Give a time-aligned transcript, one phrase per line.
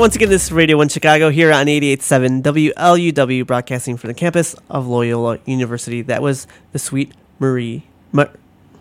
[0.00, 4.08] All right, once again, this is Radio 1 Chicago here on 88.7 WLUW, broadcasting from
[4.08, 6.00] the campus of Loyola University.
[6.00, 7.82] That was the sweet Marie.
[8.10, 8.24] Ma-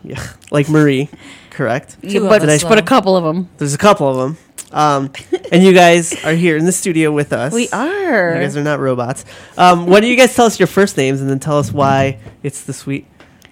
[0.01, 1.09] yeah, like Marie,
[1.49, 1.97] correct?
[2.01, 3.49] Two but, of us, but a couple of them.
[3.57, 4.37] There's a couple of them.
[4.71, 5.11] Um,
[5.51, 7.51] and you guys are here in the studio with us.
[7.51, 8.35] We are.
[8.35, 9.25] You guys are not robots.
[9.57, 12.17] Um, why don't you guys tell us your first names and then tell us why
[12.43, 13.05] it's the sweet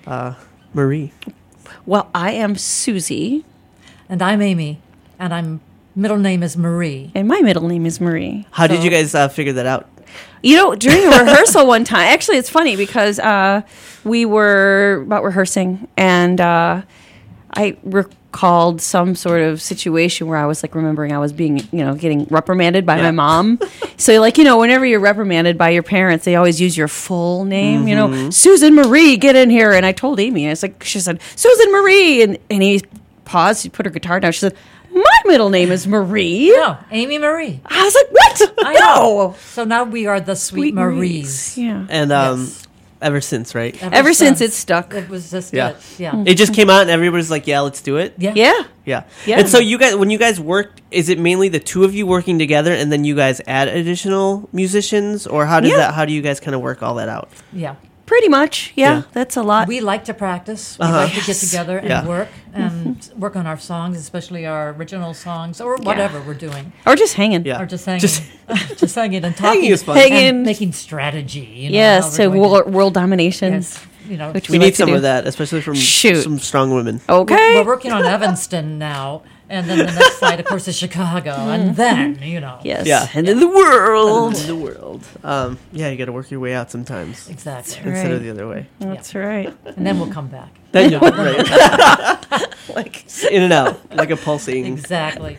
[0.06, 0.36] uh,
[0.74, 1.12] Marie?
[1.86, 3.44] Well, I am Susie,
[4.08, 4.80] And I'm Amy,
[5.20, 5.60] and I'm
[5.98, 7.12] middle name is Marie.
[7.16, 8.46] and my middle name is Marie.
[8.52, 9.90] How did you guys uh, figure that out?
[10.42, 13.62] You know, during a rehearsal one time, actually, it's funny because uh,
[14.04, 16.84] we were about rehearsing, and uh,
[17.54, 21.84] I recalled some sort of situation where I was like remembering I was being, you
[21.84, 23.04] know, getting reprimanded by Yeah.
[23.04, 23.60] my mom.
[23.98, 27.44] so, like, you know, whenever you're reprimanded by your parents, they always use your full
[27.46, 27.88] name.
[27.88, 29.72] You know, Susan Marie, get in here.
[29.74, 32.82] And I told Amy, I was like, she said, Susan Marie, and and he
[33.26, 33.64] paused.
[33.64, 34.32] he put her guitar down.
[34.32, 34.77] She said, my
[35.28, 36.50] middle name is Marie.
[36.52, 37.60] No, Amy Marie.
[37.66, 38.66] I was like, what?
[38.66, 38.80] I no.
[38.80, 39.36] know.
[39.52, 41.58] So now we are the Sweet, Sweet Maries.
[41.58, 41.86] Yeah.
[41.90, 42.64] And um, Yes.
[43.02, 43.78] ever since, right?
[43.84, 44.94] Ever since it's stuck.
[44.94, 45.70] It was just Yeah.
[45.70, 45.76] it.
[46.00, 46.24] Yeah.
[46.26, 48.16] It just came out and everybody's like, yeah, let's do it.
[48.18, 48.34] yeah.
[48.36, 48.64] Yeah.
[48.86, 49.04] Yeah.
[49.26, 49.40] Yeah.
[49.40, 52.08] And so you guys, when you guys worked, is it mainly the two of you
[52.08, 55.78] working together, and then you guys add additional musicians, or how does Yeah.
[55.78, 55.94] that?
[55.94, 57.30] How do you guys kind of work all that out?
[57.52, 57.76] Yeah.
[58.08, 58.72] Pretty much.
[58.76, 58.88] Yeah.
[58.96, 59.02] Yeah.
[59.14, 59.68] That's a lot.
[59.68, 60.78] We like to practice.
[60.80, 60.98] We Uh-huh.
[61.04, 62.08] like to get together and Yeah.
[62.08, 66.72] work and work on our songs, especially our original songs or whatever we're doing.
[66.88, 67.46] or just hanging.
[67.46, 67.62] Yeah.
[67.62, 68.24] Or just hanging, Just-
[68.82, 69.60] just, hanging and talking.
[69.62, 69.98] Hanging is fun.
[69.98, 70.24] Hanging.
[70.30, 71.40] and making strategy.
[71.42, 72.18] You know, yes.
[72.18, 73.54] how To we're world, world domination.
[73.54, 73.78] yes,
[74.10, 74.96] you know, Which We, We need like to some do.
[74.96, 76.24] of that, especially from Shoot.
[76.24, 77.02] some strong women.
[77.10, 77.56] Okay.
[77.60, 81.76] We're working on Evanston now, and then the next flight, of course, is Chicago, and
[81.76, 82.86] then you know, yes.
[82.88, 83.08] Yeah.
[83.14, 84.36] And in the world.
[84.38, 85.04] In the world.
[85.24, 88.24] Um, yeah, you got to work your way out sometimes exactly, instead of Right.
[88.24, 88.68] the other way.
[88.80, 89.54] That's right.
[89.66, 90.50] and then we'll come back.
[90.72, 91.48] Then you'll right.
[92.76, 94.66] like in and out, like a pulsing.
[94.66, 95.38] Exactly.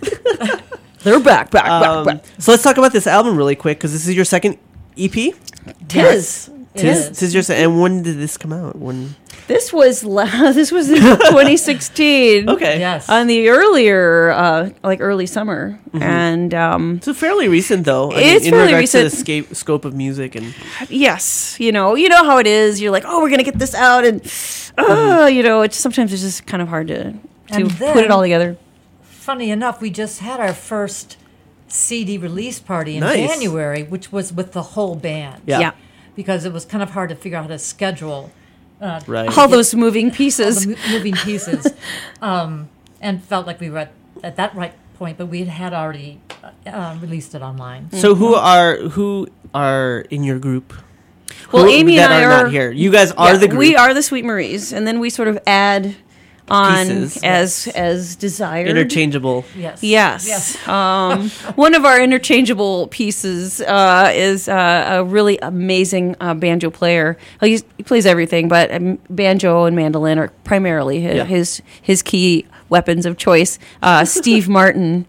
[1.04, 2.30] They're back, back, Um, back, back.
[2.38, 4.58] so let's talk about this album really quick because this is your second
[4.98, 5.34] EP.
[5.86, 6.48] Tis.
[6.74, 7.18] It Tis, is.
[7.18, 8.76] tis your se- and when did this come out?
[8.76, 9.14] When
[9.48, 12.48] This was la- this was in 2016.
[12.48, 13.08] okay, Yes.
[13.08, 18.12] On the earlier, uh, like early summer, and um, So fairly recent though.
[18.12, 19.20] I It's in fairly regards to the recent.
[19.20, 20.54] scape, scope of music and
[20.88, 22.80] yes, you know, you know how it is.
[22.80, 24.20] You're like, oh, we're gonna get this out, and
[24.78, 27.18] uh, you know, it's sometimes it's just kind of hard to to
[27.50, 28.56] And put it all together.
[29.02, 31.16] Funny enough, we just had our first
[31.68, 33.28] CD release party in Nice.
[33.28, 35.42] January, which was with the whole band.
[35.46, 35.60] Yeah.
[35.60, 35.72] yeah.
[36.14, 38.30] Because it was kind of hard to figure out how to schedule
[38.80, 39.36] uh, right.
[39.38, 40.64] all those moving all pieces.
[40.66, 41.66] the mo- moving pieces,
[42.22, 42.68] um,
[43.00, 43.92] and felt like we were at,
[44.22, 47.90] at that right point, but we had, had already uh, uh, released it online.
[47.92, 50.72] So who are who are in your group?
[51.52, 52.70] Well, Who- Amy that and I are, are- not here.
[52.70, 53.58] You guys are Yeah, the group.
[53.58, 55.94] We are the Sweet Maries, and then we sort of add
[56.50, 57.22] on Pieces.
[57.22, 58.68] as as desired.
[58.68, 59.44] interchangeable.
[59.56, 59.82] Yes.
[59.82, 60.26] Yes.
[60.26, 60.68] Yes.
[60.68, 67.16] Um, one of our interchangeable pieces uh, is uh, a really amazing uh, banjo player.
[67.40, 71.24] Well, he's, he plays everything, but um, banjo and mandolin are primarily his Yeah.
[71.24, 73.58] his, his key weapons of choice.
[73.82, 75.06] Uh, Steve Martin.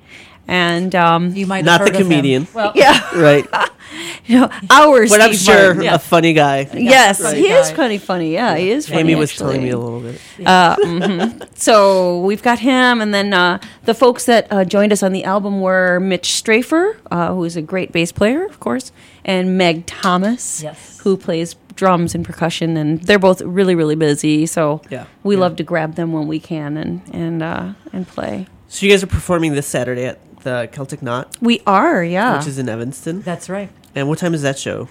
[0.49, 2.09] And um, You might Not have the heard of him.
[2.09, 2.47] comedian.
[2.55, 3.45] Well, yeah, Right,
[4.25, 5.93] you know, our but I'm sure Yeah.
[5.95, 6.67] a funny guy.
[6.73, 7.37] Yes, Right.
[7.37, 7.75] he is Guy.
[7.75, 8.33] kind of funny.
[8.33, 8.87] Yeah, he is.
[8.89, 9.45] Funny, Amy was actually.
[9.53, 10.19] telling me a little bit.
[10.43, 11.57] Uh, mhm.
[11.57, 15.23] So we've got him, and then uh, the folks that uh, joined us on the
[15.23, 18.91] album were Mitch Strafer, uh, who is a great bass player, of course,
[19.23, 20.99] and Meg Thomas, Yes.
[21.03, 24.45] who plays drums and percussion, and they're both really, really busy.
[24.47, 25.03] So Yeah.
[25.23, 25.41] we Yeah.
[25.41, 27.63] love to grab them when we can and and uh,
[27.93, 28.47] and play.
[28.67, 32.37] So you guys are performing this Saturday at the Celtic Knot, We are, yeah.
[32.37, 33.21] which is in Evanston.
[33.21, 33.69] That's right.
[33.95, 34.87] And what time is that show?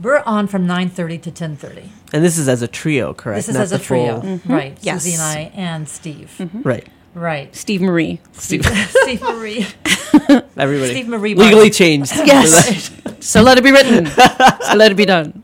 [0.00, 1.88] We're on from 9.30 to 10.30.
[2.12, 3.38] And this is as a trio, correct?
[3.38, 4.40] This is Not as a the full- trio.
[4.46, 4.76] Right.
[4.82, 5.04] Yes.
[5.04, 6.34] Susie and I and Steve.
[6.38, 6.62] Mm-hmm.
[6.62, 6.88] Right.
[7.14, 7.54] Right.
[7.54, 8.20] Steve Marie.
[8.32, 8.64] Steve,
[9.02, 9.66] Steve Marie.
[10.56, 10.90] everybody.
[10.90, 11.34] Steve Marie.
[11.34, 12.12] Legally changed.
[12.16, 12.90] Yes.
[13.20, 14.06] so let it be written.
[14.06, 15.42] so let it be done.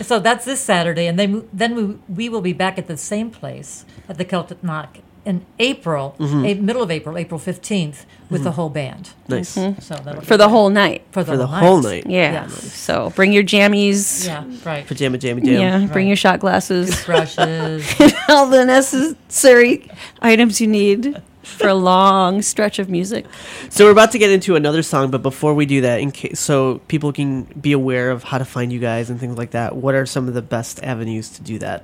[0.00, 1.84] So that's this Saturday, and then then we,
[2.24, 4.96] we will be back at the same place at the Celtic Knot
[5.30, 6.44] in April, Mm-hmm.
[6.44, 9.10] a, middle of April, April fifteenth, with the whole band.
[9.28, 9.48] Nice.
[9.50, 10.50] So that'll For be the great.
[10.50, 11.02] whole night.
[11.12, 12.04] for the, For the whole whole night.
[12.06, 12.12] night.
[12.12, 12.32] Yeah.
[12.44, 12.52] Yes.
[12.74, 14.26] So bring your jammies.
[14.26, 14.86] Yeah, right.
[14.86, 15.52] Pajama jammy jam.
[15.60, 16.06] Yeah, bring Right.
[16.08, 17.04] your shot glasses.
[17.04, 17.86] Brushes.
[18.28, 19.88] all the necessary
[20.20, 23.24] items you need for a long stretch of music.
[23.70, 26.38] So we're about to get into another song, but before we do that, in case
[26.38, 29.74] so people can be aware of how to find you guys and things like that,
[29.74, 31.82] what are some of the best avenues to do that?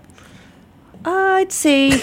[1.04, 2.02] I'd say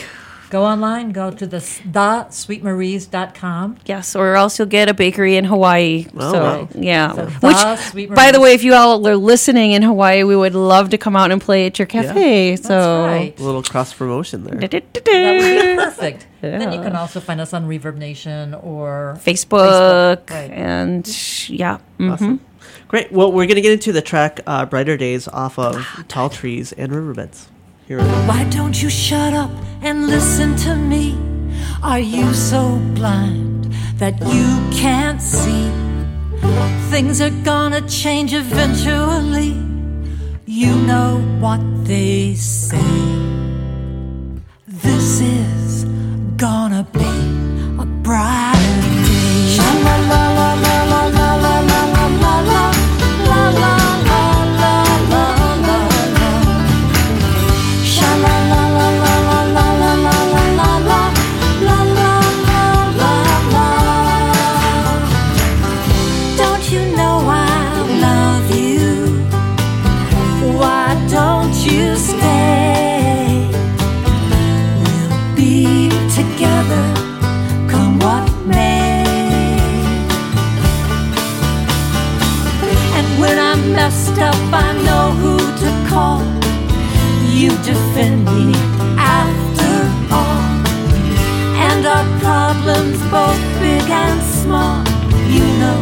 [0.54, 3.78] Go online, go to the thesweetmaries.com.
[3.88, 6.06] Yes, or else you'll get a bakery in Hawaii.
[6.16, 6.70] Oh, so wow.
[6.76, 7.58] yeah, So which
[8.08, 11.00] The by the way, if you all are listening in Hawaii, we would love to
[11.00, 12.56] come out and play at your cafe.
[12.58, 13.40] so That's right.
[13.40, 14.60] A little cross promotion there.
[14.60, 15.02] That would be
[15.76, 16.28] perfect.
[16.42, 20.52] Then you can also find us on Reverb Nation or Facebook, Facebook, right.
[20.52, 21.08] and
[21.50, 22.14] yeah, mhm.
[22.14, 22.40] Awesome.
[22.90, 23.12] Great.
[23.12, 26.74] Well, we're going to get into the track uh, Brighter Days off of Tall Trees
[26.74, 27.48] and Riverbeds.
[27.88, 28.02] Here.
[28.28, 29.52] Why don't you shut up
[29.82, 31.18] and listen to me?
[31.82, 35.70] Are you so blind that you can't see?
[36.90, 39.52] Things are gonna change eventually.
[40.46, 42.80] You know what they say.
[44.66, 45.84] This is
[46.38, 47.14] gonna be
[47.84, 49.56] a brighter day.
[49.56, 50.43] Sha
[88.98, 89.76] after
[90.12, 90.44] all.
[91.68, 94.84] And our problems, both big and small,
[95.30, 95.82] you know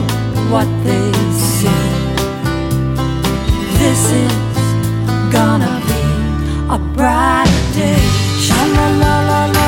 [0.49, 1.83] what they say.
[3.79, 4.33] This is
[5.31, 6.03] gonna be
[6.69, 8.01] a bright day.
[8.39, 9.60] Sha la la la la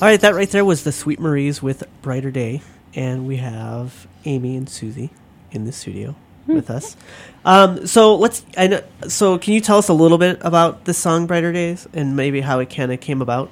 [0.00, 2.62] All right, that right there was the Sweet Marie's with Brighter Day.
[2.94, 5.10] And we have Amy and Susie
[5.52, 6.16] in the studio
[6.46, 6.96] with us.
[7.44, 8.44] Um, so let's.
[8.56, 11.86] I know, so can you tell us a little bit about the song Brighter Days
[11.92, 13.50] and maybe how it kind of came about?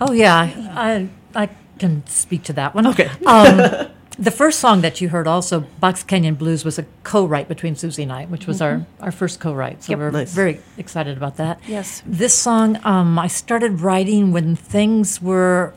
[0.00, 2.86] Oh yeah, I I can speak to that one.
[2.86, 3.10] Okay.
[3.26, 3.88] Um,
[4.18, 8.04] the first song that you heard, also Box Canyon Blues, was a co-write between Susie
[8.04, 9.82] and I, which was our, our first co-write.
[9.84, 9.98] So Yep.
[9.98, 10.32] we're Nice.
[10.32, 11.60] very excited about that.
[11.68, 12.02] Yes.
[12.06, 15.74] This song, um, I started writing when things were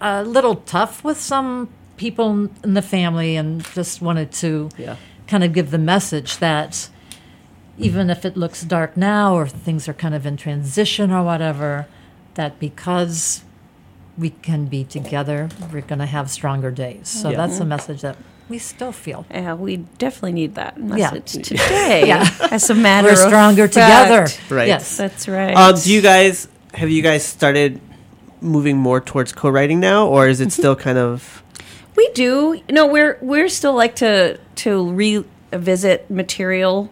[0.00, 4.96] a little tough with some people in the family, and just wanted to Yeah.
[5.26, 6.88] kind of give the message that
[7.78, 11.86] even if it looks dark now or things are kind of in transition or whatever,
[12.34, 13.42] that because
[14.16, 17.08] we can be together, we're going to have stronger days.
[17.08, 17.36] So Yeah.
[17.36, 18.16] that's a message that
[18.48, 19.26] we still feel.
[19.30, 21.10] Yeah, we definitely need that Yeah.
[21.12, 22.04] message today.
[22.06, 22.28] Yeah.
[22.50, 23.74] as a matter We're of stronger fact.
[23.74, 24.54] together.
[24.54, 24.68] Right.
[24.68, 24.96] Yes.
[24.96, 25.54] That's right.
[25.54, 27.80] Um, do you guys have you guys started
[28.40, 31.42] moving more towards co-writing now, or is it still kind of?
[31.96, 32.60] We do.
[32.70, 36.90] No, we're we're still like to to revisit material,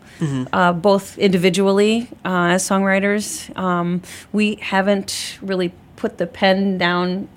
[0.52, 3.56] uh, both individually uh, as songwriters.
[3.56, 7.28] Um, we haven't really put the pen down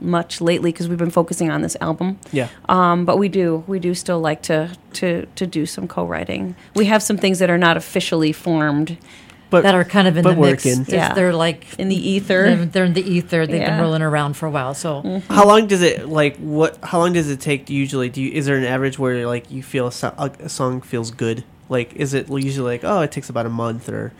[0.00, 2.18] much lately because we've been focusing on this album.
[2.32, 2.48] Yeah.
[2.68, 6.54] Um, but we do we do still like to to to do some co-writing.
[6.74, 8.96] We have some things that are not officially formed
[9.50, 10.64] But that are kind of in the mix.
[10.64, 10.82] working.
[10.84, 11.14] They're, Yeah.
[11.14, 12.42] they're like in the ether.
[12.54, 13.46] they're, they're in the ether.
[13.46, 13.70] They've Yeah.
[13.76, 14.74] been rolling around for a while.
[14.74, 15.32] So mm-hmm.
[15.32, 18.44] how long does it like what how long does it take usually do you is
[18.46, 21.94] there an average where like you feel a, so- a, a song feels good like
[21.94, 24.12] is it usually like oh it takes about a month or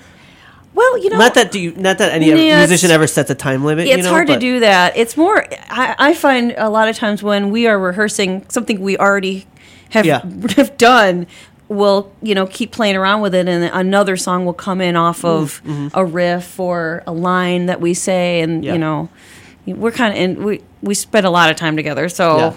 [0.75, 3.35] Well, you know, not that do you not that any Yeah, musician ever sets a
[3.35, 4.97] time limit it's you know, hard to do that.
[4.97, 5.45] It's more.
[5.69, 9.47] I, I find a lot of times when we are rehearsing something we already
[9.91, 10.21] have, Yeah.
[10.57, 11.27] have done,
[11.69, 15.25] we'll you know keep playing around with it, and another song will come in off
[15.25, 15.61] of
[15.95, 18.65] a riff or a line that we say, and Mm-hmm.
[18.65, 18.73] Yeah.
[18.73, 19.09] you know,
[19.67, 20.45] we're kind of in.
[20.45, 22.37] We we spend a lot of time together, so.
[22.39, 22.55] Yeah.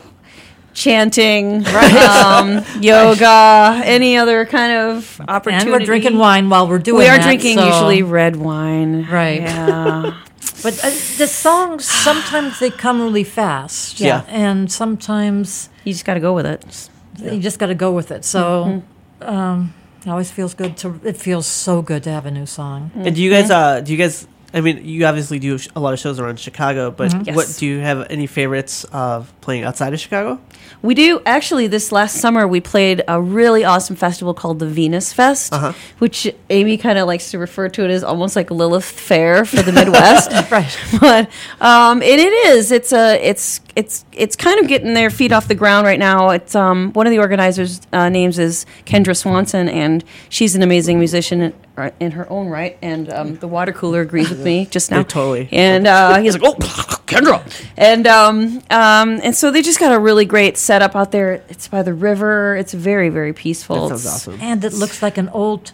[0.73, 5.69] Chanting, um, yoga, any other kind of opportunity.
[5.69, 6.99] and we're drinking wine while we're doing.
[6.99, 9.41] We are that, drinking so- usually red wine, Right.
[9.41, 10.17] Yeah.
[10.63, 13.99] But uh, the songs sometimes they come really fast.
[13.99, 14.23] Yeah.
[14.29, 16.89] and sometimes You just got to go with it.
[17.19, 18.23] you just got to go with it.
[18.23, 18.65] So.
[18.65, 18.87] Mm-hmm.
[19.21, 19.73] Um,
[20.05, 20.99] it always feels good to.
[21.03, 22.91] It feels so good to have a new song.
[22.95, 25.93] and do you guys uh do you guys I mean, you obviously do a lot
[25.93, 27.23] of shows around Chicago, but Mm-hmm.
[27.27, 27.35] Yes.
[27.35, 30.39] what do you have any favorites of playing outside of Chicago?
[30.81, 31.67] We do actually.
[31.67, 35.73] This last summer, we played a really awesome festival called the Venus Fest, Uh-huh.
[35.99, 39.61] which Amy kind of likes to refer to it as almost like Lilith Fair for
[39.61, 40.31] the Midwest.
[40.51, 40.77] Right.
[40.99, 41.29] but
[41.61, 42.71] um, it, it is.
[42.71, 43.15] It's a.
[43.25, 46.29] It's it's it's kind of getting their feet off the ground right now.
[46.31, 50.97] It's um one of the organizers' uh, names is Kendra Swanson, and she's an amazing
[50.99, 51.53] musician
[51.83, 52.77] in, in her own right.
[52.81, 54.97] And um, the water cooler agrees with me just now.
[54.97, 55.49] Yeah, totally.
[55.51, 56.55] And uh, he's like, "Oh,
[57.05, 57.41] Kendra,"
[57.77, 61.43] and um, um, and so they just got a really great setup out there.
[61.49, 62.55] It's by the river.
[62.55, 63.89] It's very very peaceful.
[63.89, 64.39] That sounds It's- awesome.
[64.41, 65.71] And it looks like an old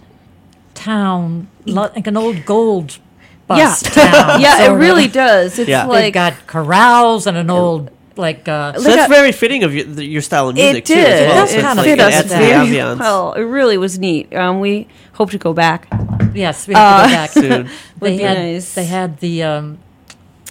[0.74, 2.98] town, like an old gold
[3.50, 4.42] Yeah, town.
[4.42, 4.78] yeah, it sorta.
[4.78, 5.58] really does.
[5.60, 5.88] It's Yeah.
[5.88, 8.48] They've got corrals and an old like.
[8.48, 10.94] Uh, So Look that's at- very fitting of your, your style of music it too.
[10.96, 11.06] did.
[11.08, 11.36] As well.
[11.36, 13.34] That's it kind of fit it us adds to the very well.
[13.34, 14.34] It really was neat.
[14.36, 15.88] Um, we hope to go back.
[16.34, 17.30] yes, we have to go back.
[17.32, 17.70] Soon.
[18.00, 18.74] Would they had nice.
[18.76, 19.78] they had the um,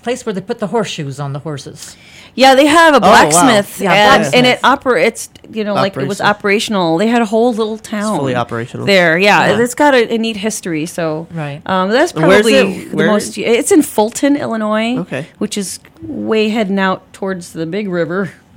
[0.02, 1.96] place where they put the horseshoes on the horses.
[2.37, 3.28] Yeah, they have a Oh, wow.
[3.28, 4.35] blacksmith, Yeah, and, blacksmith.
[4.38, 5.31] and it operates.
[5.50, 6.99] You know, like it was operational.
[6.99, 8.19] They had a whole little town.
[8.19, 8.85] fully operational.
[8.87, 9.16] there.
[9.19, 9.61] Yeah, Yeah.
[9.62, 10.85] it's got a, a neat history.
[10.87, 11.62] So Right.
[11.66, 12.90] um, that's probably it?
[12.90, 13.38] the Where- most.
[13.38, 14.99] It's in Fulton, Illinois.
[14.99, 15.26] Okay.
[15.38, 18.31] which is way heading out towards the big river.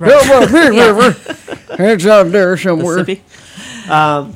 [1.78, 3.04] It's out there somewhere.
[3.88, 4.34] Um,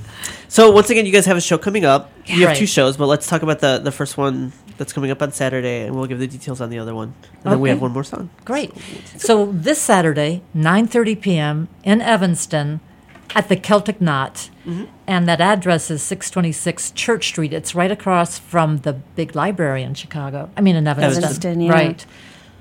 [0.49, 2.11] so once again, you guys have a show coming up.
[2.27, 2.57] You have Right.
[2.57, 5.83] two shows, but let's talk about the the first one that's coming up on Saturday,
[5.83, 7.15] and we'll give the details on the other one.
[7.43, 8.31] And then we have one more song.
[8.45, 8.73] Great.
[9.17, 11.69] So this Saturday, 9:30 p.m.
[11.83, 12.81] in Evanston
[13.35, 14.51] at the Celtic Knot.
[14.65, 14.85] Mm-hmm.
[15.07, 17.53] And that address is 626 Church Street.
[17.53, 20.51] It's right across from the big library in Chicago.
[20.57, 21.25] I mean in Evanston.
[21.25, 21.73] Evanston, yeah.
[21.73, 22.07] Right.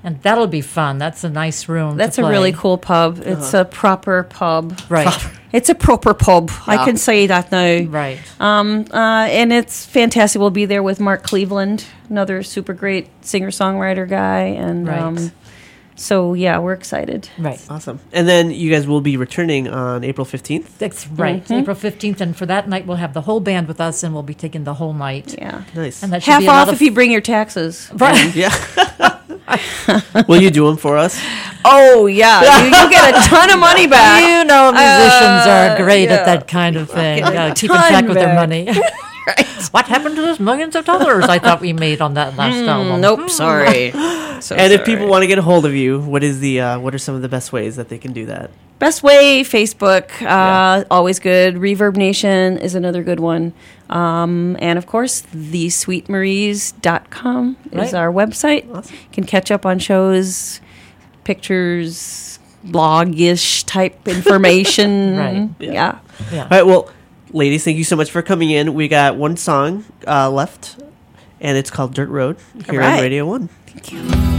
[0.04, 0.98] And that'll be fun.
[0.98, 1.92] That's a nice room.
[1.92, 3.22] to That's a really cool pub.
[3.24, 4.78] It's a proper pub.
[4.90, 5.08] Right.
[5.50, 6.50] It's a proper pub.
[6.66, 7.84] I can say that now.
[7.88, 8.18] Right.
[8.38, 10.40] Um, uh, and it's fantastic.
[10.40, 14.98] We'll be there with Mark Cleveland, another super great singer songwriter guy, and Right.
[15.00, 15.32] um,
[15.96, 17.28] so yeah, we're excited.
[17.38, 17.64] Right.
[17.70, 18.00] Awesome.
[18.12, 20.76] And then you guys will be returning on April fifteenth.
[20.78, 21.42] That's right.
[21.44, 21.52] Mm-hmm.
[21.54, 22.20] April 15th.
[22.20, 24.64] And for that night, we'll have the whole band with us and we'll be taking
[24.64, 25.34] the whole night.
[25.38, 26.02] Yeah, Nice.
[26.02, 27.90] And that should half be a off of if you bring your taxes.
[27.94, 28.34] Right.
[28.34, 28.52] yeah.
[30.28, 31.20] will you do them for us?
[31.64, 34.22] Oh yeah, you, you get a ton of money back.
[34.24, 36.16] You know, musicians Uh, are great yeah.
[36.16, 38.68] at that kind of thing, uh, keeping ton track with their back.
[39.26, 39.44] money.
[39.70, 43.00] What happened to those millions of dollars I thought we made on that last album?
[43.00, 43.92] Nope, sorry.
[44.40, 46.78] So and if people want to get a hold of you, what is the uh,
[46.78, 48.50] what are some of the best ways that they can do that?
[48.78, 50.84] Best way, Facebook, uh, Yeah.
[50.90, 51.54] always good.
[51.54, 53.54] Reverb Nation is another good one.
[53.88, 57.94] Um, and of course, thesweetmaries.com is Right.
[57.94, 58.70] our website.
[58.74, 58.94] Awesome.
[58.94, 60.60] You can catch up on shows,
[61.24, 65.16] pictures, blog-ish type information.
[65.16, 65.48] Right.
[65.58, 65.72] Yeah.
[65.72, 65.98] Yeah.
[66.32, 66.42] Yeah.
[66.42, 66.66] All right.
[66.66, 66.90] Well,
[67.34, 68.72] ladies, thank you so much for coming in.
[68.74, 70.80] We got one song uh, left,
[71.40, 72.38] and it's called "Dirt Road"
[72.70, 73.00] here on.
[73.00, 73.48] Radio One.
[73.66, 74.33] Thank you.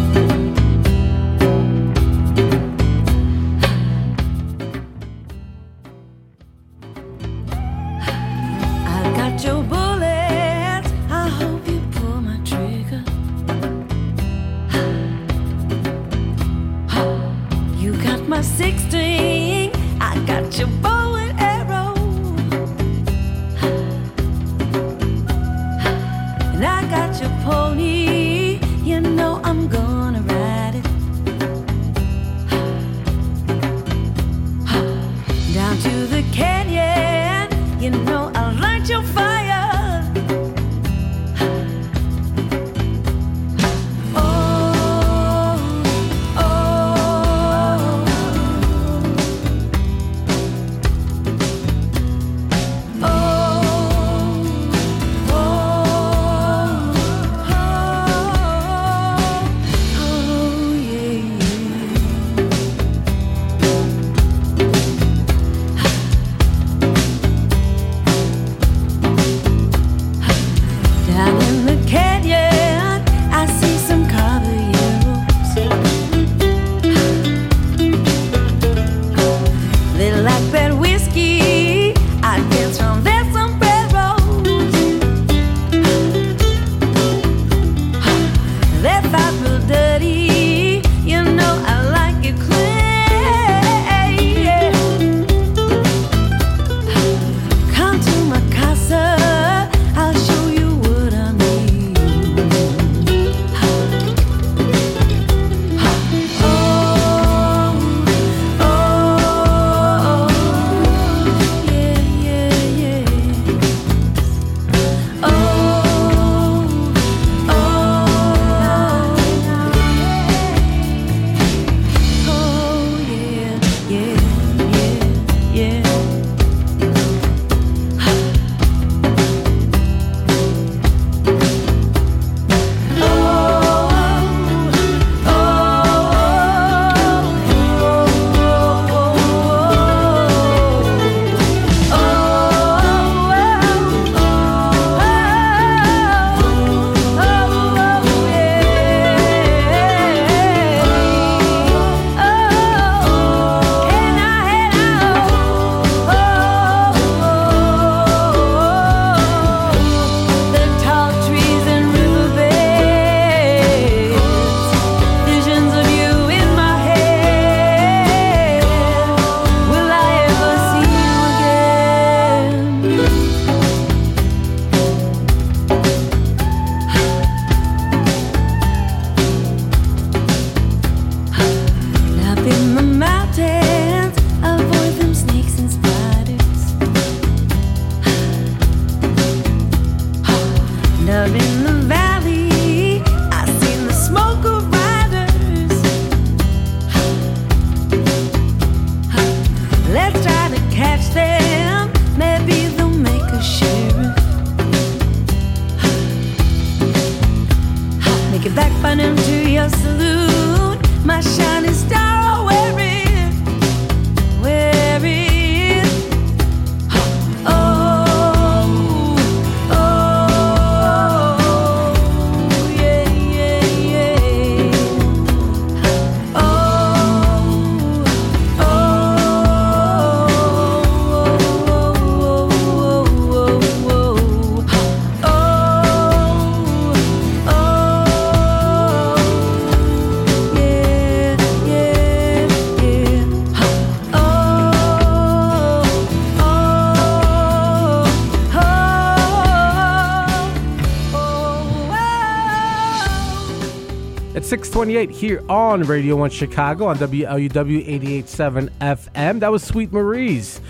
[254.55, 259.41] 628 here on Radio 1 Chicago on WLUW 88.7 FM.
[259.41, 260.61] That was Sweet Marie's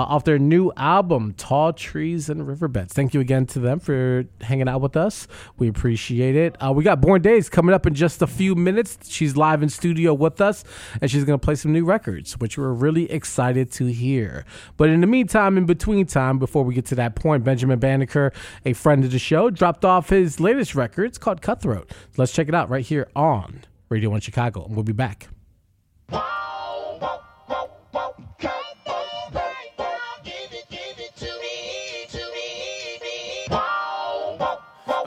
[0.00, 2.92] off their new album, Tall Trees and Riverbeds.
[2.92, 5.26] Thank you again to them for hanging out with us.
[5.58, 6.56] We appreciate it.
[6.60, 8.98] Uh, we got Born Days coming up in just a few minutes.
[9.08, 10.64] She's live in studio with us,
[11.00, 14.44] and she's going to play some new records, which we're really excited to hear.
[14.76, 18.32] But in the meantime, in between time, before we get to that point, Benjamin Banneker,
[18.64, 21.06] a friend of the show, dropped off his latest record.
[21.06, 21.90] It's called Cutthroat.
[22.16, 25.28] Let's check it out right here on Radio 1 Chicago, and we'll be back.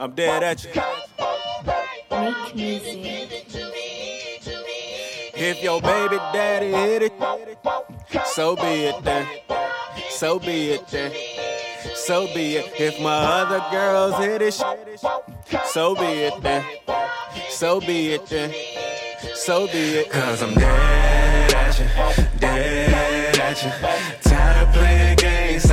[0.02, 0.70] I'm dead at you.
[2.10, 3.38] Make music.
[5.32, 7.12] If your baby daddy hit it,
[8.26, 9.28] so be it then.
[10.10, 11.12] So be it then.
[11.94, 12.72] So be it.
[12.80, 14.54] If my other girls hit it,
[15.66, 16.64] so be it then.
[17.50, 18.52] So be it then.
[19.36, 20.10] So be it.
[20.10, 21.86] Cause I'm dead at you,
[22.40, 23.70] dead at you.
[24.28, 25.70] Tired of playing games,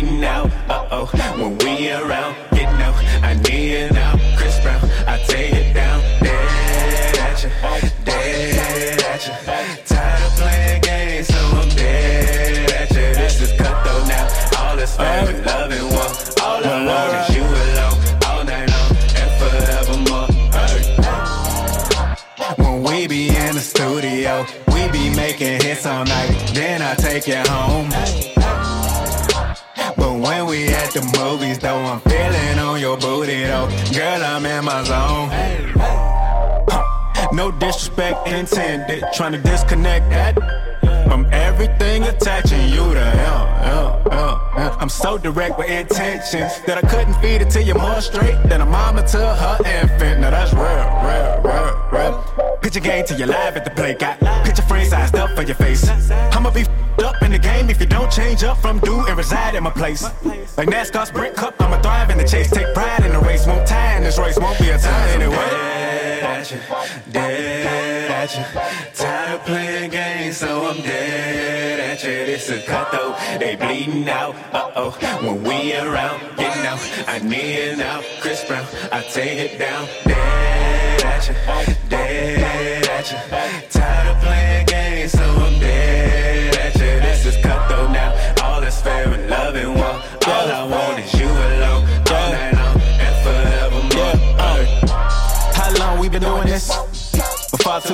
[0.00, 0.50] bleeding out.
[0.68, 1.06] Uh oh,
[1.38, 4.16] when we around, get no, I need it now.
[4.36, 6.00] Chris Brown, I take it down.
[6.20, 7.50] Dead at you,
[8.04, 9.34] dead at you.
[9.86, 13.14] Tired of playing games, so I'm dead at you.
[13.14, 14.26] This is cutthroat now.
[14.60, 16.14] All this family loving one.
[16.42, 20.28] All I want is you alone, all night long and forevermore.
[22.56, 26.52] When we be in the studio, we be making hits all night.
[26.54, 28.39] Then I take you home.
[30.20, 33.68] When we at the movies, though, I'm feeling on your booty, though.
[33.90, 35.30] Girl, I'm in my zone.
[37.32, 40.34] No disrespect intended, trying to disconnect that
[41.08, 43.50] from everything attaching you to him.
[44.78, 48.60] I'm so direct with intention that I couldn't feed it to you more straight than
[48.60, 50.20] a mama to her infant.
[50.20, 51.89] Now that's real, real, real,
[52.60, 52.70] real.
[52.70, 53.94] Picture game till you're live at the play.
[53.94, 55.88] Got picture frame sized up for your face.
[55.88, 56.64] I'ma be
[57.04, 59.70] up in the game if you don't change up from do and reside in my
[59.70, 60.02] place.
[60.56, 62.50] Like NASCAR's brick cup, I'ma thrive in the chase.
[62.50, 63.46] Take pride in the race.
[63.46, 65.36] Won't tie in this race, won't be a tie anyway.
[65.36, 66.58] Dead at you,
[67.12, 68.44] dead at you.
[68.94, 72.10] Tired of playing games, so I'm dead at you.
[72.10, 74.34] This a cutthroat, they bleeding out.
[74.52, 74.90] Uh oh,
[75.22, 76.80] when we around, getting out.
[77.06, 78.02] I need now.
[78.20, 79.86] Chris Brown, I take it down.
[80.04, 81.69] Dead at you,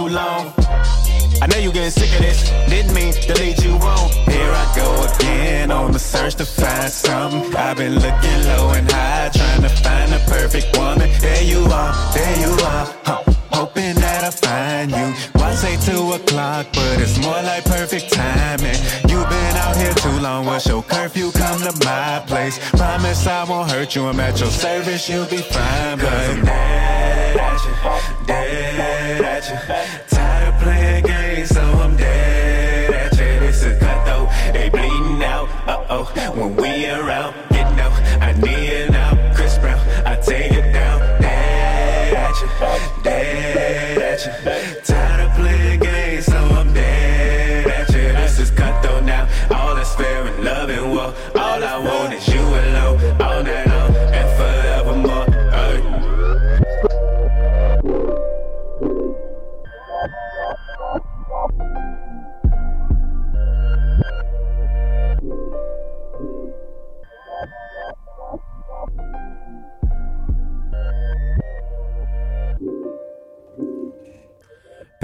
[0.08, 0.52] long.
[1.42, 2.50] I know you getting sick of this.
[2.68, 4.10] Didn't mean to lead you on.
[4.30, 7.54] Here I go again on the search to find something.
[7.54, 11.10] I've been looking low and high, trying to find the perfect woman.
[11.20, 12.86] There you are, there you are.
[13.04, 13.22] Huh.
[13.52, 15.40] Hoping that I find you.
[15.40, 18.76] Why say two o'clock, but it's more like perfect timing.
[19.08, 20.46] You've been out here too long.
[20.46, 21.32] What's your curfew?
[21.32, 22.58] Come to my place.
[22.70, 24.06] Promise I won't hurt you.
[24.06, 25.08] I'm at your service.
[25.08, 26.76] You'll be fine, but
[28.46, 30.05] at you,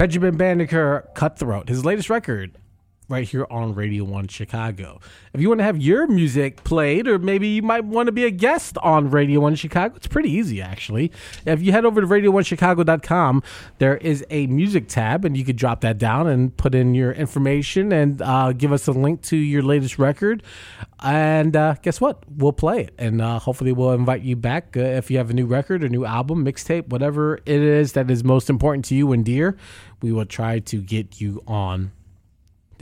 [0.03, 2.57] Benjamin Banneker, Cutthroat, his latest record,
[3.09, 4.99] right here on Radio 1 Chicago.
[5.33, 8.25] If you want to have your music played, or maybe you might want to be
[8.25, 11.11] a guest on Radio 1 Chicago, it's pretty easy actually.
[11.45, 13.43] If you head over to radio1chicago.com,
[13.77, 17.11] there is a music tab, and you could drop that down and put in your
[17.11, 20.43] information and uh, give us a link to your latest record.
[21.01, 22.23] And uh, guess what?
[22.29, 25.33] We'll play it, and uh, hopefully, we'll invite you back uh, if you have a
[25.33, 29.11] new record, a new album, mixtape, whatever it is that is most important to you
[29.11, 29.57] and dear.
[30.01, 31.91] We will try to get you on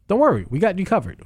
[0.09, 1.23] don't worry, we got you covered.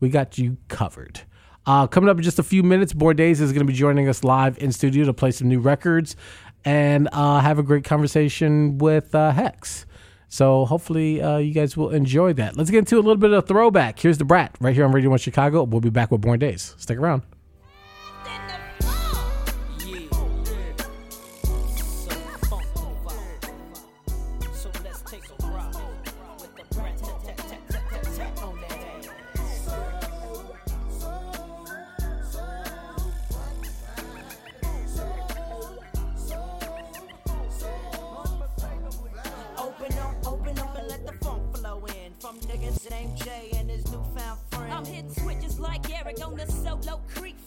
[0.00, 1.20] We got you covered.
[1.64, 4.08] Uh, coming up in just a few minutes, Born Days is going to be joining
[4.08, 6.16] us live in studio to play some new records
[6.64, 9.86] and uh, have a great conversation with uh, Hex.
[10.28, 12.56] So hopefully uh, you guys will enjoy that.
[12.56, 13.98] Let's get into a little bit of throwback.
[13.98, 15.62] Here's the Brat right here on Radio One Chicago.
[15.64, 16.74] We'll be back with Born Days.
[16.78, 17.22] Stick around.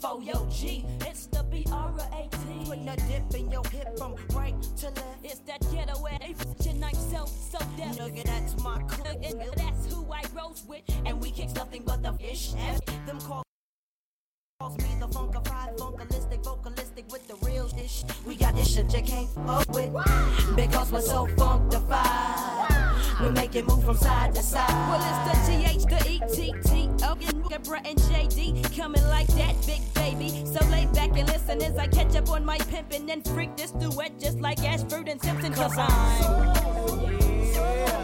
[0.06, 0.86] For yo G.
[1.02, 2.66] It's the B-R-A-T.
[2.66, 5.24] Putting a dip in your hip from right to left.
[5.24, 7.98] It's that ghetto and I'm so, so deaf.
[7.98, 9.24] Nigga, that's my clique.
[9.24, 10.84] And that's who I rose with.
[11.06, 12.54] And we kicks nothing but the fish.
[12.58, 13.20] And them
[14.66, 18.04] calls me the funkified, funkalistic, vocalistic with the real ish.
[18.26, 19.94] We got this shit you can't fuck with
[20.56, 23.22] because we're so funkified.
[23.22, 24.70] We make it move from side to side.
[24.90, 27.04] Well, it's the GH, the ETT.
[27.04, 27.18] Oh,
[27.54, 30.30] and Brett and JD coming like that, big baby.
[30.46, 33.72] So lay back and listen as I catch up on my pimpin' and freak this
[33.72, 35.54] duet just like Ashford and Simpson.
[35.54, 36.76] Cause I'm.
[36.88, 37.95] Putting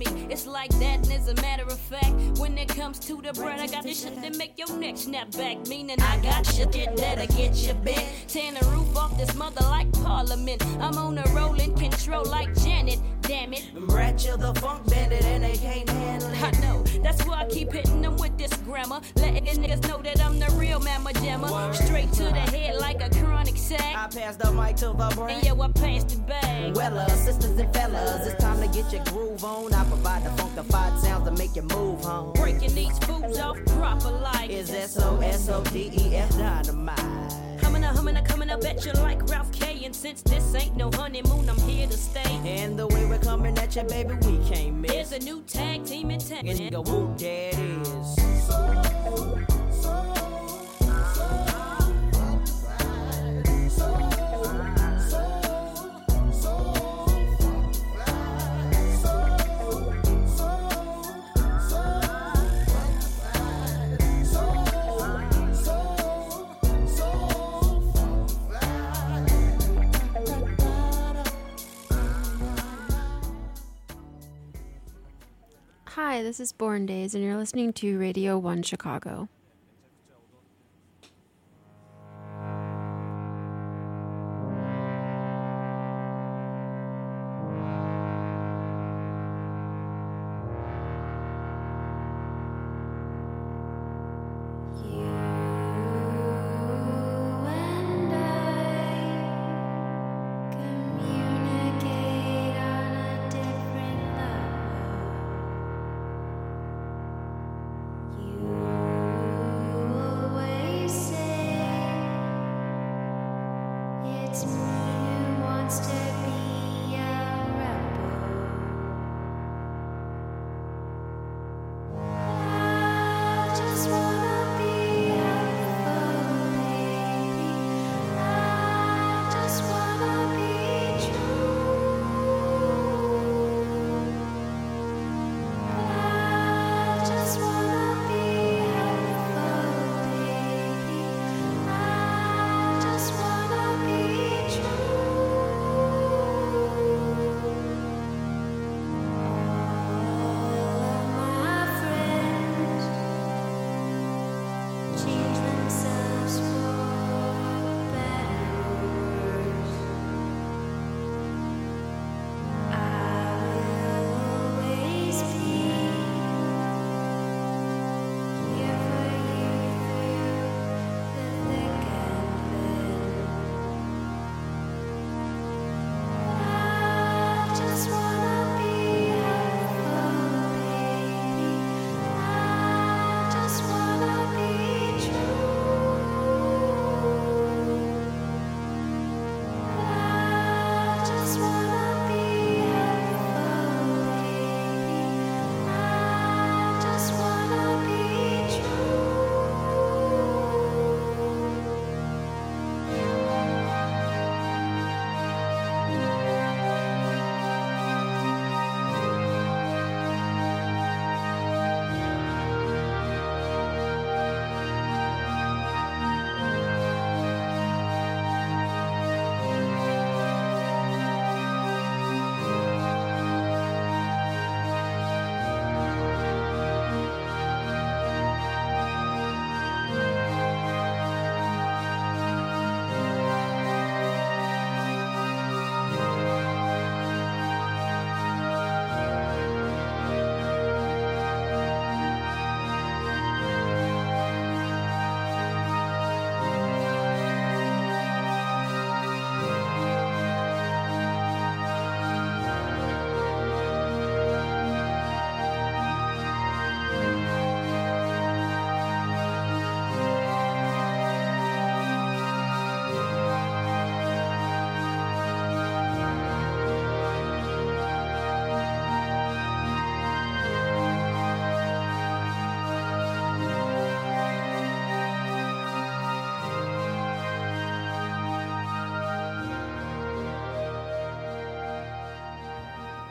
[0.00, 0.26] me.
[0.30, 3.60] It's like that, and as a matter of fact, when it comes to the bread,
[3.60, 5.66] I got this shit that make your neck snap back.
[5.68, 8.04] Meaning I got shit that'll get you bent.
[8.26, 10.64] Tearing the roof off this mother like Parliament.
[10.80, 12.98] I'm on a rolling control like Janet.
[13.30, 13.70] Damn it.
[14.26, 16.42] You the funk bandit and they can't handle it.
[16.42, 19.00] I know, that's why I keep hitting them with this grammar.
[19.14, 21.72] Letting the niggas know that I'm the real mamma jammer.
[21.72, 23.94] Straight to the head like a chronic sack.
[23.96, 25.44] I pass the mic to the And brain.
[25.44, 26.74] yo, I passed the bag.
[26.74, 29.72] Well, uh, sisters and fellas, it's time to get your groove on.
[29.74, 32.32] I provide the funkified sounds to make you move home.
[32.32, 36.98] Breaking these fools off proper like Is S O S O D E F dynamite?
[37.62, 39.84] Humming a humming a coming up at you like Ralph K.
[39.84, 42.20] And since this ain't no honeymoon, I'm here to stay.
[42.44, 44.92] And the way we're coming at you, baby, we can't miss.
[44.92, 46.46] Here's a new tag team in town.
[46.46, 49.49] And go whoop, it is.
[76.10, 79.28] Hi, this is Born Days, and you're listening to Radio 1 Chicago.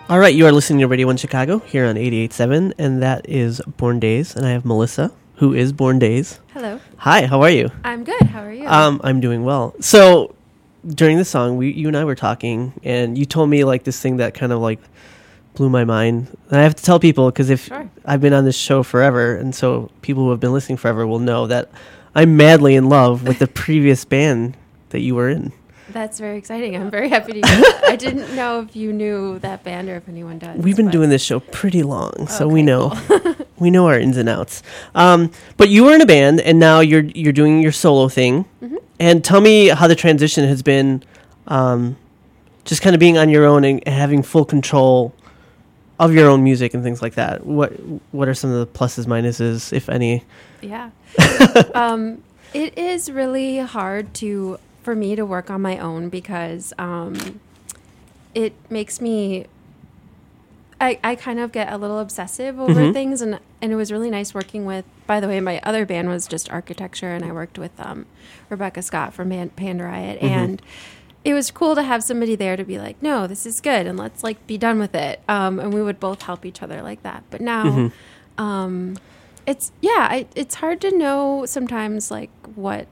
[0.09, 3.61] All right, you are listening to Radio 1 Chicago here on 88.7, and that is
[3.77, 4.35] Born Days.
[4.35, 6.39] And I have Melissa, who is Born Days.
[6.53, 6.79] Hello.
[6.97, 7.69] Hi, how are you?
[7.83, 8.21] I'm good.
[8.23, 8.67] How are you?
[8.67, 9.75] Um, I'm doing well.
[9.81, 10.33] So
[10.87, 14.01] during the song, we you and I were talking, and you told me like this
[14.01, 14.79] thing that kind of like
[15.53, 16.35] blew my mind.
[16.49, 17.87] And I have to tell people because if Sure.
[18.03, 21.19] I've been on this show forever, and so people who have been listening forever will
[21.19, 21.69] know that
[22.15, 24.57] I'm madly in love with the previous band
[24.89, 25.53] that you were in.
[25.91, 26.75] That's very exciting.
[26.75, 27.83] I'm very happy to hear that.
[27.85, 30.57] I didn't know if you knew that band or if anyone does.
[30.59, 34.17] We've been doing this show pretty long, so we Okay, know we know our ins
[34.17, 34.63] and outs.
[34.95, 38.45] Um, but you were in a band, and now you're you're doing your solo thing.
[38.61, 38.77] Mm-hmm.
[38.99, 41.03] And tell me how the transition has been,
[41.47, 41.95] um,
[42.65, 45.13] just kind of being on your own and having full control
[45.99, 47.45] of your own music and things like that.
[47.45, 47.71] What
[48.11, 50.23] what are some of the pluses, minuses, if any?
[50.61, 50.91] Yeah.
[51.73, 52.23] um,
[52.53, 57.39] it is really hard to for me to work on my own because um,
[58.33, 59.45] it makes me.
[60.81, 62.93] I, I kind of get a little obsessive over Mhm.
[62.93, 66.07] things and and it was really nice working with by the way my other band
[66.09, 68.07] was just architecture and I worked with um,
[68.49, 70.59] Rebecca Scott from Panda Riot and
[71.23, 73.99] it was cool to have somebody there to be like no this is good and
[73.99, 77.03] let's like be done with it um, and we would both help each other like
[77.03, 77.91] that but now Mhm.
[78.39, 78.97] um,
[79.45, 82.87] it's yeah I, it's hard to know sometimes like what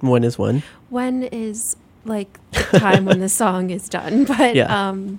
[0.00, 0.62] One when?
[0.90, 4.88] when is like the time when the song is done but Yeah.
[4.88, 5.18] um,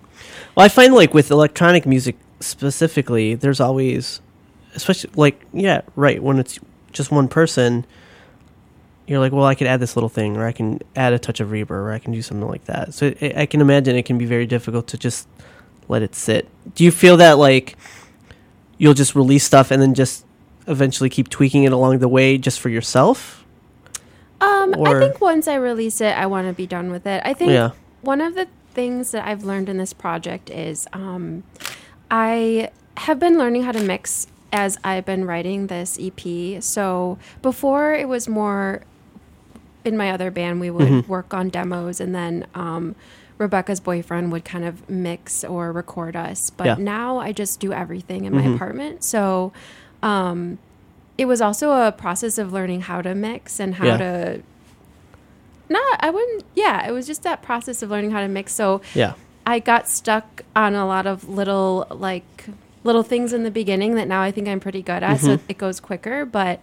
[0.56, 4.22] Well, I find like with electronic music specifically, there's always,
[4.76, 6.60] especially like yeah, right when it's
[6.94, 7.86] just one person,
[9.08, 11.40] you're like, well, I could add this little thing, or I can add a touch
[11.40, 12.94] of reverb, or I can do something like that.
[12.94, 15.28] So I I can imagine it can be very difficult to just
[15.88, 16.48] let it sit.
[16.76, 17.76] Do you feel that like
[18.78, 20.26] you'll just release stuff and then just
[20.68, 23.44] eventually keep tweaking it along the way just for yourself?
[24.42, 27.22] Um, Or- I think once I release it, I want to be done with it.
[27.26, 27.72] I think Yeah.
[28.02, 31.44] one of the things that I've learned in this project is um,
[32.12, 36.62] I have been learning how to mix as I've been writing this EP.
[36.62, 38.82] So before it was more
[39.84, 41.08] in my other band, we would Mhm.
[41.08, 42.96] work on demos and then um,
[43.40, 46.50] Rebecca's boyfriend would kind of mix or record us.
[46.50, 46.76] But Yeah.
[46.80, 48.56] now I just do everything in my Mhm.
[48.56, 49.04] apartment.
[49.04, 49.52] So
[50.04, 50.60] um,
[51.18, 53.98] it was also a process of learning how to mix and how Yeah.
[53.98, 54.42] to
[55.70, 58.82] not i wouldn't yeah it was just that process of learning how to mix so
[58.94, 59.14] Yeah.
[59.46, 62.46] i got stuck on a lot of little like
[62.84, 65.40] little things in the beginning that now i think i'm pretty good at so Mhm.
[65.50, 66.62] it goes quicker but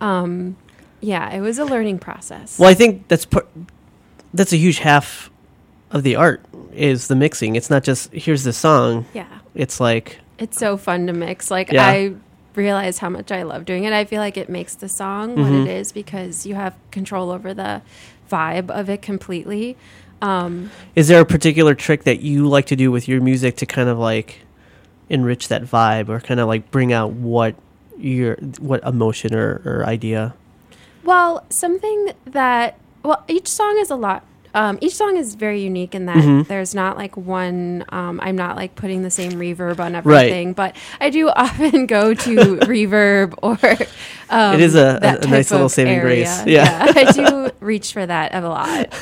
[0.00, 0.56] um
[1.00, 3.48] yeah it was a learning process Well, I think that's part,
[4.34, 5.30] that's a huge half
[5.90, 6.40] of the art
[6.74, 7.54] is the mixing.
[7.54, 9.04] It's not just here's the song.
[9.14, 11.86] yeah It's like it's so fun to mix like Yeah.
[11.86, 12.12] i
[12.54, 15.50] realize how much i love doing it i feel like it makes the song what
[15.50, 15.66] Mhm.
[15.66, 17.82] it is because you have control over the
[18.30, 19.76] vibe of it completely
[20.20, 23.66] um Is there a particular trick that you like to do with your music to
[23.66, 24.40] kind of like
[25.08, 27.54] enrich that vibe or kind of like bring out what
[27.98, 30.34] your what emotion or, or idea?
[31.04, 34.24] Well, something that well, each song is a lot.
[34.54, 36.46] Um, each song is very unique in that Mhm.
[36.46, 37.84] there's not like one.
[37.88, 40.26] Um, I'm not like putting the same reverb on Right.
[40.26, 42.36] everything, but I do often go to
[42.66, 43.58] reverb or.
[44.28, 46.28] Um, It is a- that a nice little saving grace.
[46.40, 46.64] area.
[46.64, 46.92] Yeah.
[46.96, 48.92] I do reach for that a lot.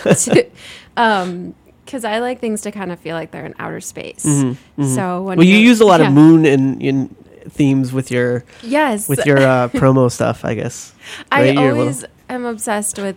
[0.97, 4.25] um, because I like things to kind of feel like they're in outer space.
[4.25, 4.95] Mhm, mhm.
[4.95, 6.07] So when well, you you're- use a lot yeah.
[6.07, 7.15] of moon and in
[7.49, 9.09] themes with your Yes.
[9.09, 10.93] with your uh, promo stuff, I guess.
[11.33, 11.55] I Right?
[11.55, 13.17] Your little- always am obsessed with.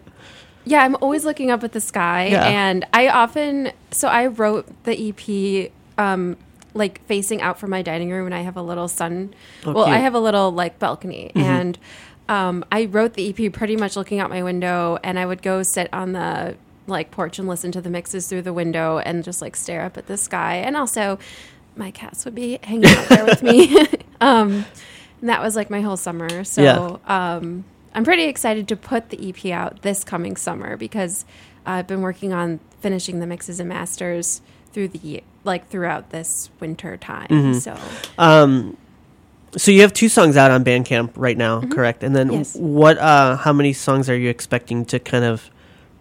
[0.65, 2.45] Yeah, I'm always looking up at the sky, Yeah.
[2.47, 3.71] and I often.
[3.91, 6.37] So I wrote the EP, um,
[6.73, 9.33] like facing out from my dining room, and I have a little sun.
[9.65, 11.41] Oh, well, I have a little like balcony, Mhm.
[11.43, 11.77] and
[12.29, 15.61] um, I wrote the EP pretty much looking out my window, and I would go
[15.63, 16.55] sit on the
[16.87, 19.97] like porch and listen to the mixes through the window and just like stare up
[19.97, 21.19] at the sky, and also
[21.75, 23.77] my cats would be hanging out there with me.
[24.21, 24.65] um,
[25.21, 26.43] and that was like my whole summer.
[26.43, 31.25] So um, I'm pretty excited to put the EP out this coming summer because
[31.65, 34.41] I've been working on finishing the mixes and masters
[34.71, 37.27] through the like throughout this winter time.
[37.29, 37.61] Mhm.
[37.61, 37.77] So
[38.17, 38.77] Um,
[39.55, 42.03] so you have two songs out on Bandcamp right now, correct?
[42.03, 42.37] And then Mm-hmm.
[42.37, 42.55] Yes.
[42.55, 42.97] what?
[42.97, 45.49] Uh, how many songs are you expecting to kind of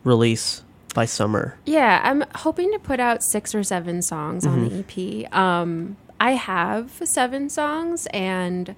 [0.04, 0.62] release
[0.94, 1.56] by summer?
[1.66, 5.32] yeah, I'm hoping to put out six or seven songs on the EP.
[5.36, 8.74] Um, I have seven songs and.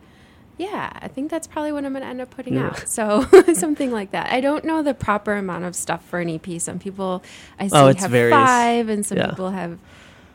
[0.57, 2.67] Yeah, I think that's probably what I'm going to end up putting Yeah.
[2.69, 2.89] out.
[2.89, 4.31] So something like that.
[4.31, 6.61] I don't know the proper amount of stuff for an EP.
[6.61, 7.23] Some people
[7.59, 8.33] I see Oh, have varies.
[8.35, 9.29] five, and some Yeah.
[9.31, 9.79] people have,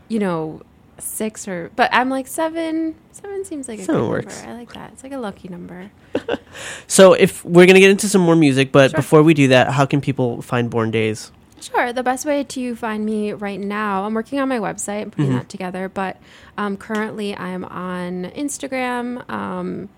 [0.09, 0.61] you know,
[0.97, 1.71] six or.
[1.77, 2.95] But I'm like seven.
[3.13, 4.37] Seven seems like a Seven good works.
[4.39, 4.51] number.
[4.51, 4.91] I like that.
[4.93, 5.91] It's like a lucky number.
[6.87, 8.97] So if we're gonna get into some more music, but Sure.
[8.97, 11.31] before we do that, how can people find Born Days?
[11.61, 11.93] Sure.
[11.93, 15.31] The best way to find me right now, I'm working on my website and putting
[15.31, 15.35] Mhm.
[15.39, 16.17] that together, but
[16.57, 19.89] um, currently I'm on Instagram, um,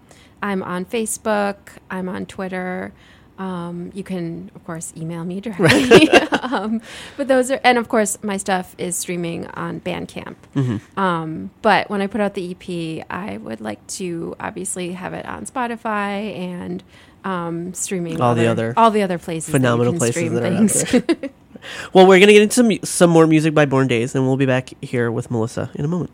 [0.42, 1.58] I'm on Facebook,
[1.90, 2.94] I'm on Twitter.
[3.38, 6.10] Um, you can, of course, email me directly.
[6.42, 6.80] um,
[7.18, 10.36] but those are, and of course, my stuff is streaming on Bandcamp.
[10.56, 10.80] Mhm.
[10.98, 15.26] Um, but when I put out the EP, I would like to obviously have it
[15.26, 16.84] on Spotify and
[17.24, 21.30] um, streaming All the other all the other places phenomenal places that are out there.
[21.94, 24.46] well, we're gonna get into some, some more music by Born Days, and we'll be
[24.46, 26.12] back here with Melissa in a moment.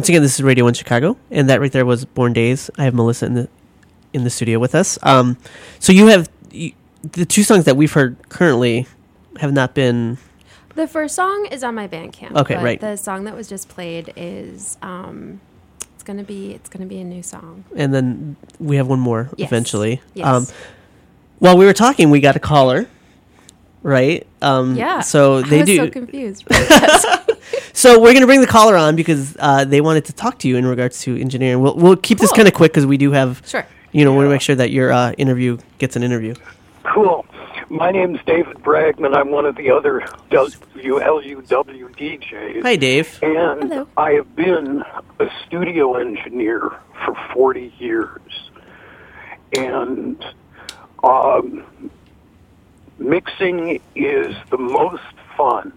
[0.00, 2.70] Once again, this is Radio One Chicago, and that right there was Born Days.
[2.78, 3.48] I have Melissa in the
[4.14, 4.98] in the studio with us.
[5.02, 5.36] Um,
[5.78, 6.72] so you have you,
[7.02, 8.86] the two songs that we've heard currently
[9.40, 10.16] have not been
[10.74, 12.34] The first song is on my Bandcamp.
[12.34, 12.80] Okay, right.
[12.80, 15.38] The song that was just played is um,
[15.92, 17.64] it's gonna be it's gonna be a new song.
[17.76, 19.48] and then we have one more Yes.
[19.50, 20.00] eventually.
[20.14, 20.26] Yes.
[20.26, 20.46] Um,
[21.40, 22.88] while we were talking, we got a caller,
[23.82, 24.26] right?
[24.40, 25.00] Um, Yeah.
[25.00, 25.76] So they do.
[25.76, 26.46] so confused.
[27.80, 30.58] So we're gonna bring the caller on because uh, they wanted to talk to you
[30.58, 31.62] in regards to engineering.
[31.62, 33.40] We'll we'll keep this kind of quick because we do have.
[33.46, 33.66] Sure.
[33.92, 36.34] You know, we want to make sure that your uh, interview gets an interview.
[36.84, 37.24] Cool.
[37.70, 39.16] My name's David Bragman.
[39.16, 40.00] I'm one of the other
[40.30, 42.62] WLUW DJs.
[42.62, 43.18] Hi, Dave.
[43.22, 43.88] And Hello.
[43.96, 44.84] I have been
[45.18, 46.76] a studio engineer
[47.06, 48.50] for 40 years.
[49.56, 50.22] And
[51.02, 51.64] um,
[52.98, 55.02] mixing is the most
[55.34, 55.72] fun.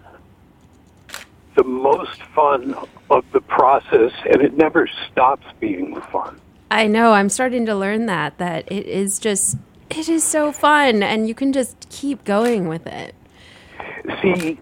[1.56, 2.74] The most fun
[3.10, 6.40] of the process, and it never stops being fun.
[6.70, 7.12] I know.
[7.12, 9.56] I'm starting to learn that that it is just
[9.90, 13.14] it is so fun, and you can just keep going with it.
[14.20, 14.58] See,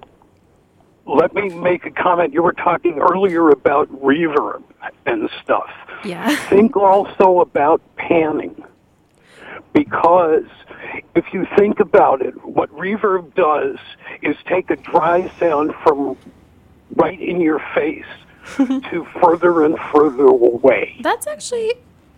[1.07, 2.33] let me make a comment.
[2.33, 4.63] You were talking earlier about reverb
[5.07, 5.71] and stuff.
[6.05, 6.35] Yeah.
[6.49, 8.63] Think also about panning.
[9.73, 10.45] Because
[11.15, 13.79] if you think about it, what reverb does
[14.21, 16.17] is take a dry sound from
[16.97, 18.05] right in your face
[18.57, 20.97] to further and further away.
[21.01, 21.75] That's actually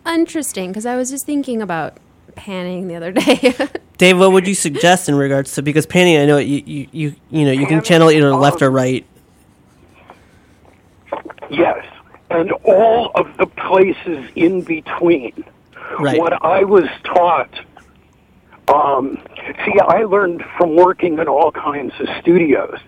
[0.06, 1.98] interesting because I was just thinking about
[2.34, 3.54] panning the other day.
[3.98, 6.16] Dave, what would you suggest in regards to because panning?
[6.18, 9.06] I know you you you, you know you can channel either left or right.
[11.50, 11.86] Yes,
[12.30, 15.44] and all of the places in between.
[15.98, 16.18] Right.
[16.18, 17.50] What I was taught,
[18.68, 19.18] um,
[19.64, 22.78] see, I learned from working in all kinds of studios,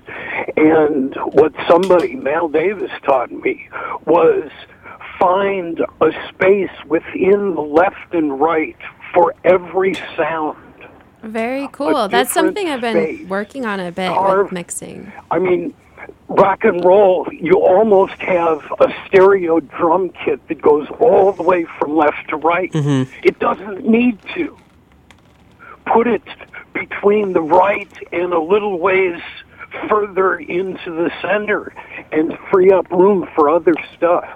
[0.56, 3.68] and what somebody, Mal Davis, taught me
[4.06, 4.50] was
[5.18, 8.76] find a space within the left and right
[9.14, 10.58] for every sound.
[11.22, 12.08] Very cool.
[12.08, 13.28] That's something I've been space.
[13.28, 15.12] working on a bit Carve- with mixing.
[15.30, 15.74] I mean,
[16.28, 21.66] rock and roll, you almost have a stereo drum kit that goes all the way
[21.78, 22.70] from left to right.
[23.22, 24.56] It doesn't need to.
[25.86, 26.22] Put it
[26.74, 29.20] between the right and a little ways
[29.88, 31.72] further into the center
[32.12, 34.28] and free up room for other stuff.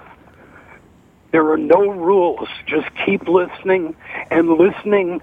[1.31, 2.49] There are no rules.
[2.67, 3.95] Just keep listening,
[4.29, 5.21] and listening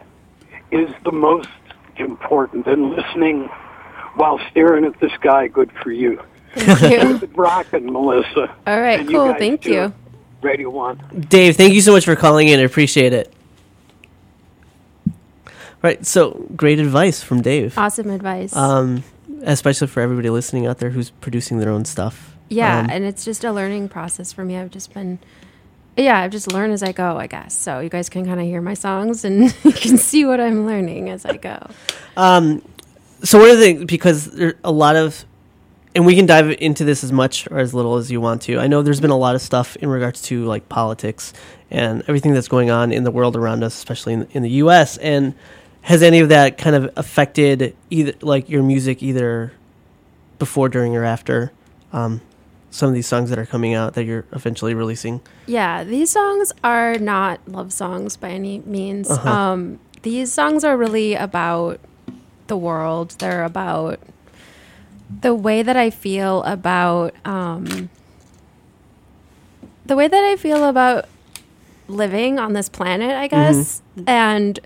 [0.71, 1.49] is the most
[1.97, 2.67] important.
[2.67, 3.49] And listening
[4.15, 6.21] while staring at the sky, good for you.
[6.55, 7.19] Thank you.
[7.19, 8.55] Good rockin', Melissa.
[8.67, 9.33] All right, And cool.
[9.33, 9.93] guys Thank you.
[10.41, 11.27] Radio One.
[11.29, 12.59] Dave, thank you so much for calling in.
[12.59, 13.33] I appreciate it.
[15.83, 17.79] Right, so great advice from Dave.
[17.79, 18.55] Awesome advice.
[18.55, 19.05] Um,
[19.43, 22.37] especially for everybody listening out there who's producing their own stuff.
[22.49, 24.57] yeah, Um, and it's just a learning process for me.
[24.57, 25.19] I've just been,
[25.97, 27.55] yeah, I've just learned as I go, I guess.
[27.55, 30.67] So you guys can kind of hear my songs and you can see what I'm
[30.67, 31.69] learning as I go.
[32.17, 32.63] Um,
[33.23, 35.25] so one of the things because there a lot of,
[35.95, 38.59] and we can dive into this as much or as little as you want to.
[38.59, 41.33] I know there's been a lot of stuff in regards to like politics
[41.71, 44.97] and everything that's going on in the world around us, especially in, in the U.S.
[44.99, 45.35] And
[45.83, 49.53] has any of that kind of affected either like your music either
[50.39, 51.53] before, during, or after?
[51.93, 52.21] Um,
[52.71, 55.21] some of these songs that are coming out that you're eventually releasing.
[55.47, 59.11] Yeah, these songs are not love songs by any means.
[59.11, 59.31] Uh-huh.
[59.31, 61.81] Um, these songs are really about
[62.47, 63.17] the world.
[63.19, 64.01] They're about
[65.21, 67.89] the way that I feel about um,
[69.87, 71.07] the way that I feel about
[71.89, 73.81] living on this planet, I guess.
[74.07, 74.61] And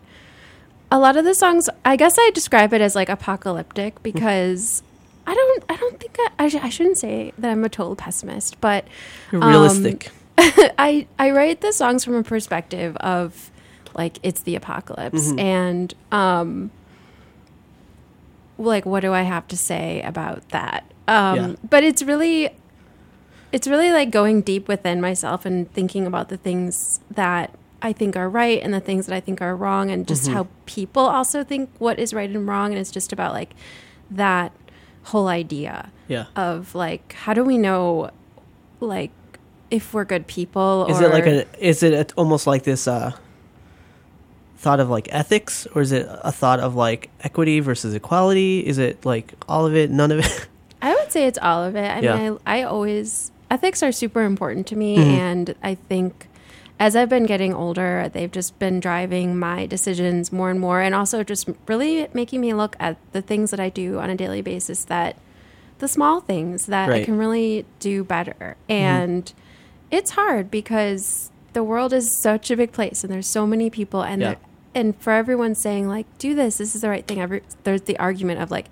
[0.92, 4.82] a lot of the songs, I guess I describe it as like apocalyptic because
[5.26, 7.96] I don't, I don't think I, I, sh- I shouldn't say that I'm a total
[7.96, 8.86] pessimist, but
[9.32, 10.10] um, realistic.
[10.38, 13.50] I I write the songs from a perspective of
[13.94, 15.38] like it's the apocalypse Mm-hmm.
[15.38, 16.70] and um
[18.58, 20.84] like what do I have to say about that?
[21.08, 21.54] Um Yeah.
[21.68, 22.50] but it's really
[23.52, 28.16] it's really like going deep within myself and thinking about the things that I think
[28.16, 30.34] are right and the things that I think are wrong and just Mm-hmm.
[30.34, 33.50] how people also think what is right and wrong and it's just about like
[34.10, 34.52] that
[35.04, 36.26] whole idea yeah.
[36.36, 38.10] of like how do we know
[38.80, 39.10] like
[39.70, 41.46] if we're good people Is it like a?
[41.58, 43.12] Is it a, almost like this uh,
[44.58, 48.60] thought of like ethics, or is it a thought of like equity versus equality?
[48.66, 50.48] Is it like all of it, none of it?
[50.82, 51.88] I would say it's all of it.
[51.90, 52.16] I Yeah.
[52.16, 55.04] mean, I, I always ethics are super important to me, Mhm.
[55.06, 56.28] and I think
[56.82, 60.94] as I've been getting older, they've just been driving my decisions more and more, and
[60.96, 64.42] also just really making me look at the things that I do on a daily
[64.42, 65.14] basis that
[65.78, 69.32] the small things that I can really do better, and
[69.92, 74.02] it's hard because the world is such a big place and there's so many people
[74.02, 74.34] and Yeah.
[74.74, 77.98] and for everyone saying like do this this is the right thing every there's the
[77.98, 78.70] argument of like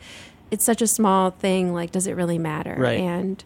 [0.50, 3.00] it's such a small thing like does it really matter Right.
[3.00, 3.44] and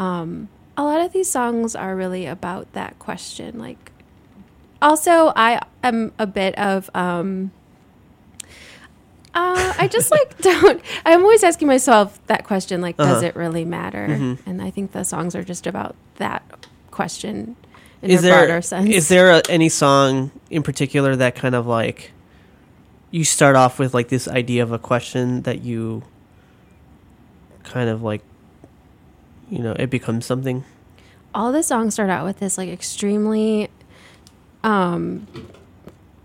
[0.00, 3.91] um a lot of these songs are really about that question like
[4.82, 7.50] also i am a bit of um
[9.34, 10.78] uh, I just like don't.
[11.06, 13.26] I'm always asking myself that question, like, does Uh-huh.
[13.28, 14.06] it really matter?
[14.06, 14.38] Mhm.
[14.44, 16.42] And I think the songs are just about that
[16.90, 17.56] question
[18.02, 18.90] in is a there broader sense.
[18.90, 22.12] is there a, any song in particular that kind of like
[23.10, 26.02] you start off with like this idea of a question that you
[27.64, 28.20] kind of like
[29.48, 30.62] you know it becomes something
[31.34, 33.70] all the songs start out with this like extremely
[34.64, 35.26] um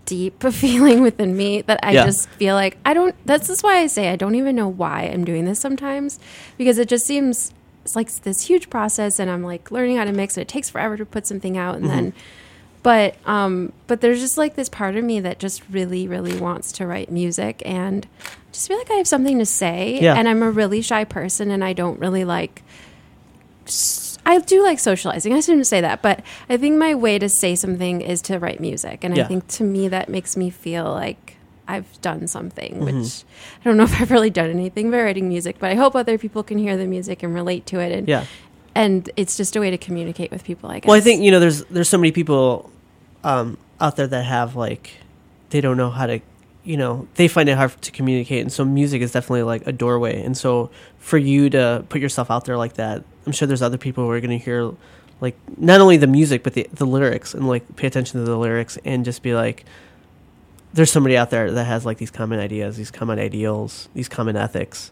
[0.04, 2.04] deep feeling within me that I Yeah.
[2.06, 5.02] just feel like I don't that's just why I say I don't even know why
[5.02, 6.18] I'm doing this sometimes
[6.56, 7.52] because it just seems
[7.84, 10.70] it's like this huge process and I'm like learning how to mix and it takes
[10.70, 12.12] forever to put something out and then
[12.82, 16.72] but um but there's just like this part of me that just really really wants
[16.72, 18.06] to write music and
[18.52, 20.14] just feel like I have something to say Yeah.
[20.14, 22.62] and I'm a really shy person and I don't really like
[24.28, 25.32] I do like socializing.
[25.32, 28.60] I shouldn't say that, but I think my way to say something is to write
[28.60, 29.24] music, and Yeah.
[29.24, 32.74] I think to me that makes me feel like I've done something.
[32.74, 33.00] Mm-hmm.
[33.00, 33.24] Which
[33.60, 36.18] I don't know if I've really done anything by writing music, but I hope other
[36.18, 37.90] people can hear the music and relate to it.
[37.92, 38.24] And Yeah.
[38.74, 40.70] and it's just a way to communicate with people.
[40.70, 40.88] I guess.
[40.88, 42.70] well i think you know there's there's so many people
[43.24, 44.90] um out there that have like
[45.50, 46.20] they don't know how to
[46.64, 49.72] you know they find it hard to communicate and so music is definitely like a
[49.72, 53.60] doorway and so for you to put yourself out there like that i'm sure there's
[53.62, 54.72] other people who are going to hear
[55.20, 58.36] like not only the music but the, the lyrics and like pay attention to the
[58.38, 59.64] lyrics and just be like
[60.72, 64.36] there's somebody out there that has like these common ideas these common ideals these common
[64.36, 64.90] ethics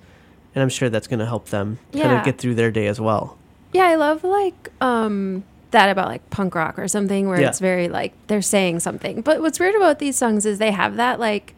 [0.55, 3.01] and i'm sure that's going to help them kind of get through their day as
[3.01, 3.37] well
[3.73, 7.49] Yeah, I love like um that about like punk rock or something where Yeah.
[7.49, 9.21] it's very like they're saying something.
[9.21, 11.55] But what's weird about these songs is they have that like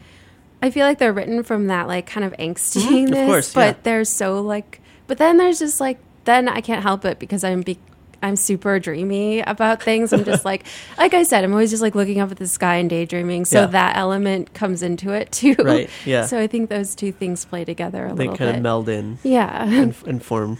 [0.62, 3.76] I feel like they're written from that like kind of angstiness, Mhm, of course, but
[3.76, 3.82] yeah.
[3.84, 5.98] they're so like but then there's just like
[6.28, 7.78] then I can't help it because I'm be
[8.20, 10.12] I'm super dreamy about things.
[10.12, 10.64] I'm just like
[10.98, 13.44] like I said, I'm always just like looking up at the sky and daydreaming.
[13.44, 13.66] So Yeah.
[13.66, 15.54] that element comes into it too.
[15.58, 16.26] Right, yeah.
[16.26, 19.18] So I think those two things play together a they little kind of meld in
[19.22, 19.64] Yeah.
[19.64, 20.58] and, and form.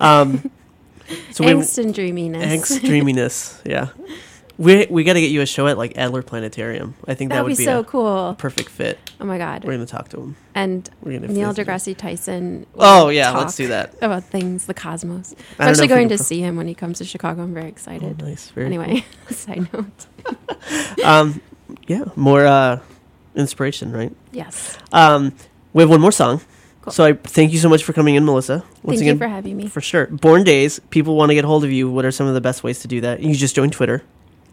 [0.00, 0.50] um,
[1.32, 2.44] so Angst and dreaminess.
[2.44, 3.60] angst, dreaminess.
[3.64, 3.88] Yeah,
[4.58, 6.94] we we got to get you a show at like Adler Planetarium.
[7.08, 8.34] I think that That'd be be so a cool.
[8.38, 8.98] perfect fit.
[9.20, 9.64] Oh my god.
[9.64, 10.36] We're gonna talk to him.
[10.54, 12.66] and We're gonna Neil deGrasse Tyson.
[12.76, 13.94] Oh, yeah, let's do that.
[14.00, 15.34] about things, the cosmos.
[15.58, 17.42] I'm actually going to pro- see him when he comes to Chicago.
[17.42, 18.20] I'm very excited.
[18.22, 18.50] Oh, nice.
[18.50, 20.06] Very anyway, side note.
[21.04, 21.42] Um,
[21.86, 22.80] yeah, more uh,
[23.34, 24.12] inspiration, right?
[24.32, 24.78] Yes.
[24.92, 25.34] Um,
[25.72, 26.40] we have one more song.
[26.82, 26.92] Cool.
[26.92, 28.64] So I thank you so much for coming in, Melissa.
[28.86, 29.68] Thank you for having me.
[29.68, 30.06] For sure.
[30.06, 30.78] Born Days.
[30.90, 31.90] People want to get hold of you.
[31.90, 33.20] What are some of the best ways to do that?
[33.20, 34.02] You just joined Twitter.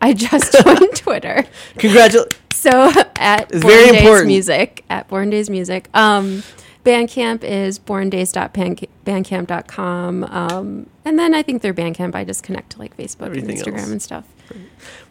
[0.02, 1.46] I just joined Twitter.
[1.78, 2.38] Congratulations.
[2.54, 4.28] So at It's Born very Days important.
[4.28, 5.88] Music at Born Days Music.
[5.94, 6.44] Um,
[6.84, 10.24] Bandcamp is borndays.bandcamp.com.
[10.24, 13.60] Um, and then I think through Bandcamp, I just connect to like Facebook Everything and
[13.60, 13.92] Instagram else.
[13.92, 14.26] and stuff.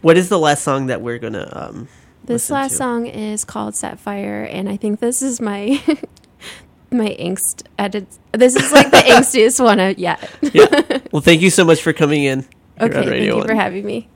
[0.02, 1.88] What is the last song that we're gonna um,
[2.24, 2.76] This last to?
[2.76, 5.80] song is called Set Fire, and I think this is my
[6.90, 8.06] my angst edit.
[8.32, 10.28] This is like the angstiest one yet.
[10.52, 10.98] yeah.
[11.12, 12.44] Well, thank you so much for coming in.
[12.80, 14.08] Okay, thank you for having me.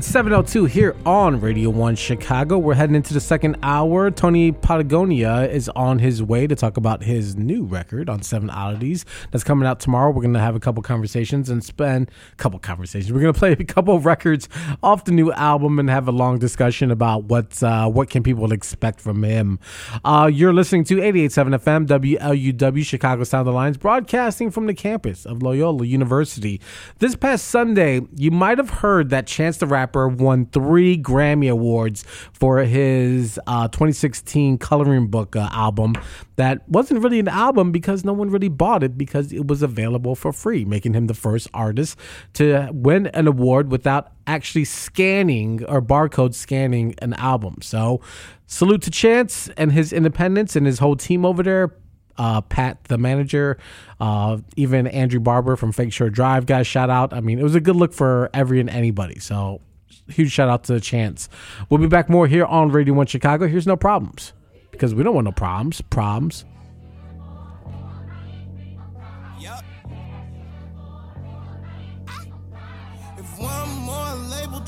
[0.00, 2.56] It's 702 here on Radio 1 Chicago.
[2.56, 4.10] We're heading into the second hour.
[4.10, 9.06] Tony Patagonia is on his way to talk about his new record on Seven Oddities
[9.30, 10.10] that's coming out tomorrow.
[10.10, 13.10] We're going to have a couple conversations and spend a couple conversations.
[13.10, 14.50] We're going to play a couple of records
[14.82, 18.52] off the new album and have a long discussion about what's uh, what can people
[18.52, 19.58] expect from him.
[20.04, 25.42] Uh, you're listening to 88.7 FM WLUW Chicago Sound Alliance broadcasting from the campus of
[25.42, 26.60] Loyola University.
[26.98, 32.04] This past Sunday, you might have heard that Chance the Rapper won three Grammy Awards
[32.34, 35.94] for his uh, 2016 coloring book uh, album
[36.40, 40.14] that wasn't really an album because no one really bought it because it was available
[40.14, 41.98] for free, making him the first artist
[42.34, 47.56] to win an award without actually scanning or barcode scanning an album.
[47.62, 48.00] So,
[48.46, 51.72] salute to Chance and his independence and his whole team over there
[52.20, 53.56] uh, Pat, the manager,
[53.98, 57.14] uh, even Andrew Barber from Fake Shore Drive, guys, shout out.
[57.14, 59.18] I mean, it was a good look for every and anybody.
[59.18, 59.62] So,
[60.06, 61.30] huge shout out to Chance.
[61.70, 63.48] We'll be back more here on Radio 1 Chicago.
[63.48, 64.34] Here's no problems
[64.70, 65.80] because we don't want no problems.
[65.80, 66.44] Problems.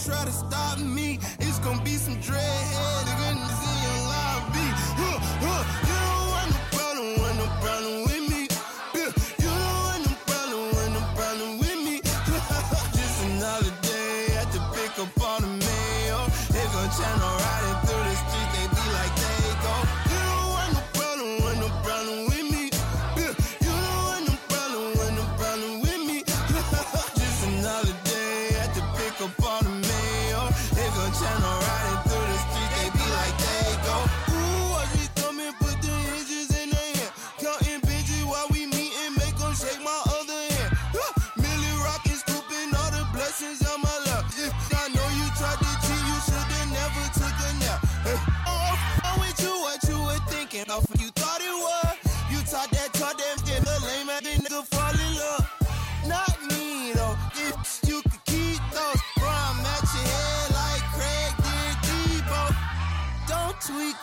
[0.05, 0.52] Try to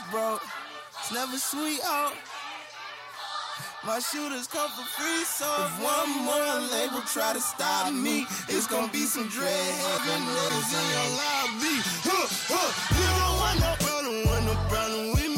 [0.10, 0.38] tweak, bro.
[1.00, 2.14] It's never sweet out.
[3.86, 8.68] My shooters come for free, so if one more label try to stop me, it's
[8.68, 11.76] gonna be some dreadhead niggas in your lobby.
[12.04, 12.70] Huh, huh.
[13.00, 15.29] You don't want no problem, want no problem with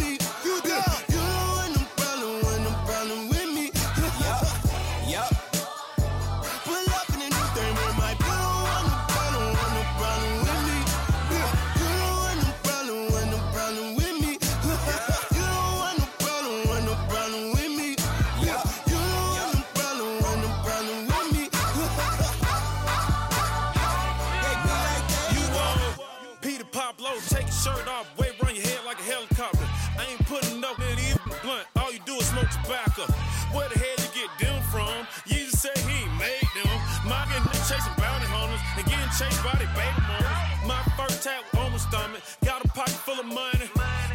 [39.22, 40.50] getting by baby mamas.
[40.66, 43.68] My first tap on my stomach, got a pocket full of money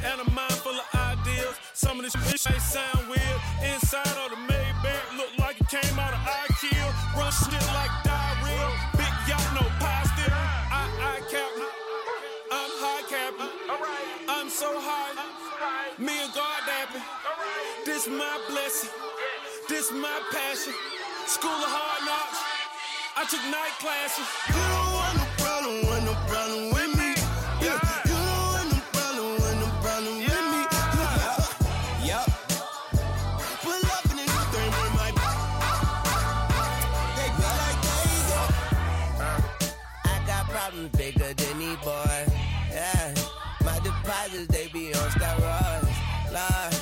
[0.03, 1.55] and a mind full of ideas.
[1.75, 3.39] Some of this shit may sound weird.
[3.63, 6.87] Inside of the Maybach look like it came out of IKEA.
[7.15, 8.69] Run shit like diarrhea.
[8.99, 10.35] Big yacht, no pie still.
[10.35, 11.71] I, I captain.
[12.59, 13.51] I'm high captain.
[14.29, 15.15] I'm so high.
[15.99, 17.07] Me and God dapping.
[17.85, 18.91] This my blessing.
[19.69, 20.75] This my passion.
[21.27, 22.46] School of hard knocks.
[23.19, 24.29] I took night classes.
[24.49, 27.17] You don't want no problem, want no problem with me.
[27.65, 30.61] Yeah, you don't want no problem, want no problem with me.
[32.13, 32.29] Yup.
[33.65, 34.91] Pull up in a new thing, man.
[35.01, 35.09] My
[37.17, 38.41] they be like they go.
[40.05, 42.29] I got problems bigger than these boys.
[42.69, 43.15] Yeah,
[43.65, 45.89] my deposits they be on steroids.
[46.37, 46.75] Lord,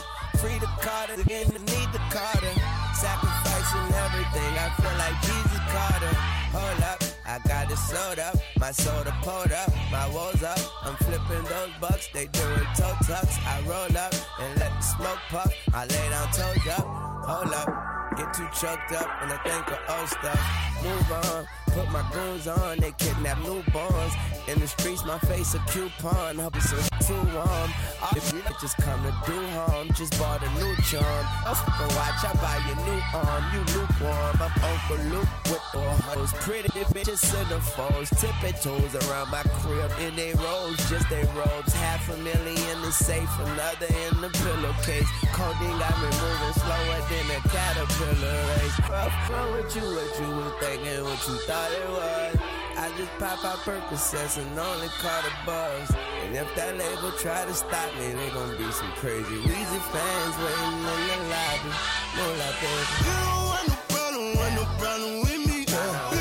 [0.43, 2.55] free the Carter, again need the Carter.
[2.99, 6.15] Sacrificing everything, I feel like Jesus Carter.
[6.55, 10.61] Hold up, I got it sold up, my soda pulled up, my woes up.
[10.85, 13.37] I'm flipping those bucks, they doing toe tucks.
[13.45, 15.53] I roll up and let the smoke puff.
[15.75, 16.87] I lay down toes up,
[17.27, 18.04] hold up.
[18.17, 20.39] Get too choked up when I think of old stuff.
[20.85, 24.15] Move on, put my goons on, they kidnap newborns.
[24.47, 26.71] In the streets, my face a coupon, hope it's
[27.09, 27.71] too warm.
[28.03, 31.25] All the bitches come to do harm, just bought a new charm.
[31.47, 34.37] Oh, but watch, I buy your new arm, you lukewarm.
[34.41, 36.33] I'm Luke with all hoes.
[36.35, 41.25] Pretty bitches in the foes, tipping toes around my crib in they robes, just they
[41.35, 41.73] robes.
[41.73, 45.09] Half a million in the safe, another in the pillowcase.
[45.33, 51.05] Codeine got me moving slower than a caterpillar Fuck, with you, what you was thinking,
[51.05, 52.37] what you thought it was.
[52.77, 55.91] I just pop out Percocets and only call the buzz.
[56.25, 60.37] And if that label try to stop me, they gon' be some crazy Weezy fans
[60.43, 61.71] waiting in the lobby.
[62.17, 62.85] No like baby.
[62.99, 65.59] You don't want no problem, want no problem with me.
[65.61, 66.15] You don't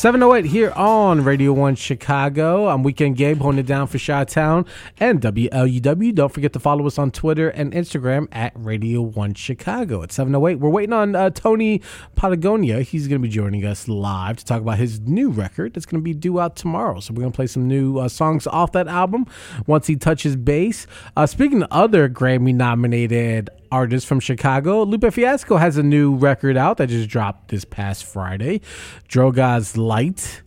[0.00, 2.68] 708 here on Radio 1 Chicago.
[2.68, 4.64] I'm Weekend Gabe holding it down for Chi Town
[4.98, 6.14] and WLUW.
[6.14, 10.02] Don't forget to follow us on Twitter and Instagram at Radio 1 Chicago.
[10.02, 11.82] At 708, we're waiting on uh, Tony
[12.16, 12.80] Patagonia.
[12.80, 16.00] He's going to be joining us live to talk about his new record that's going
[16.00, 17.00] to be due out tomorrow.
[17.00, 19.26] So we're going to play some new uh, songs off that album
[19.66, 20.86] once he touches base.
[21.14, 24.82] Uh, speaking of other Grammy nominated artist from Chicago.
[24.82, 28.60] Lupe Fiasco has a new record out that just dropped this past Friday.
[29.08, 30.42] Drogas Light.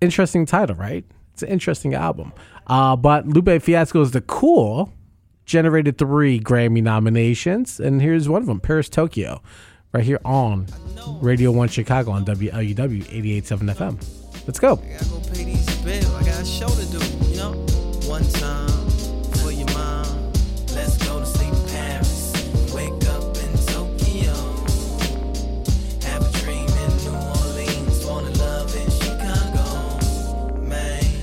[0.00, 1.04] Interesting title, right?
[1.32, 2.32] It's an interesting album.
[2.66, 4.92] Uh, but Lupe Fiasco is the cool
[5.44, 9.42] generated three Grammy nominations, and here's one of them, Paris Tokyo,
[9.92, 10.66] right here on
[11.20, 14.46] Radio 1 Chicago on WLUW 88.7 FM.
[14.46, 14.76] Let's go.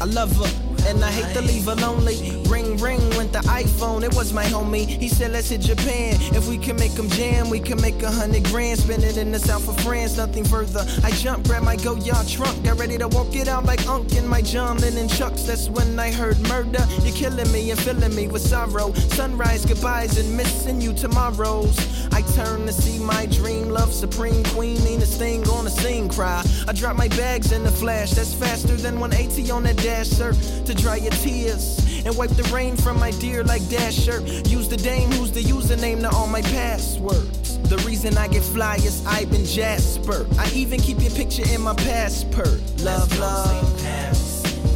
[0.09, 0.87] Love her.
[0.87, 2.41] And I hate to leave her lonely.
[2.47, 4.03] Ring, ring went the iPhone.
[4.03, 4.85] It was my homie.
[4.85, 6.15] He said, let's hit Japan.
[6.35, 8.79] If we can make them jam, we can make a hundred grand.
[8.79, 10.85] Spend it in the south of France, nothing further.
[11.03, 12.63] I jumped, grabbed my Goyard trunk.
[12.63, 15.43] Got ready to walk it out like Unk in my John Lennon chucks.
[15.43, 16.85] That's when I heard murder.
[17.01, 18.93] You're killing me and filling me with sorrow.
[18.93, 21.77] Sunrise, goodbyes, and missing you tomorrows.
[22.11, 24.81] I turn to see my dream love, supreme queen.
[24.87, 26.43] Ain't this thing gonna sing, cry.
[26.67, 28.11] I drop my bags in the flash.
[28.11, 30.33] That's faster than 180 on that dash, sir.
[30.65, 34.21] To dry your tears and wipe the rain from my dear like Dasher.
[34.47, 37.57] Use the dame who's the username to all my passwords.
[37.69, 40.25] The reason I get fly is been Jasper.
[40.37, 42.61] I even keep your picture in my passport.
[42.81, 43.63] Love, love.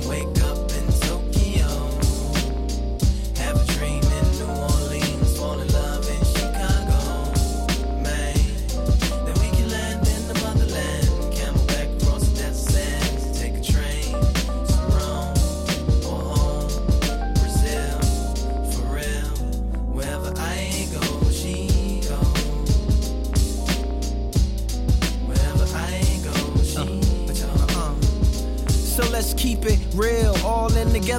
[0.07, 0.42] Wake up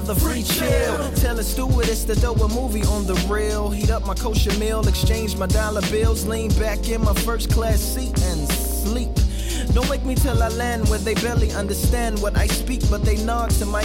[0.04, 1.10] together, free chill.
[1.14, 3.70] Tell a stewardess to throw a movie on the rail.
[3.70, 7.80] Heat up my kosher meal, exchange my dollar bills, lean back in my first class
[7.80, 9.10] seat and sleep.
[9.72, 13.16] Don't wake me till I land where they barely understand what I speak, but they
[13.24, 13.82] nod to my.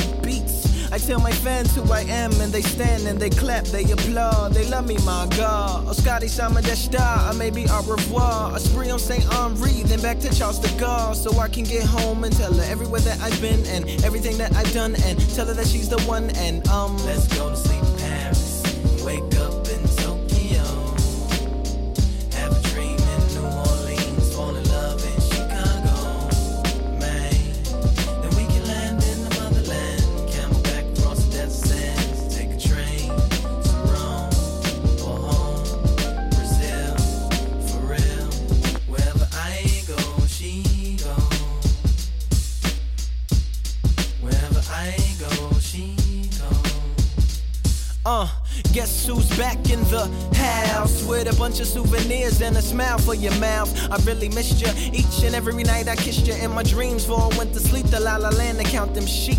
[0.92, 4.54] I tell my fans who I am, and they stand and they clap, they applaud,
[4.54, 5.86] they love me, my God.
[5.88, 8.56] Oh, Scotty Sama Deshta, may be au revoir.
[8.56, 9.24] A spree on St.
[9.26, 12.64] Honoré, then back to Charles de Gaulle, so I can get home and tell her
[12.72, 16.02] everywhere that I've been and everything that I've done, and tell her that she's the
[16.04, 16.32] one.
[16.32, 17.54] And um, let's go
[52.80, 53.70] smile for your mouth?
[53.92, 55.90] I really missed you each and every night.
[55.90, 57.86] I kissed you in my dreams before I went to sleep.
[57.88, 59.38] The la la land to count them sheep.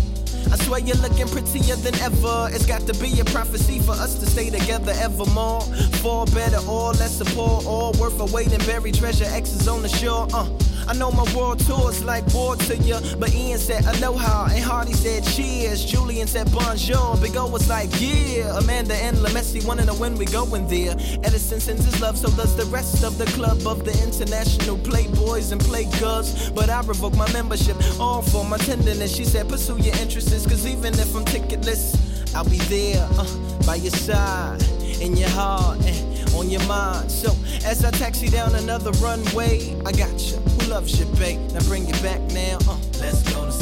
[0.51, 2.49] I swear you're looking prettier than ever.
[2.51, 5.61] It's got to be a prophecy for us to stay together evermore.
[6.03, 9.25] For better or less support, all worth a wait and buried treasure.
[9.25, 10.27] X is on the shore.
[10.33, 10.47] Uh,
[10.91, 14.91] I know my world tour's like war to ya, but Ian said aloha and Hardy
[14.91, 15.85] said cheers.
[15.85, 17.15] Julian said bonjour.
[17.21, 18.57] Big O was like yeah.
[18.57, 20.97] Amanda and Lemessy wanna know when we going there.
[21.23, 25.53] Edison sends his love, so does the rest of the club of the international playboys
[25.53, 26.53] and playgirls.
[26.53, 29.15] But I revoke my membership, all for my tenderness.
[29.15, 31.95] She said pursue your interests, cause even if I'm ticketless,
[32.35, 34.61] I'll be there uh, by your side,
[34.99, 37.09] in your heart, and on your mind.
[37.09, 37.33] So
[37.63, 40.50] as I taxi down another runway, I got you.
[40.71, 41.37] Loves you, babe?
[41.51, 42.57] Now bring it back now.
[42.65, 42.77] Uh.
[43.01, 43.60] Let's go to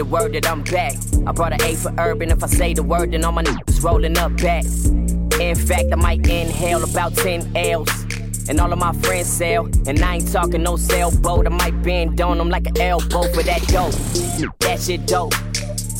[0.00, 0.94] the word that I'm back.
[1.26, 2.30] I brought an A for urban.
[2.30, 4.64] If I say the word, then all my niggas rolling up back.
[5.38, 8.06] In fact, I might inhale about 10 L's.
[8.48, 9.66] And all of my friends sell.
[9.86, 11.46] And I ain't talking no sailboat.
[11.46, 13.92] I might bend on them like an elbow for that dope.
[14.60, 15.34] That shit dope.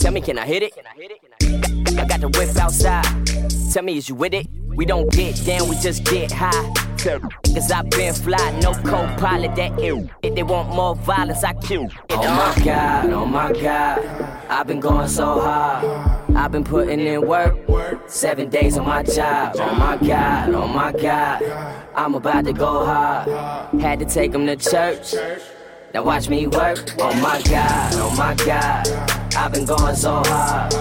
[0.01, 0.73] Tell me, can I hit it?
[1.99, 3.05] I got the whip outside.
[3.71, 4.47] Tell me, is you with it?
[4.75, 6.73] We don't get down, we just get high.
[7.03, 10.09] Cause I been fly, no co-pilot that ill.
[10.23, 11.89] If they want more violence, I kill.
[12.11, 14.05] Oh my god, oh my god.
[14.49, 15.85] I've been going so hard.
[16.37, 17.57] I've been putting in work.
[18.07, 19.57] Seven days on my job.
[19.59, 21.43] Oh my god, oh my god.
[21.95, 23.29] I'm about to go hard.
[23.81, 25.15] Had to take them to church.
[25.95, 26.95] Now watch me work.
[26.99, 28.87] Oh my god, oh my god.
[29.35, 30.75] I've been going so hard.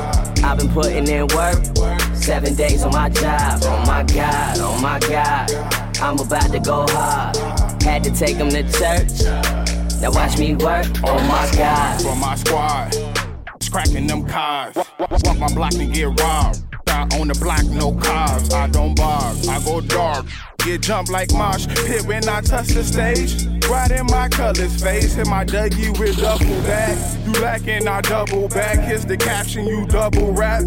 [0.43, 1.57] I've been putting in work.
[2.29, 3.59] Seven days on my job.
[3.63, 5.49] Oh my god, oh my god.
[5.99, 7.35] I'm about to go hard.
[7.81, 9.23] Had to take them to church.
[9.99, 10.85] Now watch me work.
[11.03, 11.99] Oh my god.
[12.03, 12.95] For my squad,
[13.71, 14.75] cracking them cars.
[14.99, 16.61] Walk my block and get robbed.
[16.89, 18.53] Out on the block, no cars.
[18.53, 20.27] I don't bar, I go dark.
[20.59, 23.47] Get jumped like Marsh, pit when I touch the stage.
[23.67, 26.95] Right in my colors face, hit my Dougie with double back.
[27.25, 28.77] You lacking, I double back.
[28.77, 30.61] Here's the caption, you double rap.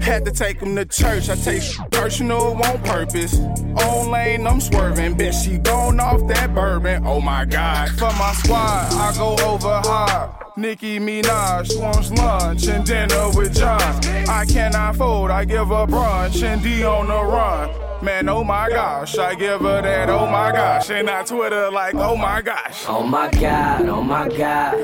[0.00, 1.28] Had to take him to church.
[1.28, 3.38] I take personal on purpose.
[3.38, 5.16] On lane, I'm swerving.
[5.16, 7.04] Bitch, she gone off that bourbon.
[7.06, 7.90] Oh my god.
[7.90, 10.30] For my squad, I go over hard.
[10.56, 13.80] Nicki Minaj wants lunch and dinner with John.
[14.28, 17.70] I cannot fold, I give a brunch and D on the run.
[18.04, 20.90] Man, oh my gosh, I give her that, oh my gosh.
[20.90, 22.84] And I Twitter like, oh my gosh.
[22.86, 24.74] Oh my god, oh my god.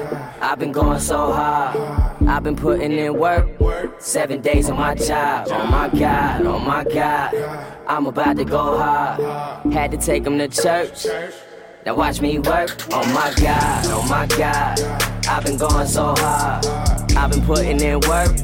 [0.40, 1.76] I've been going so hard.
[2.26, 3.46] I've been putting in work.
[3.98, 5.48] Seven days on my job.
[5.50, 7.34] Oh my god, oh my god.
[7.86, 9.70] I'm about to go hard.
[9.70, 11.04] Had to take them to church.
[11.84, 12.70] Now watch me work.
[12.90, 14.80] Oh my god, oh my god.
[15.28, 16.64] I've been going so hard.
[17.14, 18.34] I've been putting in work.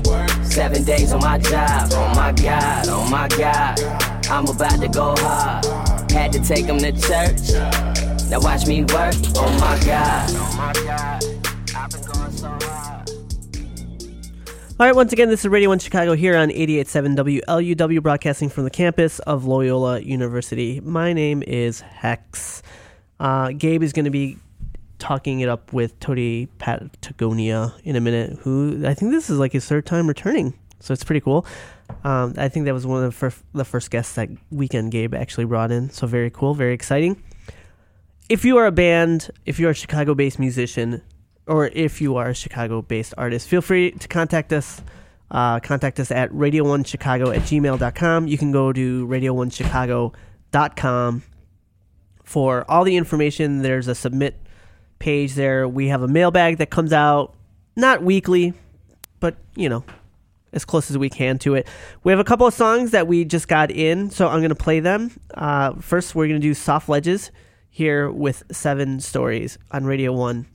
[0.44, 1.88] Seven days on my job.
[1.92, 4.15] Oh my god, oh my god.
[4.28, 5.64] I'm about to go hard.
[6.10, 7.52] Had to take them to church.
[8.28, 9.14] Now watch me work.
[9.36, 11.22] Oh my god, oh my god.
[14.78, 18.64] All right, once again, this is Radio 1 Chicago here on 88.7 WLUW, broadcasting from
[18.64, 20.80] the campus of Loyola University.
[20.80, 22.62] My name is Hex.
[23.18, 24.36] Uh, Gabe is going to be
[24.98, 29.52] talking it up with Tony Patagonia in a minute, who I think this is like
[29.52, 30.52] his third time returning.
[30.80, 31.46] So it's pretty cool.
[32.06, 35.12] Um, I think that was one of the first, the first guests that weekend Gabe
[35.12, 35.90] actually brought in.
[35.90, 37.20] So very cool, very exciting.
[38.28, 41.02] If you are a band, if you're a Chicago based musician,
[41.48, 44.80] or if you are a Chicago based artist, feel free to contact us.
[45.32, 48.28] Uh, contact us at radio1chicago at gmail.com.
[48.28, 51.22] You can go to radio1chicago.com
[52.22, 53.62] for all the information.
[53.62, 54.36] There's a submit
[55.00, 55.66] page there.
[55.66, 57.34] We have a mailbag that comes out
[57.74, 58.54] not weekly,
[59.18, 59.82] but you know,
[60.56, 61.68] as close as we can to it.
[62.02, 64.56] We have a couple of songs that we just got in, so I'm going to
[64.56, 65.12] play them.
[65.34, 67.30] Uh, first, we're going to do Soft Ledges
[67.70, 70.46] here with Seven Stories on Radio 1.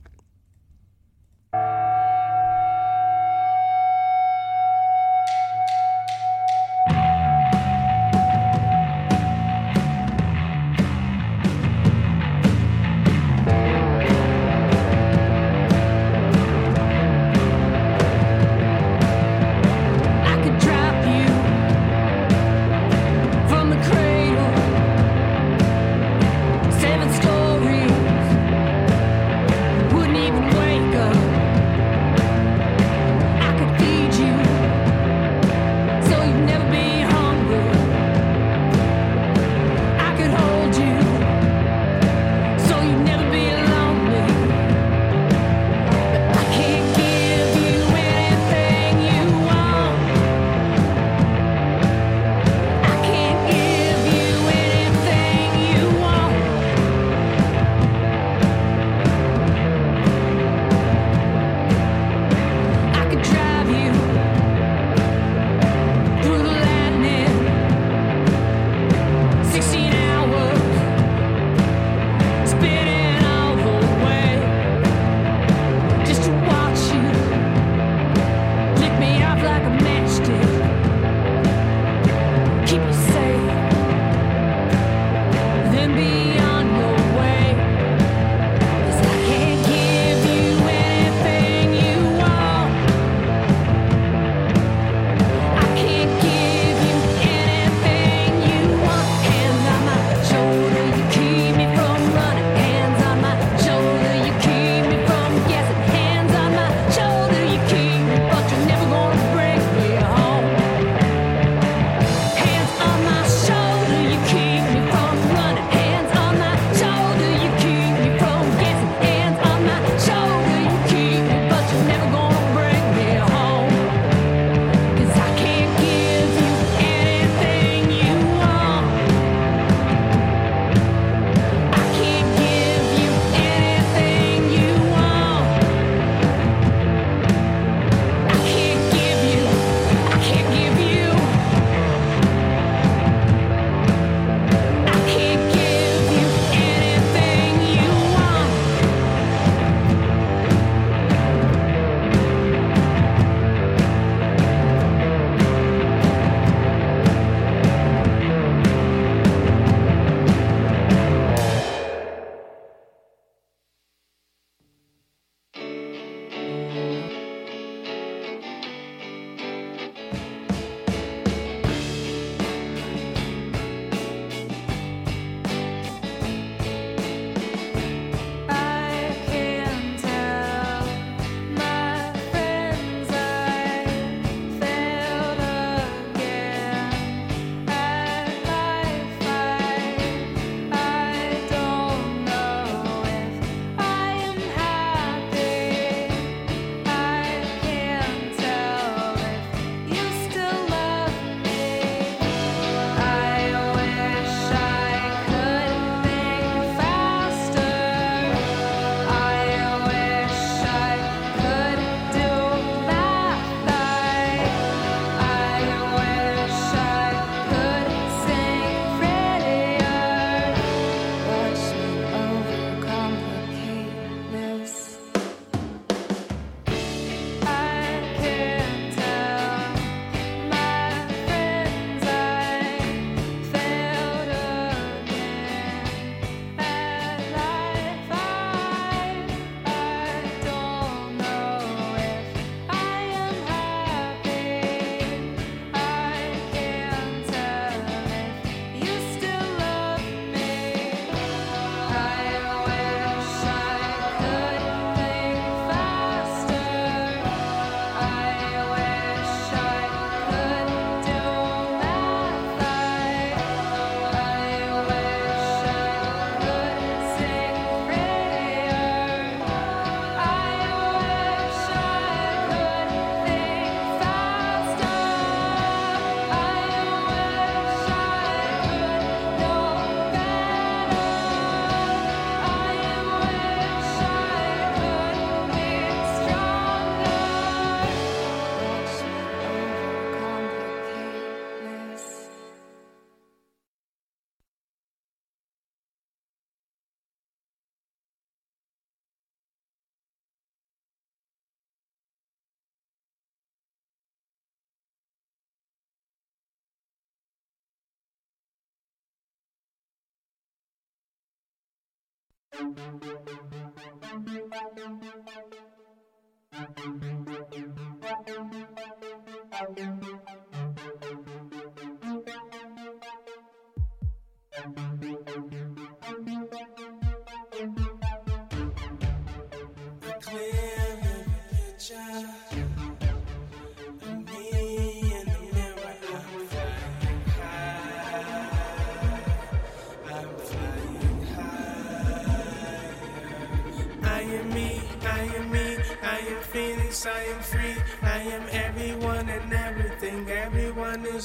[312.52, 312.92] Clear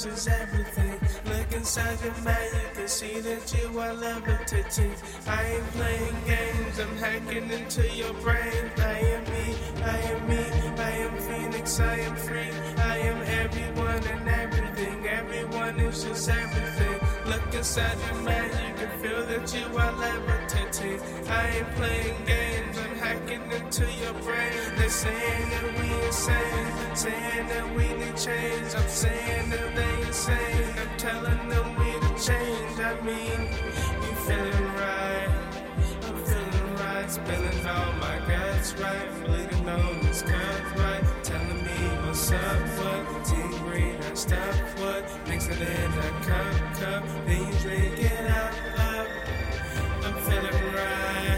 [0.05, 0.99] is everything.
[1.25, 4.93] Look inside your mind, you can see that you are levitating.
[5.27, 8.71] I ain't playing games, I'm hacking into your brain.
[8.77, 10.43] I am me, I am me,
[10.77, 12.51] I am Phoenix, I am free.
[12.77, 15.07] I am everyone and everything.
[15.07, 16.99] Everyone is just everything.
[17.25, 20.46] Look inside your mind, you can feel that you are levitating.
[20.79, 24.75] I ain't playing games, I'm hacking into your brain.
[24.77, 28.75] They're saying that we insane, saying that we need change.
[28.75, 30.75] I'm saying that they insane.
[30.77, 32.79] I'm telling them we the change.
[32.79, 33.49] I mean,
[34.03, 35.29] you feeling right?
[36.03, 41.79] I'm feeling right, spilling all my guts right, bleeding on this cut right, telling me
[42.05, 47.47] what's up, what tea green, I stop what, mix it in a cup, cup, then
[47.47, 48.76] you drink it out,
[50.29, 51.36] feeling right,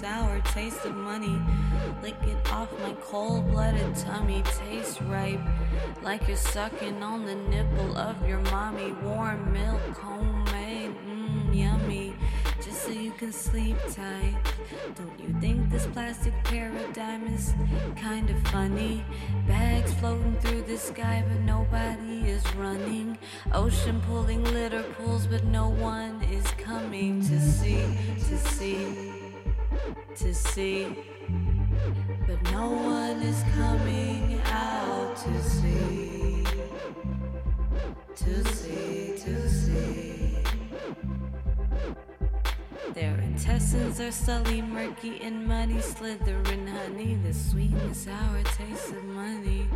[0.00, 1.40] sour taste of money.
[2.02, 4.42] Lick it off my cold blooded tummy.
[4.42, 5.40] Tastes ripe,
[6.02, 8.92] like you're sucking on the nipple of your mommy.
[9.02, 12.14] Warm milk, homemade, mmm, yummy.
[12.62, 14.36] Just so you can sleep tight.
[14.96, 17.54] Don't you think this plastic paradigm is
[17.96, 19.02] kind of funny?
[19.48, 23.16] Bags floating through the sky, but nobody is running.
[23.52, 27.84] Ocean pulling litter pools, but no one is coming to see,
[28.28, 29.12] to see,
[30.16, 30.86] to see,
[32.26, 36.44] but no one is coming out to see,
[38.14, 40.38] to see, to see.
[42.94, 49.04] Their intestines are sully, murky, and money slithering honey, the sweet and sour taste of
[49.04, 49.68] money.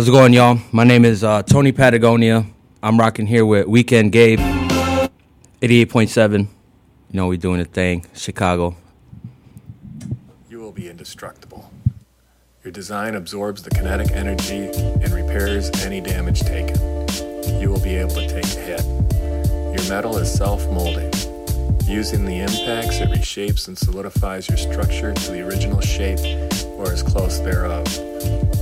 [0.00, 0.58] How's it going, y'all?
[0.72, 2.46] My name is uh, Tony Patagonia.
[2.82, 4.38] I'm rocking here with Weekend Gabe,
[5.60, 6.38] 88.7.
[6.38, 6.46] You
[7.12, 8.06] know, we doing a thing.
[8.14, 8.78] Chicago.
[10.48, 11.70] You will be indestructible.
[12.64, 16.78] Your design absorbs the kinetic energy and repairs any damage taken.
[17.60, 18.82] You will be able to take a hit.
[18.82, 21.12] Your metal is self molding.
[21.90, 26.20] Using the impacts, it reshapes and solidifies your structure to the original shape
[26.78, 27.84] or as close thereof.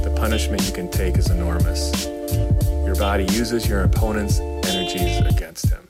[0.02, 2.06] The punishment you can take is enormous.
[2.86, 5.84] Your body uses your opponent's energies against him.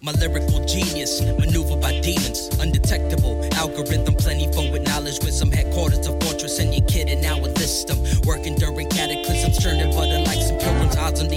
[0.00, 3.44] My lyrical genius, maneuvered by demons, undetectable.
[3.54, 7.50] Algorithm plentiful with knowledge, with some headquarters of fortress, and your kid, and now a
[7.60, 7.98] list 'em.
[8.24, 10.96] Working during cataclysms, churning butter like some pilgrims.
[10.96, 11.36] Odds on the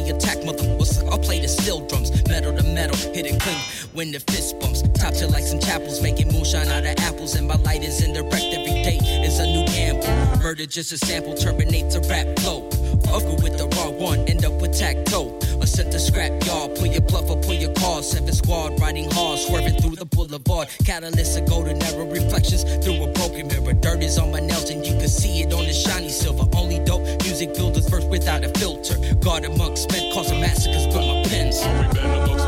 [2.91, 3.57] metal hit it clean
[3.93, 4.81] when the fist bumps.
[4.93, 8.53] Top to like some chapels, making moonshine out of apples, and my light is indirect
[8.53, 8.99] every day.
[9.23, 10.41] Is a new gamble.
[10.41, 12.69] Murder just a sample, terminates a rap flow.
[13.07, 15.37] Fucker with the raw one, end up with tacto.
[15.61, 18.01] A center scrap yard, pull your bluff or pull your car.
[18.01, 20.67] Seven squad riding hard, swerving through the boulevard.
[20.85, 23.73] Catalyst of golden arrow reflections through a broken mirror.
[23.73, 26.45] Dirt is on my nails and you can see it on the shiny silver.
[26.55, 28.95] Only dope music builders first without a filter.
[29.15, 32.40] Guard amongst men, causing massacres with my pens.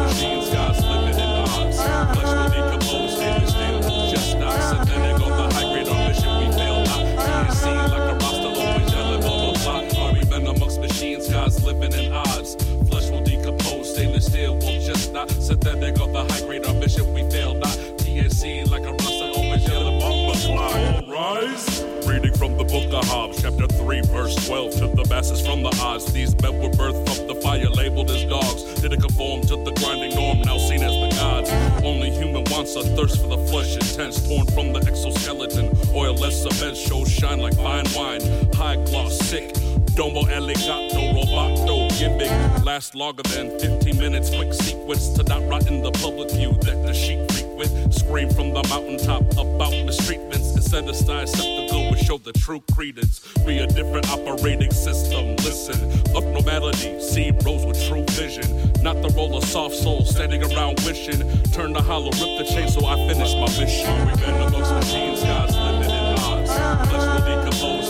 [15.24, 17.14] Not synthetic on the high grade on mission.
[17.14, 17.78] We fail not.
[18.04, 21.08] TNC like a roster, always yelling, bomba clock.
[21.08, 21.84] Rise.
[22.06, 24.72] Reading from the book of Hobbes, chapter 3, verse 12.
[24.74, 28.26] To the masses from the odds, these men were birthed from the fire, labeled as
[28.26, 28.64] dogs.
[28.82, 31.50] Didn't conform to the grinding norm, now seen as the gods.
[31.84, 35.70] Only human wants a thirst for the flesh, intense, torn from the exoskeleton.
[35.96, 38.22] Oilless cement shows shine like fine wine.
[38.54, 39.63] High gloss, sick.
[39.96, 42.32] Domo elegato, roboto, gimmick.
[42.66, 46.84] Last longer than 15 minutes, quick sequence to not rot in the public view that
[46.84, 47.94] the sheep frequent.
[47.94, 50.56] Scream from the mountaintop about mistreatments.
[50.56, 53.22] Instead of style skeptical, we show the true credence.
[53.46, 55.36] We a different operating system.
[55.38, 55.80] Listen,
[56.18, 58.50] up no melody, see rose with true vision.
[58.82, 61.22] Not the role of soft soul standing around wishing.
[61.52, 64.08] Turn the hollow, rip the chain so I finish my mission.
[64.08, 66.52] We've been amongst machines, God's in odds.
[66.90, 67.83] Flesh will decompose,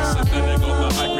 [0.00, 1.11] synthetic on the high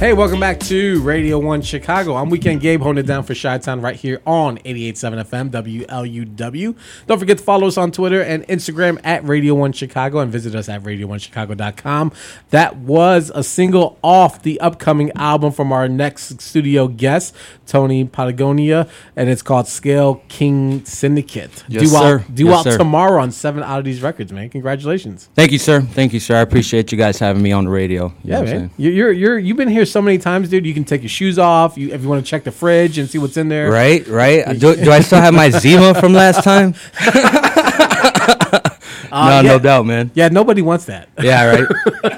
[0.00, 2.16] Hey, welcome back to Radio 1 Chicago.
[2.16, 6.74] I'm Weekend Gabe holding it down for Chi Town right here on 88.7 FM WLUW.
[7.06, 10.54] Don't forget to follow us on Twitter and Instagram at Radio 1 Chicago and visit
[10.54, 12.12] us at radio1chicago.com.
[12.48, 17.36] That was a single off the upcoming album from our next studio guest,
[17.66, 21.62] Tony Patagonia, and it's called Scale King Syndicate.
[21.68, 22.20] Yes, due sir.
[22.20, 22.78] Out, due Yes, out sir.
[22.78, 24.48] tomorrow on Seven Oddities Records, man.
[24.48, 25.28] Congratulations.
[25.34, 25.82] Thank you, sir.
[25.82, 26.36] Thank you, sir.
[26.36, 28.06] I appreciate you guys having me on the radio.
[28.24, 28.46] You Yeah, man.
[28.46, 28.70] saying?
[28.78, 30.66] You- You're you're you've been here so many times, dude.
[30.66, 31.76] You can take your shoes off.
[31.76, 33.70] You if you want to check the fridge and see what's in there.
[33.70, 34.58] Right, right.
[34.58, 36.74] Do, do I still have my Zima from last time?
[39.12, 39.56] Uh, no, yeah.
[39.56, 40.10] no doubt, man.
[40.14, 41.08] Yeah, nobody wants that.
[41.20, 41.68] Yeah, right.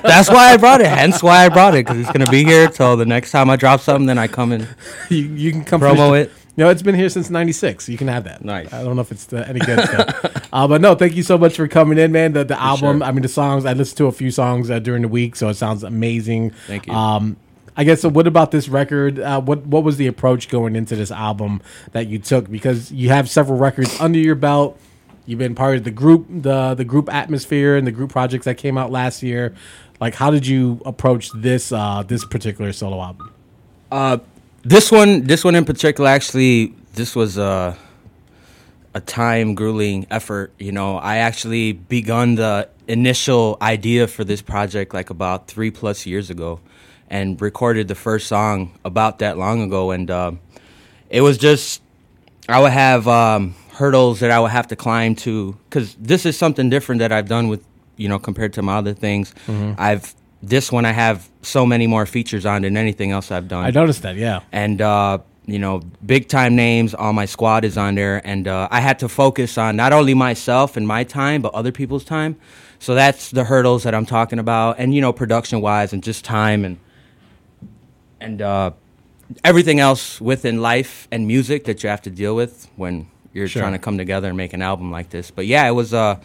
[0.02, 0.88] That's why I brought it.
[0.88, 3.56] Hence why I brought it because it's gonna be here till the next time I
[3.56, 4.04] drop something.
[4.04, 4.68] Then I come and
[5.08, 6.30] you, you can come promo it.
[6.54, 7.88] Know, it's been here since '96.
[7.88, 8.44] You can have that.
[8.44, 8.70] Nice.
[8.74, 11.38] I don't know if it's uh, any good stuff, uh, but no, thank you so
[11.38, 12.34] much for coming in, man.
[12.34, 12.98] The the album.
[12.98, 13.08] sure.
[13.08, 13.64] I mean, the songs.
[13.64, 16.50] I listened to a few songs uh, during the week, so it sounds amazing.
[16.66, 16.92] Thank you.
[16.92, 17.38] Um,
[17.76, 18.02] I guess.
[18.02, 19.18] So, what about this record?
[19.18, 21.62] Uh, what What was the approach going into this album
[21.92, 22.50] that you took?
[22.50, 24.78] Because you have several records under your belt.
[25.24, 28.56] You've been part of the group, the the group atmosphere, and the group projects that
[28.56, 29.54] came out last year.
[30.00, 33.32] Like, how did you approach this uh, this particular solo album?
[33.90, 34.18] Uh,
[34.62, 37.76] this one, this one in particular, actually, this was a
[38.94, 40.52] a time grueling effort.
[40.58, 46.04] You know, I actually begun the initial idea for this project like about three plus
[46.04, 46.60] years ago,
[47.12, 49.90] and recorded the first song about that long ago.
[49.92, 50.32] And uh,
[51.10, 51.82] it was just
[52.48, 56.36] I would have um, hurdles that I would have to climb to because this is
[56.36, 57.62] something different that I've done with
[57.98, 59.34] you know compared to my other things.
[59.46, 59.76] Mhm.
[59.78, 63.64] I've this one I have so many more features on than anything else I've done.
[63.64, 64.40] I noticed that, yeah.
[64.50, 66.94] And uh, you know, big time names.
[66.94, 70.14] All my squad is on there, and uh, I had to focus on not only
[70.14, 72.36] myself and my time, but other people's time.
[72.78, 76.24] So that's the hurdles that I'm talking about, and you know, production wise, and just
[76.24, 76.78] time and
[78.22, 78.70] and uh,
[79.44, 83.62] everything else within life and music that you have to deal with when you're Sure.
[83.62, 85.30] trying to come together and make an album like this.
[85.30, 86.16] But yeah, it was uh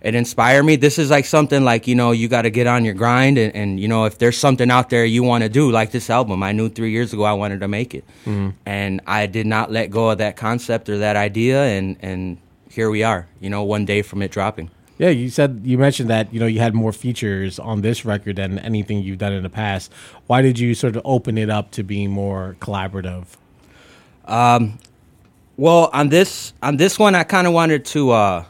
[0.00, 0.74] it inspired me.
[0.76, 3.54] This is like something like, you know, you got to get on your grind and,
[3.54, 6.42] and you know, if there's something out there you want to do like this album,
[6.42, 8.04] I knew 3 years ago I wanted to make it.
[8.26, 8.54] Mhm.
[8.66, 12.38] And I did not let go of that concept or that idea and and
[12.68, 14.70] here we are, you know, one day from it dropping.
[15.02, 18.36] Yeah, you said you mentioned that you know you had more features on this record
[18.36, 19.90] than anything you've done in the past.
[20.28, 23.24] Why did you sort of open it up to being more collaborative?
[24.26, 24.78] Um,
[25.56, 28.44] well, on this on this one, I kind of wanted to uh,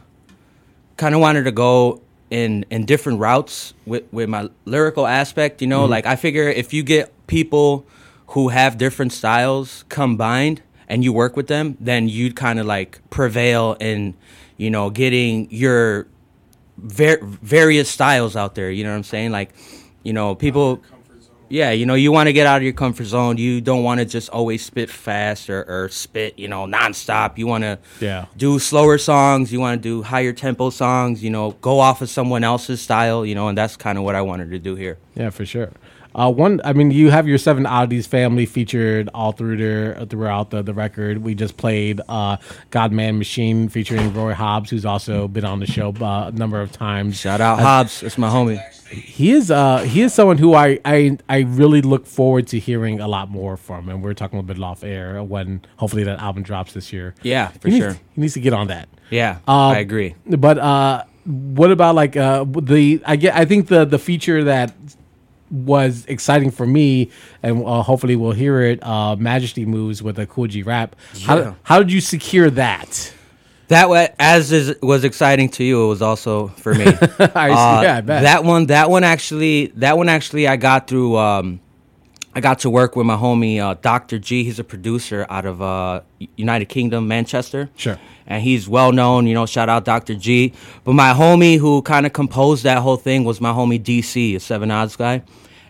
[0.99, 5.63] kind of wanted to go in in different routes with with my lyrical aspect.
[5.63, 5.89] You know, Mhm.
[5.89, 7.87] like I figure if you get people
[8.37, 13.01] who have different styles combined and you work with them, then you'd kind of like
[13.09, 14.13] prevail in
[14.59, 16.09] you know getting your
[16.79, 18.71] ver- various styles out there.
[18.71, 19.31] You know what I'm saying?
[19.33, 19.51] Like,
[20.03, 20.83] you know, people.
[21.49, 23.37] Yeah, you know, you want to get out of your comfort zone.
[23.37, 27.37] You don't want to just always spit fast or, or spit, you know, nonstop.
[27.37, 28.25] You want to Yeah.
[28.39, 29.53] do slower songs.
[29.53, 31.23] You want to do higher tempo songs.
[31.23, 33.27] You know, go off of someone else's style.
[33.27, 34.97] You know, and that's kind of what I wanted to do here.
[35.15, 35.73] Yeah, for sure.
[36.15, 40.51] Uh, one, I mean, you have your Seven Oddities family featured all through there throughout
[40.51, 41.19] the, the record.
[41.19, 42.37] We just played uh,
[42.71, 46.61] God Man Machine featuring Roy Hobbs, who's also been on the show uh, a number
[46.61, 47.19] of times.
[47.19, 48.61] Shout out Uh, Hobbs, that's my homie.
[48.93, 53.01] He is uh he is someone who I, I I really look forward to hearing
[53.01, 56.19] a lot more from, and we're talking a little bit off air when hopefully that
[56.19, 57.15] album drops this year.
[57.23, 57.93] Yeah, for he needs- sure.
[58.15, 58.91] he needs to get on that.
[59.09, 60.15] Yeah, Um, I agree.
[60.27, 63.01] But uh, what about like uh, the?
[63.07, 63.35] I get.
[63.35, 64.75] I think the the feature that
[65.53, 67.11] was exciting for me,
[67.43, 68.83] and uh, hopefully we'll hear it.
[68.83, 70.97] Uh, Majesty moves with a Kool G rap.
[71.15, 71.27] Yeah.
[71.27, 73.13] How how did you secure that?
[73.69, 76.85] That as is, was exciting to you, it was also for me.
[77.35, 78.23] I Uh, yeah, I bet.
[78.23, 81.17] That one, that one actually, that one actually, I got through.
[81.17, 81.61] Um,
[82.35, 84.19] I got to work with my homie uh, Dr.
[84.19, 84.45] G.
[84.45, 86.01] He's a producer out of uh,
[86.37, 87.69] United Kingdom, Manchester.
[87.77, 87.99] Sure.
[88.27, 89.45] And he's well known, you know.
[89.45, 90.15] Shout out Dr.
[90.15, 90.55] G.
[90.85, 94.41] But my homie who kind of composed that whole thing was my homie DC, a
[94.41, 95.23] Seven Odds guy,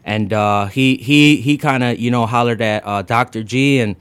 [0.04, 3.42] and uh, he he he kind of you know hollered at uh, Dr.
[3.42, 3.96] G, and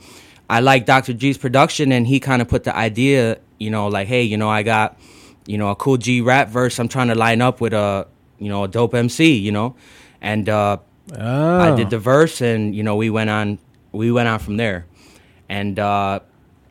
[0.49, 1.13] I like Dr.
[1.13, 4.49] G's production, and he kind of put the idea, you know, like hey, you know,
[4.49, 4.97] I got
[5.45, 6.79] you know a Kool G rap verse.
[6.79, 8.07] I'm trying to line up with a
[8.39, 9.75] you know a dope MC, you know,
[10.21, 10.77] and uh,
[11.13, 11.75] I Oh.
[11.75, 13.59] did the verse, and you know we went on
[13.91, 14.85] we went on from there,
[15.49, 16.19] and uh,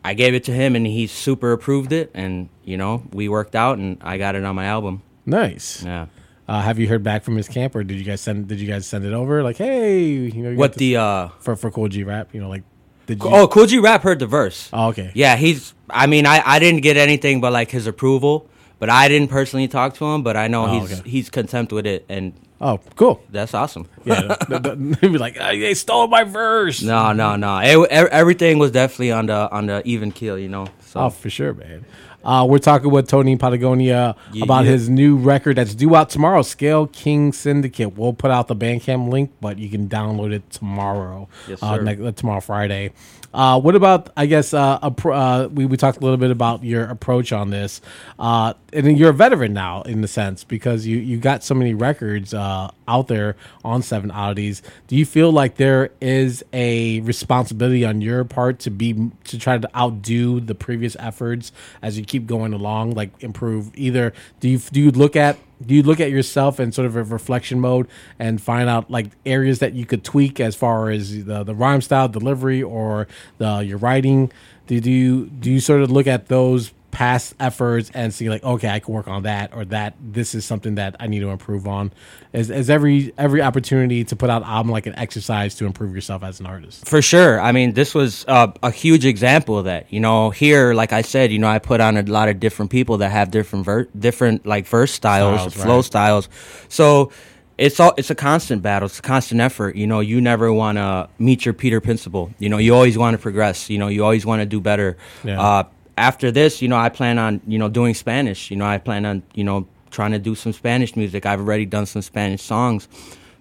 [0.05, 3.55] I gave it to him, and he super approved it, and you know we worked
[3.55, 5.02] out, and I got it on my album.
[5.27, 5.85] Nice.
[5.85, 6.07] Yeah.
[6.51, 8.48] Uh, have you heard back from his camp, or did you guys send?
[8.48, 9.44] Did you guys send it over?
[9.44, 12.35] Like, hey, you know, you What the, uh, for for Kool G rap?
[12.35, 12.64] You know, like,
[13.06, 13.31] did you?
[13.31, 14.68] Oh, Kool G Rap heard the verse.
[14.72, 15.12] Oh, okay.
[15.14, 15.74] Yeah, he's.
[15.89, 18.48] I mean, I, I didn't get anything but like his approval,
[18.81, 20.22] but I didn't personally talk to him.
[20.24, 21.09] But I know Oh, he's okay.
[21.09, 23.22] he's content with it, and Oh, cool.
[23.31, 23.86] that's awesome.
[24.05, 26.82] Yeah, they'd be like, "Ah, they stole my verse.
[26.82, 27.59] no, no, no.
[27.59, 30.66] It, everything was definitely on the on the even keel, you know.
[30.81, 31.85] So Oh, for sure, man.
[32.22, 34.72] Uh, we're talking with Tony Patagonia Yeah, about yeah.
[34.72, 37.97] his new record that's due out tomorrow, Scale King Syndicate.
[37.97, 41.28] We'll put out the Bandcamp link, but you can download it tomorrow.
[41.48, 42.92] Yes, uh, next, uh, tomorrow, Friday.
[43.32, 46.85] Uh, what about, I guess, uh, uh, we, we talked a little bit about your
[46.85, 47.81] approach on this.
[48.19, 51.74] Uh, and you're a veteran now, in the sense, because you, you got so many
[51.74, 54.62] records uh, out there on Seven Oddities.
[54.89, 59.59] Do you feel like there is a responsibility on your part to be to try
[59.59, 61.52] to outdo the previous efforts
[61.82, 63.70] as you keep going along, like improve?
[63.77, 66.97] Either do you do you look at do you look at yourself in sort of
[66.97, 67.87] a reflection mode
[68.19, 71.81] and find out like areas that you could tweak as far as the the rhyme
[71.81, 73.07] style, delivery, or
[73.39, 74.32] the your writing?
[74.66, 78.43] Do, do you do you sort of look at those past efforts and see like
[78.43, 81.31] okay I can work on that or that this is something that I need to
[81.31, 81.93] improve on
[82.33, 86.23] is, is every every opportunity to put out album like an exercise to improve yourself
[86.23, 87.41] as an artist For sure.
[87.41, 89.93] I mean, this was uh, a huge example of that.
[89.93, 92.71] You know, here, like I said, you know, I put on a lot of different
[92.71, 95.85] people that have different ver- different like verse styles, Styles, flow right.
[95.85, 96.29] styles.
[96.69, 97.12] So
[97.59, 98.87] it's all it's a constant battle.
[98.87, 99.77] It's a constant effort.
[99.77, 102.33] You know, you never want to meet your Peter principle.
[102.39, 103.69] You know, you always want to progress.
[103.69, 104.97] You know, you always want to do better.
[105.25, 105.41] Yeah.
[105.41, 105.65] Uh,
[106.01, 108.51] after this, you know, I plan on you know doing Spanish.
[108.51, 111.27] You know, I plan on you know trying to do some Spanish music.
[111.27, 112.89] I've already done some Spanish songs,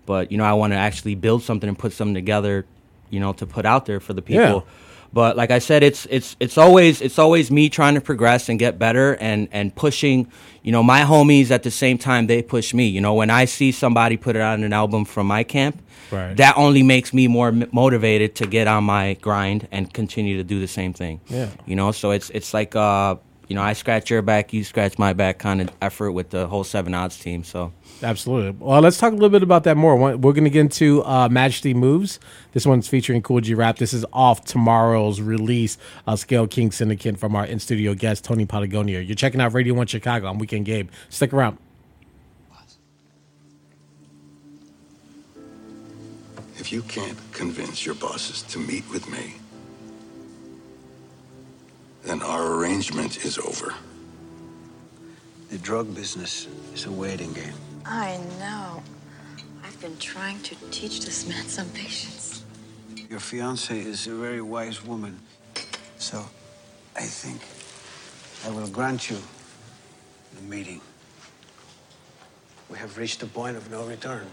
[0.05, 2.65] but you know, I want to actually build something and put something together.
[3.09, 4.65] You know, to put out there for the people.
[4.67, 4.73] Yeah.
[5.11, 8.59] But like I said, it's it's it's always it's always me trying to progress and
[8.59, 10.31] get better and and pushing.
[10.61, 12.87] You know, my homies at the same time they push me.
[12.87, 15.81] You know, when I see somebody put it on an album from my camp,
[16.11, 16.35] Right.
[16.37, 20.43] that only makes me more m- motivated to get on my grind and continue to
[20.43, 21.21] do the same thing.
[21.27, 21.49] Yeah.
[21.65, 23.15] You know, so it's it's like uh
[23.47, 26.45] you know, I scratch your back, you scratch my back kind of effort with the
[26.45, 27.43] whole Seven Odds team.
[27.43, 28.51] So Absolutely.
[28.59, 29.95] Well, let's talk a little bit about that more.
[29.97, 32.19] We're going to get into uh, Majesty Moves.
[32.53, 33.77] This one's featuring Kool G Rap.
[33.77, 35.77] This is off tomorrow's release
[36.07, 38.99] of Scale King Syndicate from our in studio guest, Tony Patagonia.
[39.01, 40.89] You're checking out Radio 1 Chicago on Weekend Gabe.
[41.09, 41.57] Stick around.
[46.69, 49.37] If you can't convince your bosses to meet with me,
[52.03, 53.73] then our arrangement is over.
[55.49, 57.55] The drug business is a waiting game.
[57.87, 58.83] I know.
[59.63, 62.45] I've been trying to teach this man some patience.
[63.09, 65.19] Your fiance is a very wise woman.
[65.97, 66.23] So
[66.95, 67.41] I think
[68.45, 69.17] I will grant you
[70.35, 70.81] the meeting.
[72.69, 74.27] We have reached the point of no return.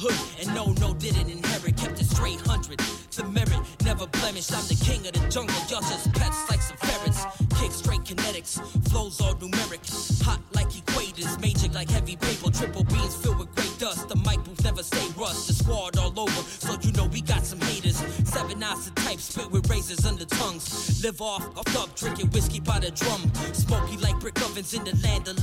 [0.00, 1.76] Hood, and no, no, didn't inherit.
[1.76, 2.80] Kept it straight hundred.
[3.10, 4.52] The merit, never blemished.
[4.54, 7.20] I'm the king of the jungle, y'all just pets like some ferrets.
[7.60, 8.56] Kick straight kinetics,
[8.88, 9.84] flows all numeric.
[10.24, 12.50] Hot like equators, magic like heavy paper.
[12.50, 14.08] Triple beans filled with great dust.
[14.08, 15.48] The mic booth never stay rust.
[15.48, 17.98] The squad all over, so you know we got some haters.
[18.24, 21.04] Seven eyes of type, spit with razors under tongues.
[21.04, 23.20] Live off, off up, drinking whiskey by the drum.
[23.52, 25.36] Smoky like brick ovens in the land of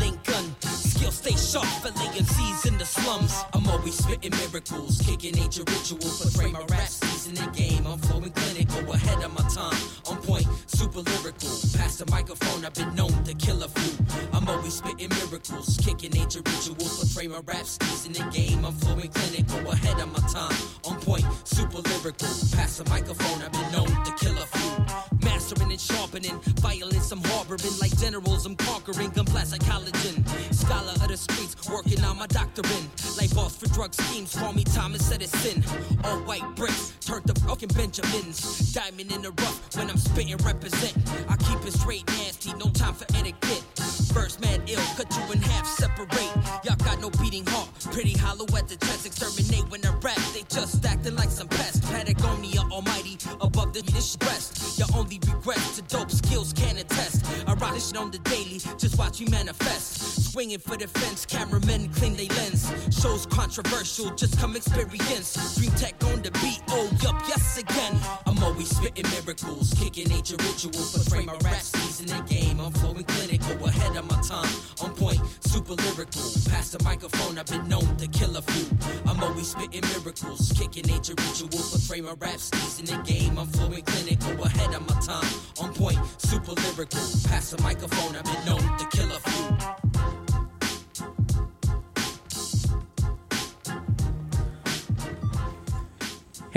[64.58, 64.97] experience.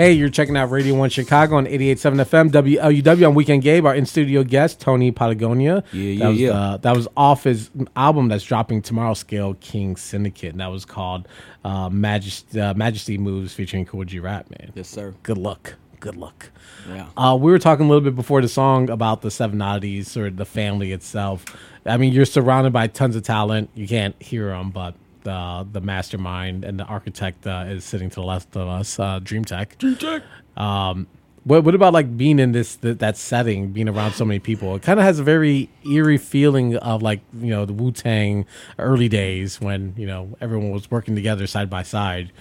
[0.01, 3.85] Hey, you're checking out Radio 1 Chicago on 88.7 FM, WLUW on Weekend Gabe.
[3.85, 5.83] Our in studio guest, Tony Patagonia.
[5.93, 6.49] Yeah, that yeah, was, yeah.
[6.49, 10.53] Uh, that was off his album that's dropping tomorrow, Scale King Syndicate.
[10.53, 11.27] And that was called
[11.63, 14.71] uh, Majesty, uh, Majesty Moves featuring Kool G Rap, man.
[14.73, 15.13] Yes, sir.
[15.21, 15.75] Good luck.
[15.99, 16.49] Good luck.
[16.89, 17.05] Yeah.
[17.15, 20.31] Uh, we were talking a little bit before the song about the Seven Oddities or
[20.31, 21.45] the family itself.
[21.85, 23.69] I mean, you're surrounded by tons of talent.
[23.75, 28.15] You can't hear them, but the the mastermind and the architect uh, is sitting to
[28.15, 29.77] the left of us, uh, Dream Tech.
[29.77, 30.23] Dream Tech.
[30.57, 31.07] Um,
[31.43, 34.75] what what about like being in this th- that setting, being around so many people?
[34.75, 38.45] It kind of has a very eerie feeling of like you know the Wu Tang
[38.77, 42.31] early days when you know everyone was working together side by side.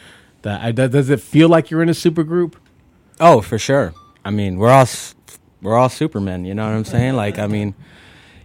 [0.43, 2.57] That I, does does it feel like you're in a super group?
[3.19, 3.95] Oh, for sure.
[4.25, 4.87] I mean, we're all
[5.63, 6.45] we're all supermen.
[6.45, 7.15] You know what I'm saying?
[7.15, 7.75] Like, I mean,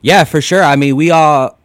[0.02, 0.64] yeah, for sure.
[0.64, 1.58] I mean, we all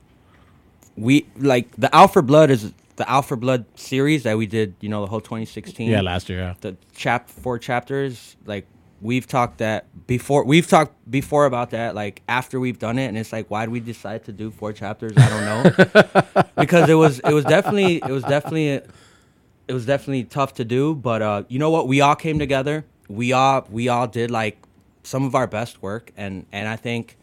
[1.01, 4.75] we like the Alpha Blood is the Alpha Blood series that we did.
[4.81, 5.89] You know, the whole 2016.
[5.91, 6.55] Yeah, last year, yeah.
[6.61, 8.37] The chap four chapters.
[8.45, 8.67] Like,
[9.01, 10.45] we've talked that before.
[10.45, 11.95] We've talked before about that.
[11.95, 14.73] Like after we've done it, and it's like, why did we decide to do four
[14.73, 15.13] chapters?
[15.17, 16.43] I don't know.
[16.57, 20.95] because it was it was definitely it was definitely it was definitely tough to do.
[20.95, 21.89] But uh, you know what?
[21.89, 22.85] We all came together.
[23.09, 24.59] We all we all did like
[25.03, 27.17] some of our best work, and and I think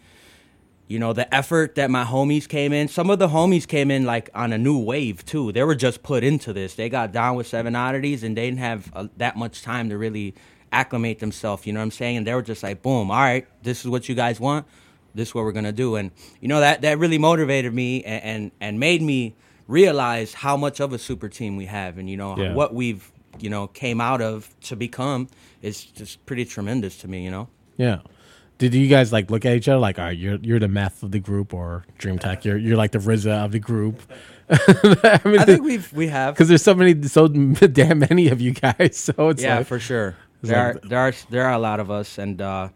[0.88, 2.88] you know the effort that my homies came in.
[2.88, 5.52] Some of the homies came in like on a new wave too.
[5.52, 6.76] They were just put into this.
[6.76, 9.98] They got down with Seven Oddities, and they didn't have uh, that much time to
[9.98, 10.34] really
[10.72, 11.66] acclimate themselves.
[11.66, 12.18] You know what I'm saying?
[12.18, 14.66] And they were just like, boom, all right, this is what you guys want.
[15.16, 15.96] This is what we're gonna do.
[15.96, 16.12] And
[16.42, 19.36] you know that that really motivated me and and, and made me
[19.68, 22.54] realize how much of a super team we have, and you know Yeah.
[22.54, 25.28] what we've you know came out of to become
[25.62, 27.24] is just pretty tremendous to me.
[27.24, 27.48] You know.
[27.78, 28.00] Yeah.
[28.58, 31.04] Did you guys like look at each other like, all right, you're you're the meth
[31.04, 34.02] of the group, or Dream Tech, you're you're like the RZA of the group?
[34.50, 38.42] I, mean, I think we've we have because there's so many, so damn many of
[38.42, 38.98] you guys.
[38.98, 40.16] So it's yeah, like, for sure.
[40.42, 42.70] There like- are there are there are a lot of us, and uh,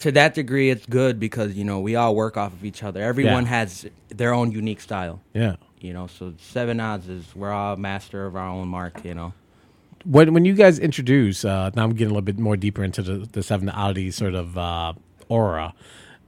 [0.00, 3.02] to that degree, it's good because you know we all work off of each other.
[3.02, 3.50] Everyone Yeah.
[3.50, 5.20] has their own unique style.
[5.34, 5.56] Yeah.
[5.80, 9.04] You know, so seven odds is we're all master of our own mark.
[9.04, 9.32] You know.
[10.04, 13.02] When when you guys introduce, uh, now I'm getting a little bit more deeper into
[13.02, 14.92] the, the seven oddities sort of uh,
[15.28, 15.74] aura.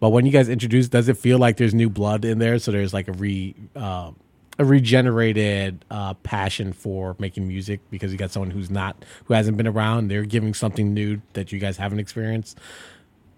[0.01, 2.59] But when you guys introduce, does it feel like there's new blood in there?
[2.59, 4.12] So there's like a re uh,
[4.59, 9.56] a regenerated uh, passion for making music because you got someone who's not who hasn't
[9.56, 10.09] been around.
[10.09, 12.59] They're giving something new that you guys haven't experienced.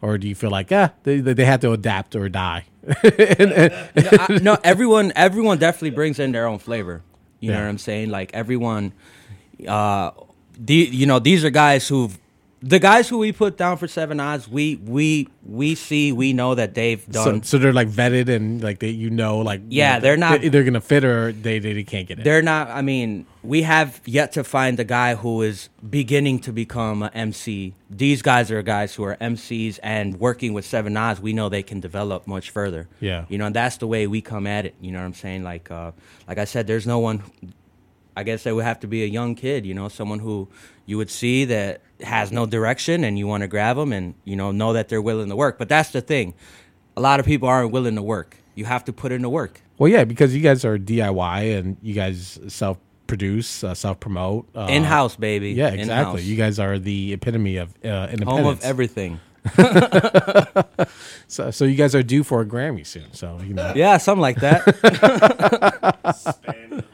[0.00, 2.64] Or do you feel like, ah, they, they have to adapt or die?
[3.04, 7.02] And- and- no, I, no, everyone everyone definitely brings in their own flavor.
[7.40, 8.10] You know what I'm saying?
[8.10, 8.92] Like everyone,
[9.68, 10.10] uh,
[10.58, 12.18] the you know these are guys who've
[12.64, 14.46] the guys who we put down for seven odds.
[14.48, 17.42] We we we see we know that they've done.
[17.42, 20.80] so they're like vetted and like they you know like Yeah, they're not- they're gonna
[20.80, 22.24] fit or they they can't get it.
[22.24, 22.70] They're not.
[22.70, 27.10] I mean, we have yet to find the guy who is beginning to become an
[27.14, 27.74] MC.
[27.90, 31.20] These guys are guys who are MCs and working with Seven Odds.
[31.20, 32.86] We know they can develop much further.
[33.00, 33.24] Yeah.
[33.28, 34.76] you know, and that's the way we come at it.
[34.80, 35.42] You know what I'm saying?
[35.42, 35.90] Like, uh,
[36.28, 37.24] like I said, there's no one.
[38.16, 39.64] I guess it would have to be a young kid.
[39.66, 40.48] You know, someone who
[40.86, 44.36] you would see that has no direction, and you want to grab them, and you
[44.36, 45.58] know, know that they're willing to work.
[45.58, 46.34] But that's the thing.
[46.96, 48.36] A lot of people aren't willing to work.
[48.54, 49.62] You have to put in the work.
[49.78, 54.48] Well, yeah, because you guys are DIY and you guys self produce, uh, self promote,
[54.54, 55.52] uh, In-house, baby.
[55.52, 55.82] Yeah, exactly.
[55.92, 56.22] In-house.
[56.22, 58.28] You guys are the epitome of uh, independence.
[58.30, 59.20] Home of everything.
[61.26, 63.12] so, so you guys are due for a Grammy soon.
[63.12, 64.64] So you know, Yeah, something like that.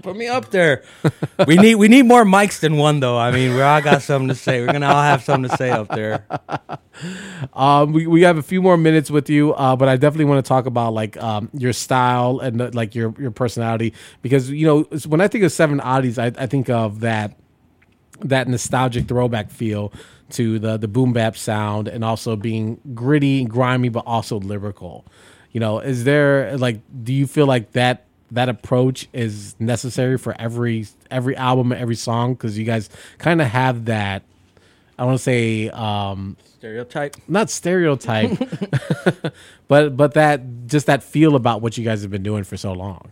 [0.03, 0.83] Put me up there.
[1.47, 3.19] We need we need more mics than one though.
[3.19, 4.61] I mean, we all got something to say.
[4.61, 6.25] We're gonna all have something to say up there.
[7.55, 10.45] Um, we, we have a few more minutes with you, uh, but I definitely want
[10.45, 14.66] to talk about like um, your style and uh, like your your personality because you
[14.66, 17.37] know when I think of Seven Oddies, I, I think of that
[18.25, 19.93] that nostalgic throwback feel
[20.31, 25.05] to the the boom bap sound and also being gritty and grimy, but also lyrical.
[25.53, 30.35] You know, is there like do you feel like that that approach is necessary for
[30.39, 32.35] every every album, and every song?
[32.35, 34.23] Because you guys kind of have that.
[34.99, 37.17] I want to say um, Stereotype.
[37.29, 38.37] not stereotype,
[39.69, 42.73] but but that just that feel about what you guys have been doing for so
[42.73, 43.11] long.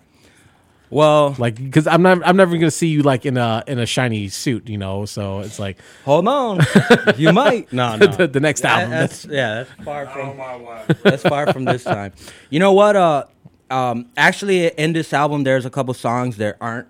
[0.88, 3.86] Well, like because I'm not I'm never gonna see you like in a in a
[3.86, 5.04] shiny suit, you know.
[5.04, 6.60] So it's like, hold on,
[7.16, 7.72] you might.
[7.72, 8.06] No, no.
[8.06, 8.90] the, the next That- album.
[8.90, 10.96] That's, yeah, that's far from.
[11.02, 12.12] that's far from this time.
[12.50, 12.94] You know what?
[12.94, 13.24] Uh,
[13.68, 16.86] um, actually, in this album, there's a couple songs that aren't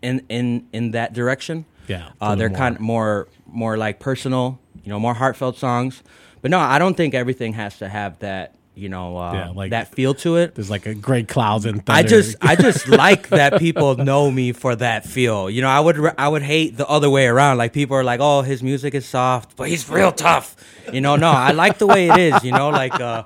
[0.00, 1.64] in in in that direction.
[1.88, 2.58] Yeah, uh, they're more.
[2.58, 4.60] kind of more more like personal.
[4.84, 6.02] You know, more heartfelt songs.
[6.40, 8.54] But no, I don't think everything has to have that.
[8.76, 10.56] You know, uh, Yeah, like- that feel to it.
[10.56, 11.98] There's like a great clouds and thunder.
[11.98, 15.48] I just I just like that people know me for that feel.
[15.48, 17.58] You know, I would I would hate the other way around.
[17.58, 20.56] Like people are like, "Oh, his music is soft, but he's real tough."
[20.92, 22.42] You know, no, I like the way it is.
[22.42, 23.24] You know, like uh,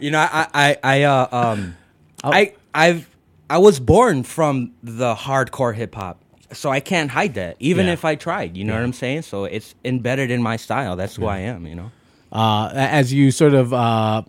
[0.00, 1.76] you know, I I I uh, um,
[2.22, 3.06] I I've
[3.50, 6.20] I was born from the hardcore hip hop.
[6.52, 7.92] So I can't hide that, even Yeah.
[7.94, 8.56] if I tried.
[8.56, 8.78] You know Yeah.
[8.78, 9.22] what I'm saying?
[9.22, 10.96] So it's embedded in my style.
[10.96, 11.66] That's who I am.
[11.66, 11.90] You know.
[12.32, 14.22] uh, as you sort of uh,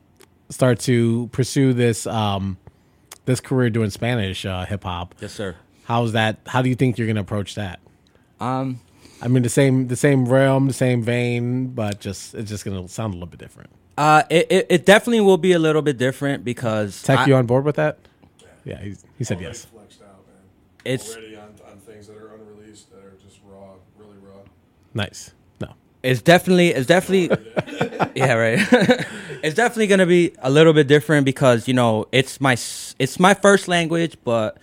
[0.55, 2.57] start to pursue this um,
[3.25, 5.13] this career doing Spanish uh, hip hop.
[5.19, 5.55] Yes, sir.
[5.83, 6.39] How's that?
[6.47, 7.79] How do you think you're gonna approach that?
[8.39, 8.79] Um,
[9.21, 12.87] I mean, the same the same realm, the same vein, but just it's just gonna
[12.87, 13.69] sound a little bit different.
[13.97, 17.35] Uh, it, it, it definitely will be a little bit different because Tech, I- you
[17.35, 17.97] on board with that?
[18.65, 19.65] Yeah, he's, he said yes.
[19.65, 20.35] Flexed out, man.
[20.85, 24.39] It's- already on, on things that are unreleased that are just raw, really raw.
[24.93, 25.31] Nice.
[25.61, 25.73] No.
[26.01, 27.29] It's definitely it's definitely
[28.15, 29.05] yeah right.
[29.43, 32.53] it's definitely gonna be a little bit different because you know it's my
[32.99, 34.57] it's my first language, but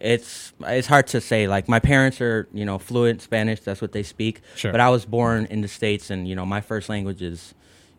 [0.00, 1.46] it's it's hard to say.
[1.48, 4.40] Like my parents are you know fluent Spanish, that's what they speak.
[4.56, 4.72] Sure.
[4.72, 7.54] But I was born in the states, and you know my first language is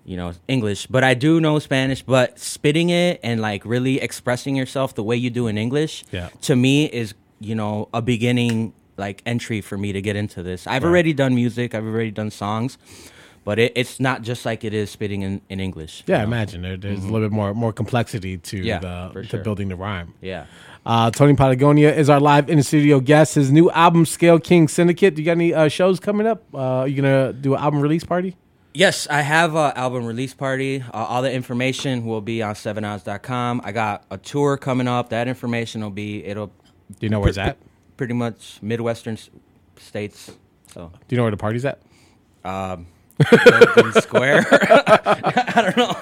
[0.06, 0.88] you know English.
[0.88, 2.02] But I do know Spanish.
[2.04, 6.30] But spitting it and like really expressing yourself the way you do in English, Yeah.
[6.44, 10.66] to me is you know a beginning like entry for me to get into this.
[10.68, 10.90] I've Right.
[10.90, 11.76] already done music.
[11.76, 12.78] I've already done songs,
[13.46, 16.04] but it, it's not just like it is spitting in, in English.
[16.08, 19.22] Yeah, I imagine there, there's a little bit more more complexity to Yeah, the for
[19.24, 19.40] to sure.
[19.44, 20.14] building the rhyme.
[20.22, 20.48] Yeah.
[20.86, 23.36] Uh, Tony Patagonia is our live in the studio guest.
[23.36, 25.16] His new album, Scale King Syndicate.
[25.16, 26.44] Do you got any uh, shows coming up?
[26.54, 28.36] Uh, are you gonna do an album release party?
[28.74, 30.82] Yes, I have an album release party.
[30.82, 33.62] Uh, all the information will be on 7odds.com.
[33.64, 35.10] I got a tour coming up.
[35.10, 36.48] That information will be it'll.
[36.48, 36.54] Do
[37.00, 37.58] you know where it's at?
[37.98, 39.18] Pretty much midwestern
[39.78, 40.32] states.
[40.74, 40.92] So.
[41.08, 41.80] Do you know where the party's at?
[42.44, 42.86] Um,
[43.32, 44.46] Logan Square.
[44.52, 45.96] I don't know.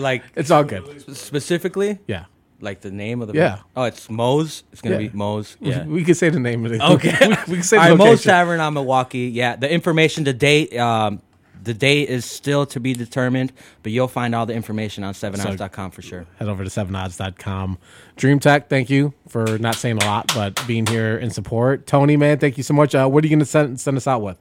[0.00, 1.16] Like It's all good.
[1.16, 1.98] Specifically.
[2.06, 2.24] Yeah.
[2.60, 3.34] Like the name of the.
[3.34, 3.60] Yeah.
[3.76, 4.64] Oh, it's Moe's.
[4.72, 5.08] It's gonna Yeah.
[5.08, 5.56] be Moe's.
[5.60, 5.84] We- Yeah.
[5.86, 6.80] we can say the name of it.
[6.80, 7.16] Okay.
[7.28, 8.30] We- we can say the All right, Moe's location.
[8.30, 9.28] Tavern on Milwaukee.
[9.28, 9.56] Yeah.
[9.56, 11.22] The information, the date, um,
[11.62, 13.52] the date is still to be determined,
[13.82, 16.24] but you'll find all the information on 7odds.com for sure.
[16.38, 17.78] Head over to 7odds.com.
[18.16, 21.86] Dream Tech, thank you for not saying a lot, but being here in support.
[21.86, 22.94] Tony, man, thank you so much.
[22.94, 24.38] Uh, what are you going to send, send us out with?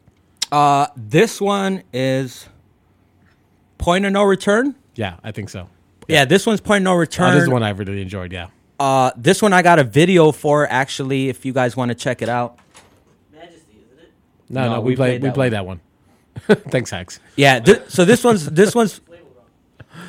[0.51, 2.47] Uh, this one is
[3.77, 4.75] Point of No Return.
[4.95, 5.69] Yeah, I think so.
[6.07, 7.33] Yeah, this one's Point of No Uh, Return.
[7.33, 8.47] this is one I really enjoyed, yeah.
[8.79, 11.29] Uh, this one I got a video for actually.
[11.29, 12.59] If you guys want to check it out.
[14.49, 15.81] No, no, we, played we played that one.
[16.47, 17.19] Thanks, Hex.
[17.35, 17.59] Yeah.
[17.59, 19.01] Th- so this one's this one's.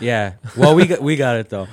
[0.00, 0.34] Yeah.
[0.56, 1.66] Well, we got we got it though.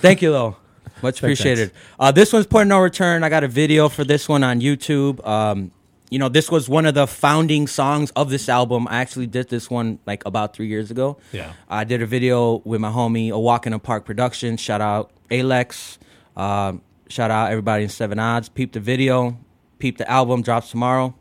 [0.00, 0.56] Thank you though.
[1.02, 1.72] Much appreciated.
[1.98, 3.22] Uh, this one's Point of No Return.
[3.24, 5.26] I got a video for this one on YouTube.
[5.26, 5.72] Um,
[6.10, 8.86] you know, this was one of the founding songs of this album.
[8.88, 11.18] I actually did this one like about three years ago.
[11.32, 11.52] Yeah.
[11.68, 14.56] I did a video with my homie, A Walk in a Park Production.
[14.56, 15.98] Shout out Alex.
[16.36, 18.48] Um, shout out everybody in Seven Odds.
[18.48, 19.36] Peep the video.
[19.78, 20.42] Peep the album.
[20.42, 21.14] Drops tomorrow.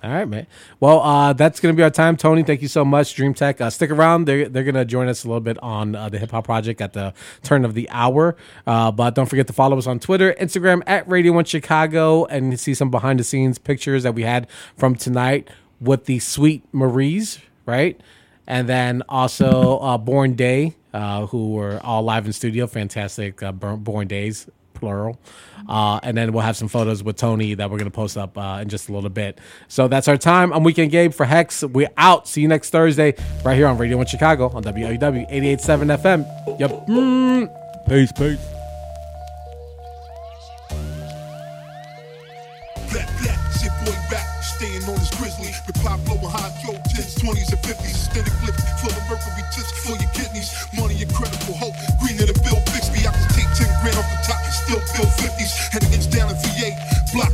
[0.00, 0.46] All right, man.
[0.78, 2.16] Well, uh, that's going to be our time.
[2.16, 3.16] Tony, thank you so much.
[3.16, 4.26] Dream Tech, uh, stick around.
[4.26, 6.80] They're, they're going to join us a little bit on uh, the Hip Hop Project
[6.80, 7.12] at the
[7.42, 8.36] turn of the hour.
[8.64, 12.60] Uh, but don't forget to follow us on Twitter, Instagram, at Radio 1 Chicago, and
[12.60, 14.46] see some behind the scenes pictures that we had
[14.76, 15.48] from tonight
[15.80, 18.00] with the Sweet Maries, right?
[18.46, 22.68] And then also uh, Born Day, uh, who were all live in studio.
[22.68, 24.48] Fantastic Born Days,
[24.78, 25.18] plural.
[25.68, 28.36] Uh, and then we'll have some photos with Tony that we're going to post up
[28.38, 29.38] uh, in just a little bit.
[29.68, 30.52] So that's our time.
[30.52, 31.62] I'm Weekend Gabe for Hex.
[31.62, 32.28] We're out.
[32.28, 33.14] See you next Thursday
[33.44, 36.58] right here on Radio 1 Chicago on WLUW 88.7 FM.
[36.60, 36.70] Yep.
[36.86, 37.88] Mm.
[37.88, 38.58] Peace, peace.
[46.10, 47.97] On high yo, 10s, 20s, and 50s.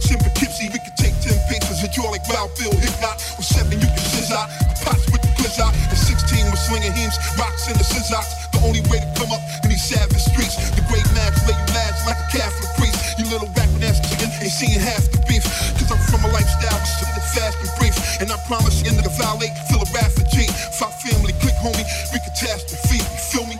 [0.04, 0.68] Blocks in Poughkeepsie.
[0.68, 3.16] We can take 10 papers and draw like Wild Bill Hickok.
[3.40, 4.44] With 7, you can scissor.
[4.84, 5.72] Pots with the blizzard.
[5.88, 7.16] And 16 with slinging heams.
[7.40, 8.28] Rocks in the scissors.
[8.52, 10.60] The only way to come up in these savage streets.
[10.76, 13.00] The great mags lay you lads like a Catholic priest.
[13.16, 15.44] You little rapping ass chicken ain't seeing half the beef.
[15.80, 17.96] Cause I'm from a lifestyle that's fast and brief.
[18.20, 20.50] And I promise you, into the valet, feel a refugee.
[20.76, 23.00] Five family, click homie, we catastrophe.
[23.00, 23.56] You feel me?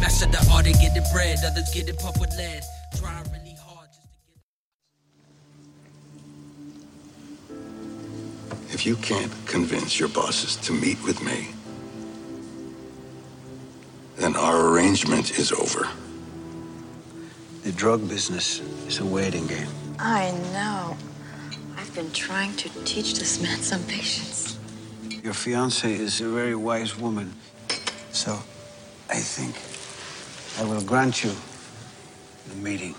[0.00, 2.64] Master the art of getting bread, others get it pumped with lead.
[8.82, 11.50] If you can't convince your bosses to meet with me,
[14.16, 15.86] then our arrangement is over.
[17.62, 19.68] The drug business is a waiting game.
[20.00, 20.96] I know.
[21.76, 24.58] I've been trying to teach this man some patience.
[25.22, 27.32] Your fiance is a very wise woman.
[28.10, 28.32] So
[29.08, 29.54] I think
[30.58, 31.30] I will grant you
[32.48, 32.96] the meeting.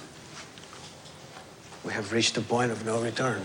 [1.83, 3.43] We have reached the point of no return.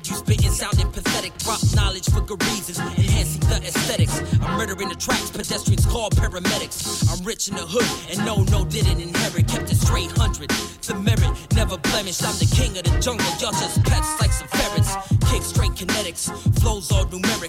[0.00, 1.36] Witted, you spitting, sounding pathetic.
[1.38, 4.20] Drop knowledge for good reasons, enhancing the aesthetics.
[4.42, 7.10] I'm murdering the tracks, pedestrians call paramedics.
[7.10, 9.48] I'm rich in the hood, and no, no, didn't inherit.
[9.48, 10.50] Kept it straight hundred.
[10.82, 12.24] The merit, never blemished.
[12.24, 14.94] I'm the king of the jungle, y'all just pets like some ferrets.
[15.30, 17.39] Kick straight kinetics, flows all numeric.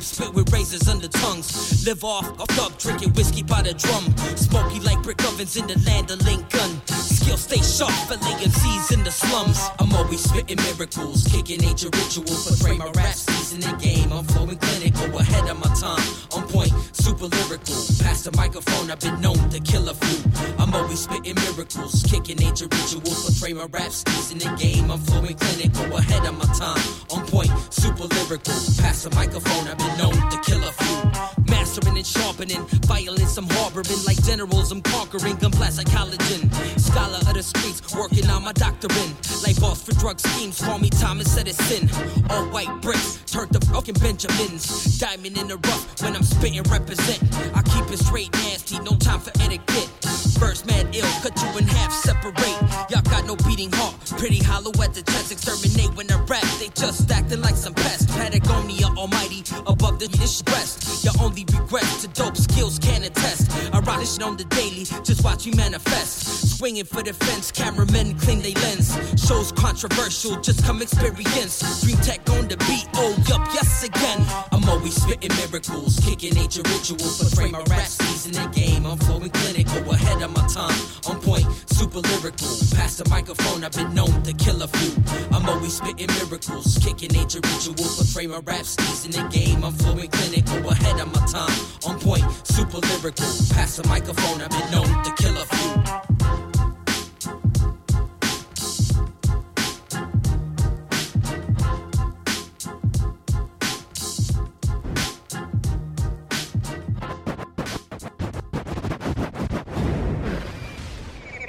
[0.00, 1.84] Spit with razors under tongues.
[1.86, 4.04] Live off a thug, drinking whiskey by the drum.
[4.36, 6.80] Smoky like brick ovens in the land of Lincoln.
[6.86, 9.68] Skill stay sharp, fillet MCs in the slums.
[9.78, 12.48] I'm always spitting miracles, kicking ancient rituals.
[12.48, 14.12] Portray my rap seasoning game.
[14.12, 16.06] I'm flowing clinical, ahead of my time.
[16.32, 17.76] On point, super lyrical.
[18.00, 20.30] Past the microphone, I've been known to kill a few.
[20.58, 23.28] I'm always spitting miracles, kicking ancient rituals.
[23.28, 24.90] Portray my rap seasoning game.
[24.90, 26.51] I'm flowing clinical, ahead of my
[28.32, 28.54] lyrical.
[28.80, 31.52] Past the microphone, I've been known to kill a few.
[31.52, 35.36] Mastering and sharpening, violence I'm harboring like generals I'm conquering.
[35.36, 36.48] Blast like collagen.
[36.80, 39.12] Scholar of the streets, working on my doctrine.
[39.42, 41.88] Like boss for drug schemes, call me Thomas Edison.
[42.30, 44.98] All white bricks, turned to fucking Benjamins.
[44.98, 47.20] Diamond in the rough when I'm spitting, represent.
[47.54, 49.90] I keep it straight nasty, no time for etiquette.
[50.38, 52.58] First man ill, cut you in half, separate.
[52.90, 55.30] Y'all got no beating heart, pretty hollow at the chest.
[55.30, 58.01] Exterminate when I rap, they just acting like some pests.
[58.32, 61.04] Patagonia Almighty, above the dish breast.
[61.04, 62.78] Your only regret to dope skills.
[64.02, 66.58] Shit on the daily, just watch me manifest.
[66.58, 68.98] Swinging for the fence, cameramen clean they lens.
[69.16, 71.82] Shows controversial, just come experience.
[71.82, 74.26] Dream tech on the beat, oh yup, yes again.
[74.50, 77.22] I'm always spitting miracles, kicking ancient rituals.
[77.22, 80.78] Portray my rap seasoning game, I'm flowing clinical, ahead of my time.
[81.06, 82.48] On point, super lyrical.
[82.74, 84.94] Past the microphone, I've been known to kill a few.
[85.30, 87.96] I'm always spitting miracles, kicking ancient rituals.
[88.02, 91.54] Portray my rap seasoning game, I'm flowing clinical, ahead of my time.
[91.86, 93.30] On point, super lyrical.
[93.54, 95.72] Past the microphone, I've been known to kill a few.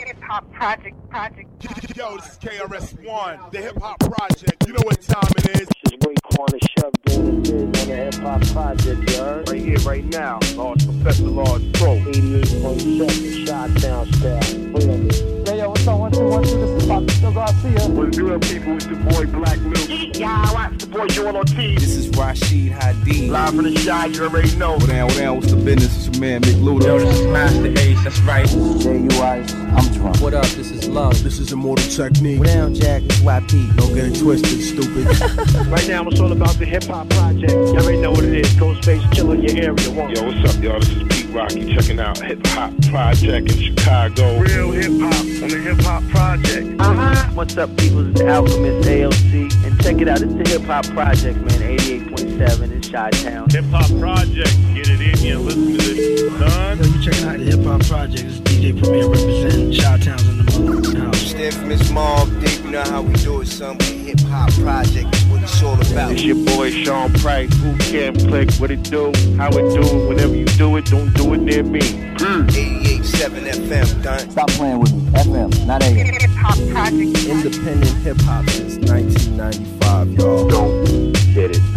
[0.06, 1.98] Hip Hop Project, Project.
[1.98, 4.66] Yo, this is KRS-One, the Hip Hop Project.
[4.66, 5.68] You know what time it is.
[5.68, 9.50] This is Raekwon the Chef doing this on the Hip Hop Project, you heard?
[9.50, 10.40] Right here, right now.
[10.56, 11.98] Large Professor Large Pro.
[11.98, 15.44] 88.7 Shot-Town style.
[15.46, 16.00] Hey, yo, what's up?
[16.00, 16.56] One, two, one, two.
[16.56, 17.90] This is Paco Garcia.
[17.90, 18.76] What's good, people?
[18.78, 20.18] It's the boy Black Milk.
[20.18, 21.82] Yeah, what's the boy Joel Ortiz?
[21.82, 23.30] This is Rashid Hadee.
[23.30, 24.76] Live from the shy, you already know.
[24.76, 26.08] What down, what down, what's the business?
[26.08, 26.86] It's your man, Mick Luda.
[26.86, 28.48] Yo, this is Masta Ace, that's right.
[28.48, 30.22] J.U.I.'s, I'm drunk.
[30.22, 31.24] What up, this is Love.
[31.24, 32.40] This is Immortal Technique.
[32.40, 33.04] What down, Jack?
[33.04, 33.76] It's YP.
[33.76, 35.06] Don't get it twisted, stupid.
[35.68, 37.52] right now, it's all about the Hip Hop Project.
[37.52, 38.48] Y'all already know what it is.
[38.54, 39.90] Ghostface Killah, your area.
[39.90, 40.16] One.
[40.16, 40.80] Yo, what's up, y'all?
[40.80, 44.40] This is Pete Rocky checking out Hip Hop Project in Chicago.
[44.40, 46.80] Real hip hop on the Hip Hop Project.
[46.80, 47.32] Uh-huh.
[47.34, 48.08] What's up, people?
[48.10, 49.66] It's the Alchemist ALC.
[49.66, 50.22] And check it out.
[50.22, 51.78] It's the Hip Hop Project, man.
[51.78, 53.50] 88.7 in Chi-Town.
[53.50, 54.56] Hip Hop Project.
[54.76, 55.38] Get it in here.
[55.38, 56.78] listen to this, son.
[56.78, 58.24] Yo, you checking out the Hip Hop Project.
[58.24, 61.18] It's DJ Premier representing Chi-Towns in the mother house.
[61.18, 63.78] Stand for Miss Mob, Dave, you know how we do it, son.
[63.80, 66.12] We Hip Hop Project is what it's all about.
[66.12, 67.54] It's your boy Sean Price.
[67.58, 68.54] Who can click?
[68.56, 69.12] What it do?
[69.38, 69.82] How it do?
[69.82, 70.08] it.
[70.10, 71.80] Whenever you do it, don't do it near me.
[71.80, 74.30] 88.7 FM, done.
[74.30, 75.02] Stop playing with me.
[75.12, 75.96] FM, not AM.
[75.96, 77.28] Hip Hop Project.
[77.28, 80.48] Independent hip hop since 1995, y'all.
[80.48, 81.73] Don't get it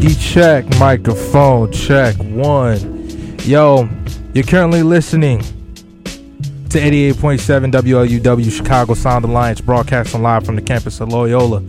[0.00, 3.36] Chicky check, microphone check one.
[3.40, 3.88] Yo,
[4.32, 11.08] you're currently listening to 88.7 WLUW Chicago Sound Alliance broadcasting live from the campus of
[11.08, 11.62] Loyola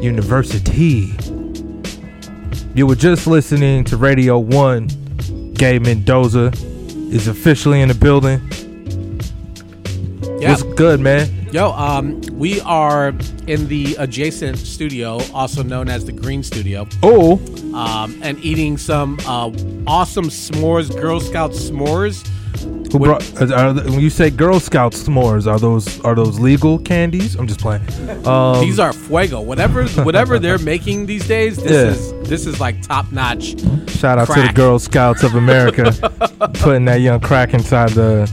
[0.00, 1.12] University.
[2.74, 5.52] You were just listening to Radio 1.
[5.52, 6.52] Gabe Mendoza
[7.12, 8.40] is officially in the building.
[10.40, 10.52] Yeah.
[10.52, 11.35] What's good, man?
[11.56, 13.14] Yo, um, we are
[13.46, 16.86] in the adjacent studio, also known as the Green Studio.
[17.02, 17.40] Oh,
[17.74, 19.50] um, and eating some uh,
[19.86, 22.26] awesome s'mores, Girl Scout s'mores.
[22.92, 23.40] Who brought?
[23.40, 27.36] Are, are, when you say Girl Scout s'mores, are those are those legal candies?
[27.36, 27.80] I'm just playing.
[28.26, 29.40] Um, These are fuego.
[29.40, 32.18] Whatever, whatever they're making these days, this Yeah.
[32.18, 33.58] is this is like top notch.
[33.92, 34.54] Shout out to the crack.
[34.54, 35.90] Girl Scouts of America,
[36.60, 38.30] putting that young crack inside the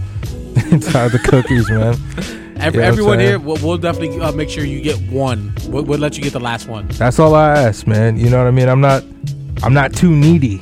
[0.72, 1.96] inside the cookies, man.
[2.64, 5.54] Every, You know everyone here, we'll, we'll definitely uh, make sure you get one.
[5.68, 6.88] We'll, we'll let you get the last one.
[6.88, 8.18] That's all I ask, man.
[8.18, 8.70] You know what I mean?
[8.70, 9.04] I'm not,
[9.64, 10.62] I'm not too needy.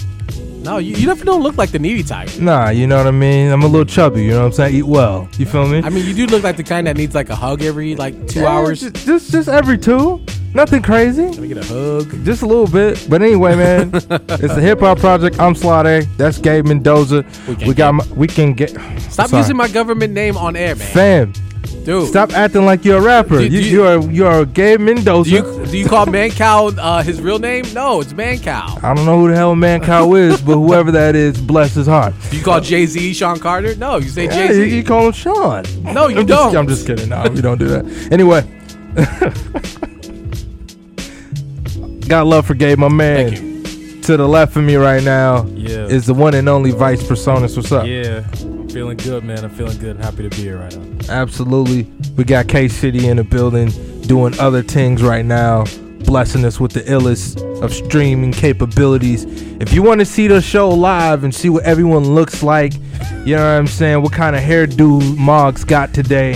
[0.64, 2.30] No, you, you definitely don't look like the needy type.
[2.40, 3.52] Nah, you know what I mean.
[3.52, 4.23] I'm a little chubby.
[4.23, 4.76] You know what I'm saying?
[4.76, 5.28] Eat well.
[5.38, 5.80] You feel me?
[5.84, 8.28] I mean, you do look like the kind that needs like a hug every like
[8.28, 8.82] two Yeah, hours.
[8.82, 10.23] Just, just, just every two.
[10.53, 11.28] Nothing crazy.
[11.28, 12.26] Let me get a hug.
[12.26, 13.07] Just a little bit.
[13.10, 15.40] But anyway, man, it's the Hip Hop Project.
[15.40, 16.07] I'm Slade.
[16.18, 17.26] That's Gabe Mendoza.
[17.65, 17.94] We, got.
[17.94, 18.69] My, we can get.
[18.99, 19.41] Stop Sorry.
[19.41, 20.94] using my government name on air, man.
[20.94, 21.34] Fam,
[21.86, 22.08] Dude.
[22.10, 23.40] Stop acting like you're a rapper.
[23.40, 25.30] Do- you, do you- you are you are Gabe Mendoza.
[25.30, 27.66] Do you do you call Mancow uh, his real name?
[27.74, 28.84] No, it's Mancow.
[28.84, 32.14] I don't know who the hell Mancow is, but whoever that is, bless his heart.
[32.30, 33.76] Do you call Jay Z Shawn Carter?
[33.76, 34.76] No, you say Yeah, Jay Z.
[34.76, 35.64] you call him Sean.
[35.84, 36.54] No, you I'm don't.
[36.54, 37.10] Just, I'm just kidding.
[37.10, 37.86] No, we don't do that.
[38.12, 38.42] Anyway,
[42.08, 43.51] got love for Gabe, my man.
[44.12, 45.86] To the left of me right now Yeah.
[45.86, 47.56] is the one and only Vice Personas.
[47.56, 47.88] What's up?
[47.88, 49.42] Yeah, I'm feeling good, man.
[49.46, 51.14] I'm feeling good and happy to be here right now.
[51.14, 51.84] Absolutely.
[52.18, 53.70] We got K City in the building
[54.02, 55.64] doing other things right now,
[56.04, 59.24] blessing us with the illest of streaming capabilities.
[59.62, 62.74] If you want to see the show live and see what everyone looks like,
[63.26, 64.02] you know what I'm saying?
[64.02, 66.36] What kind of hairdo Moggs got today?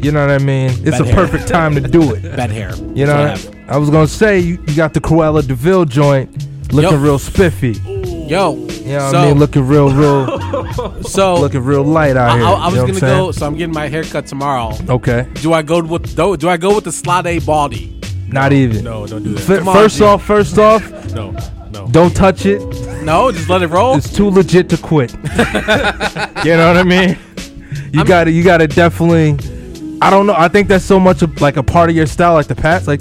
[0.00, 0.70] You know what I mean?
[0.82, 1.14] It's Bad a hair.
[1.14, 2.22] perfect time to do it.
[2.36, 2.74] Bad hair.
[2.94, 3.34] You know,
[3.68, 6.96] I was gonna say you, you got the Cruella de Vil joint looking Yo.
[6.98, 7.72] real spiffy.
[7.72, 9.38] Yo, You know what so, I mean?
[9.38, 12.46] Looking real, real, so looking real light out I, here.
[12.46, 13.32] I- I you was know gonna what I'm go, saying?
[13.34, 14.76] so I'm getting my hair cut tomorrow.
[14.88, 15.26] Okay.
[15.34, 18.00] Do I go with do, do I go with the Slade Baldy?
[18.28, 18.84] Not even.
[18.84, 19.50] No, don't do that.
[19.50, 20.04] F- Come on, first G.
[20.04, 20.82] off, first off,
[21.14, 21.32] No,
[21.72, 21.86] no.
[21.90, 22.62] don't touch it.
[23.02, 23.96] No, just let it roll.
[23.98, 25.12] It's too legit to quit.
[25.12, 27.18] you know what I mean?
[27.92, 29.32] You gotta, you gotta definitely.
[30.00, 30.34] I don't know.
[30.36, 32.86] I think that's so much of, like a part of your style, like the past.
[32.88, 33.00] Like,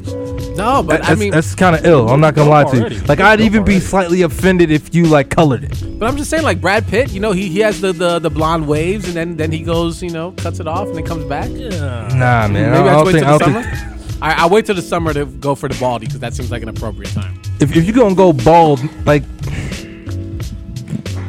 [0.55, 2.09] No, but I that's, mean, that's kind of ill.
[2.09, 2.95] I'm not gonna lie to already.
[2.95, 3.01] you.
[3.03, 5.99] Like, I'd even be slightly offended if you like colored it.
[5.99, 8.29] but I'm just saying, like Brad Pitt, you know, he, he has the, the the
[8.29, 11.23] blonde waves, and then then he goes, you know, cuts it off, and then comes
[11.25, 11.49] back.
[11.49, 12.53] Nah, man.
[12.53, 13.25] Maybe I I, don't wait think.
[13.25, 13.63] till the don't summer.
[13.63, 16.51] think I, I'll wait till the summer to go for the baldy because that seems
[16.51, 17.41] like an appropriate time.
[17.59, 19.23] if, if you're gonna go bald, like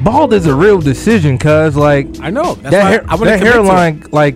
[0.03, 3.25] bald is a real decision, cause like I know that's that, why hair, I, want
[3.27, 4.35] that to hairline, like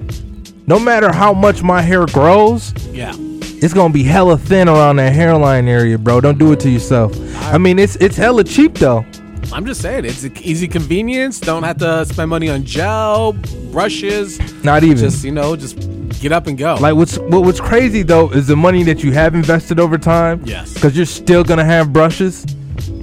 [0.67, 3.13] no matter how much my hair grows, Yeah,
[3.63, 6.21] it's gonna be hella thin around that hairline area, bro.
[6.21, 7.13] Don't do it to yourself.
[7.53, 9.05] I mean, it's it's hella cheap though.
[9.53, 11.41] I'm just saying it's easy convenience.
[11.41, 13.33] Don't have to spend money on gel,
[13.71, 14.39] brushes.
[14.65, 14.97] Not even.
[14.99, 15.79] Just you know, just
[16.21, 16.77] get up and go.
[16.81, 20.43] Like what's what, what's crazy though is the money that you have invested over time.
[20.45, 20.75] Yes.
[20.75, 22.45] Because you're still gonna have brushes.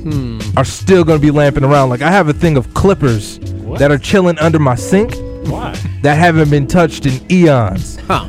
[0.03, 0.39] Hmm.
[0.57, 1.89] Are still gonna be lamping around.
[1.89, 3.39] Like I have a thing of clippers
[3.80, 5.15] that are chilling under my sink
[5.47, 5.73] Why?
[6.01, 7.97] that haven't been touched in eons.
[8.07, 8.27] Huh?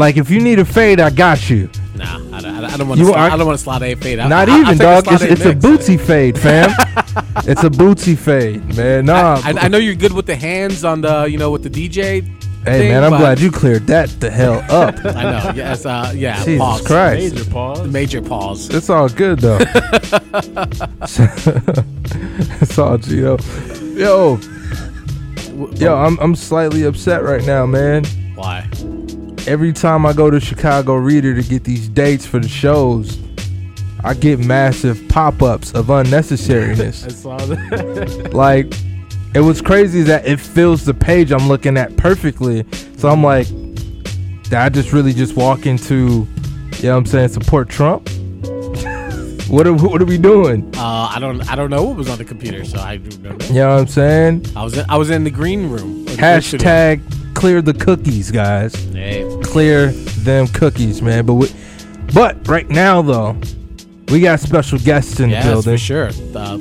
[0.00, 1.68] Like if you need a fade, I got you.
[1.94, 3.12] Nah, I don't, I don't want to.
[3.12, 4.18] I don't want to slide a fade.
[4.18, 5.04] I- Not I- even, take the dog.
[5.08, 5.64] It's, Slade it's a mix.
[5.66, 6.70] bootsy fade, fam.
[7.46, 9.04] it's a bootsy fade, man.
[9.04, 9.42] Nah.
[9.44, 12.22] I, I know you're good with the hands on the, you know, with the DJ.
[12.64, 14.94] hey, thing, man, I'm glad you cleared that the hell up.
[15.04, 15.52] I know.
[15.54, 15.84] Yes.
[15.84, 16.42] Uh, yeah.
[16.44, 16.86] Jesus pause.
[16.86, 17.34] Christ.
[17.34, 17.88] Major pause.
[17.88, 18.70] Major pause.
[18.70, 19.58] It's all good though.
[22.62, 23.38] it's all Gio.
[23.98, 24.38] Yo,
[25.74, 28.04] yo, I'm I'm slightly upset right now, man.
[28.34, 28.66] Why?
[29.46, 33.18] Every time I go to Chicago Reader to get these dates for the shows,
[34.04, 37.04] I get massive pop-ups of unnecessariness.
[37.06, 38.30] I saw that.
[38.34, 38.72] like,
[39.34, 42.64] it was crazy that it fills the page I'm looking at perfectly.
[42.96, 43.48] So I'm like,
[44.44, 46.26] did I just really just walk into,
[46.76, 48.08] you know what I'm saying, support Trump?
[49.48, 50.70] what are what are we doing?
[50.76, 51.48] Uh, I don't.
[51.50, 53.46] I don't know what was on the computer, so I don't know.
[53.46, 54.46] You know what I'm saying?
[54.56, 54.76] I was.
[54.76, 56.04] In, I was in the green room.
[56.04, 56.12] the.
[56.12, 57.00] Hashtag
[57.34, 58.74] clear the cookies, guys.
[58.92, 59.22] Hey.
[59.50, 61.26] Clear them cookies, man.
[61.26, 61.48] But we,
[62.14, 63.36] but right now though,
[64.08, 65.74] we got special guests in Yes, the building.
[65.74, 66.10] for sure.
[66.34, 66.58] Uh,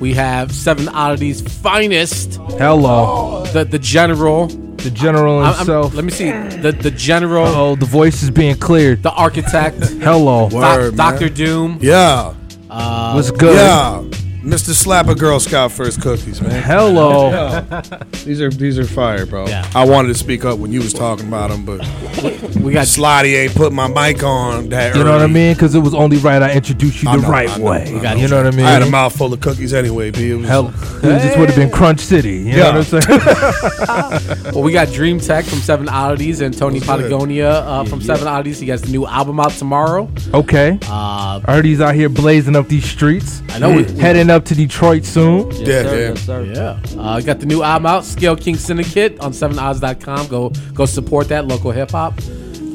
[0.00, 2.34] we have Seven Oddities' finest.
[2.58, 4.48] Hello, The the general.
[4.48, 5.94] the general I'm- I'm- himself.
[5.94, 6.30] let me see.
[6.30, 7.46] The the general.
[7.46, 9.02] Oh, the voice is being cleared.
[9.02, 9.78] The architect.
[10.02, 10.48] Hello.
[10.50, 11.78] Doc- Doctor Doom.
[11.80, 12.32] Yeah.
[12.70, 13.54] Uh, What's good?
[13.56, 14.02] Yeah.
[14.42, 14.70] Mr.
[14.72, 16.62] Slapper Girl Scout first cookies, man.
[16.62, 17.60] Hello.
[18.24, 19.46] these are these are fire, bro.
[19.46, 19.70] Yeah.
[19.74, 21.80] I wanted to speak up when you was talking about them, but
[22.56, 25.32] we got Slotty ain't put my mic on that You know what I early.
[25.34, 25.52] mean?
[25.54, 27.82] Because it was only right I introduced you I the know, right know, way.
[28.06, 28.64] I you know what I mean?
[28.64, 30.30] I had a mouthful of cookies anyway, B.
[30.30, 30.62] It was, Hell,
[31.02, 32.38] this would have been Crunch City.
[32.38, 32.70] You Yeah.
[32.72, 34.44] know what I'm saying?
[34.54, 38.58] well, we got Dream Tech from Seven Oddities and Tony Patagonia uh, from Seven Oddities.
[38.58, 40.10] He has the new album out tomorrow.
[40.32, 40.78] okay.
[40.84, 43.42] Uh, I heard he's out here blazing up these streets.
[43.50, 43.76] I know.
[43.76, 45.50] we- Heading up to Detroit soon.
[45.52, 46.40] yeah, yeah.
[46.42, 46.80] Yeah.
[46.98, 50.28] Uh, got the new album out, Scale King Syndicate on 7odds.com.
[50.28, 52.14] Go go support that local hip hop.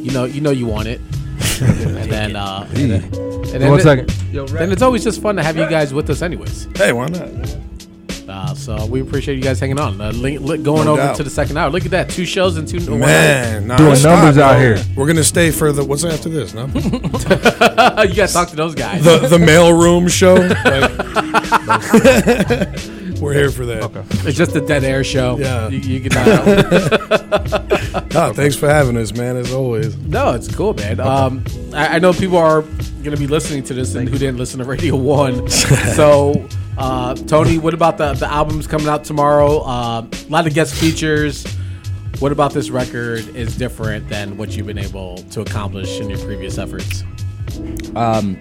[0.06, 1.02] You know you know you want it.
[1.62, 4.10] and then uh and then, and then One it- second.
[4.50, 6.68] Then it's always just fun to have you guys with us anyways.
[6.76, 7.30] Hey, why not?
[8.27, 9.99] Uh, so we appreciate you guys hanging on.
[10.02, 11.15] Uh, link, li- going No over doubt.
[11.18, 11.69] to the second hour.
[11.69, 12.10] Look at that.
[12.10, 14.60] Two shows and two one Man, nah, Doing numbers not, out bro.
[14.60, 14.84] here.
[14.95, 16.53] We're gonna stay for the what's after this?
[16.53, 16.65] No,
[18.03, 19.03] you gotta talk to those guys.
[19.03, 20.35] the the mailroom show.
[23.22, 24.06] We're here for that.
[24.26, 25.38] It's just a dead air show.
[25.38, 25.69] Yeah.
[25.69, 29.38] You, you can uh, Ah, thanks for having us, man.
[29.38, 29.95] As always.
[29.97, 30.99] No, it's cool, man.
[30.99, 31.43] Um,
[31.73, 32.61] I, I know people are
[33.03, 35.47] gonna be listening to this and who didn't listen to Radio One.
[35.49, 36.45] so,
[36.77, 39.60] uh, Tony, what about the the albums coming out tomorrow?
[39.61, 41.45] Uh, a lot of guest features.
[42.19, 46.19] What about this record is different than what you've been able to accomplish in your
[46.19, 47.03] previous efforts?
[47.95, 48.38] Um,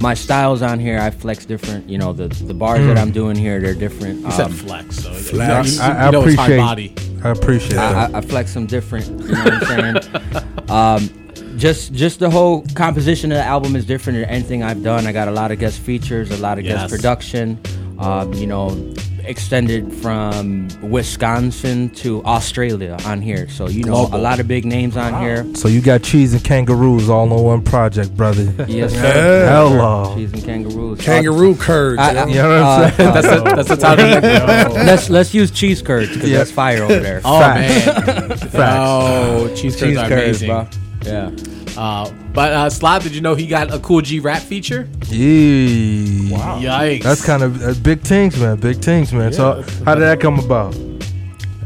[0.00, 1.88] my styles on here, I flex different.
[1.88, 3.00] You know, the the bars that Mm.
[3.00, 4.20] I'm doing here, they're different.
[4.24, 5.76] You said Um, flex, so you- Flex.
[5.76, 6.58] you, I, I you know it's high appreciate.
[6.58, 6.94] body.
[7.24, 8.14] I appreciate I, that.
[8.14, 9.06] I, I flex them different.
[9.08, 10.44] You know what I'm saying?
[10.68, 11.27] um,
[11.58, 15.06] just just the whole composition of the album is different than anything I've done.
[15.06, 16.80] I got a lot of guest features, a lot of Yes.
[16.80, 17.58] guest production.
[17.98, 18.94] Um, you know,
[19.24, 23.48] extended from Wisconsin to Australia on here.
[23.48, 24.18] So you know, Global.
[24.18, 25.44] a lot of big names on here.
[25.54, 28.54] So you got cheese and kangaroos all on one project, brother.
[28.68, 29.50] Yes, Yeah.
[29.50, 30.14] Hello.
[30.14, 31.00] Cheese and kangaroos.
[31.00, 31.98] Kangaroo curds.
[32.00, 33.08] I- I- You know what I'm uh, saying?
[33.08, 34.74] uh, That's the, that's the title.
[34.84, 36.38] let's let's use cheese curds because Yeah.
[36.38, 37.20] that's fire over there.
[37.24, 38.52] Oh Facts.
[38.54, 38.78] man!
[38.80, 40.48] Oh, cheese curds cheese are curds, amazing.
[40.48, 40.68] bro.
[41.02, 41.30] Yeah.
[41.76, 44.88] Uh, but uh, Slot, did you know he got a Kool G Rap feature?
[45.06, 46.32] Yeah.
[46.36, 46.60] Wow.
[46.60, 47.02] Yikes!
[47.02, 48.58] That's kind of uh, big things, man.
[48.58, 49.32] Big things, man.
[49.32, 50.74] so how did that come about?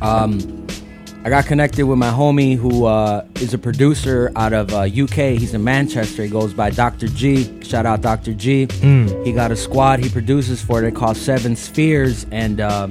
[0.02, 0.66] Um,
[1.24, 5.38] I got connected with my homie who uh, is a producer out of uh, UK.
[5.38, 6.24] He's in Manchester.
[6.24, 7.06] He goes by Dr.
[7.06, 7.62] G.
[7.62, 8.34] Shout out Dr.
[8.34, 8.66] G.
[8.66, 9.24] Mm.
[9.24, 10.80] He got a squad he produces for.
[10.80, 12.26] They called Seven Spheres.
[12.32, 12.88] And uh,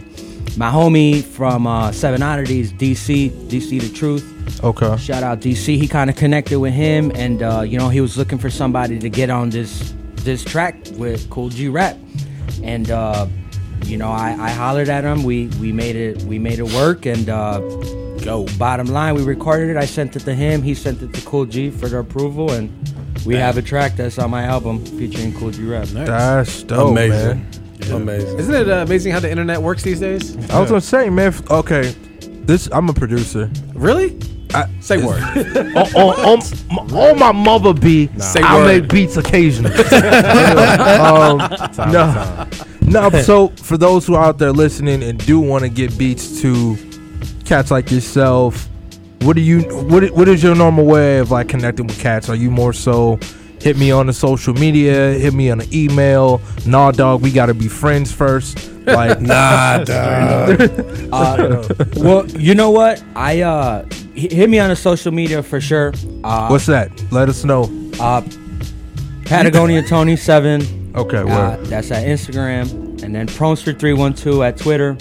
[0.58, 4.64] my homie from uh, Seven Oddities, DC, DC the Truth.
[4.64, 4.98] Okay.
[4.98, 5.78] Shout out DC.
[5.78, 9.00] He kind of connected with him, and uh, you know he was looking for somebody
[9.00, 11.98] to get on this this track with Kool G Rap,
[12.64, 13.28] and uh,
[13.86, 15.24] you know I, I hollered at him.
[15.24, 17.60] We we made it we made it work, and uh,
[18.24, 18.46] go.
[18.58, 19.78] Bottom line, we recorded it.
[19.78, 20.62] I sent it to him.
[20.62, 22.70] He sent it to Kool G for their approval, and
[23.26, 25.88] we have a track that's on my album featuring Kool G Rap.
[25.88, 27.40] That's dope, Amazing.
[27.40, 27.61] man.
[27.92, 28.40] Amazing.
[28.40, 30.36] Isn't it uh, amazing how the internet works these days?
[30.50, 31.28] I was gonna say, man.
[31.30, 31.94] f- Okay,
[32.46, 33.50] this I'm a producer.
[33.74, 34.20] Really?
[34.54, 35.22] I, Say word.
[35.24, 38.82] on, on, on, on my mother be, Say I word.
[38.82, 39.74] make beats occasionally.
[39.76, 41.38] um,
[41.92, 42.48] no,
[42.82, 43.10] no.
[43.24, 46.76] So for those who are out there listening and do want to get beats to
[47.46, 48.68] cats like yourself,
[49.22, 52.28] what do you what i- what is your normal way of like connecting with cats?
[52.28, 53.20] Are you more so
[53.62, 56.42] hit me on the social media, hit me on an email?
[56.66, 58.70] Nah, dog, we gotta be friends first.
[58.86, 60.62] Like Nah, dog.
[61.14, 61.68] Uh,
[61.98, 63.04] well, you know what?
[63.16, 63.86] I uh,
[64.16, 65.94] h- hit me on the social media for sure.
[66.24, 66.90] Uh, What's that?
[67.12, 67.64] Let us know.
[68.00, 68.22] Uh,
[69.26, 70.62] Patagonia Tony Seven.
[70.96, 71.26] Okay, Uh,
[71.58, 71.66] word.
[71.68, 74.98] that's at Instagram, and then Pronster three one two at Twitter,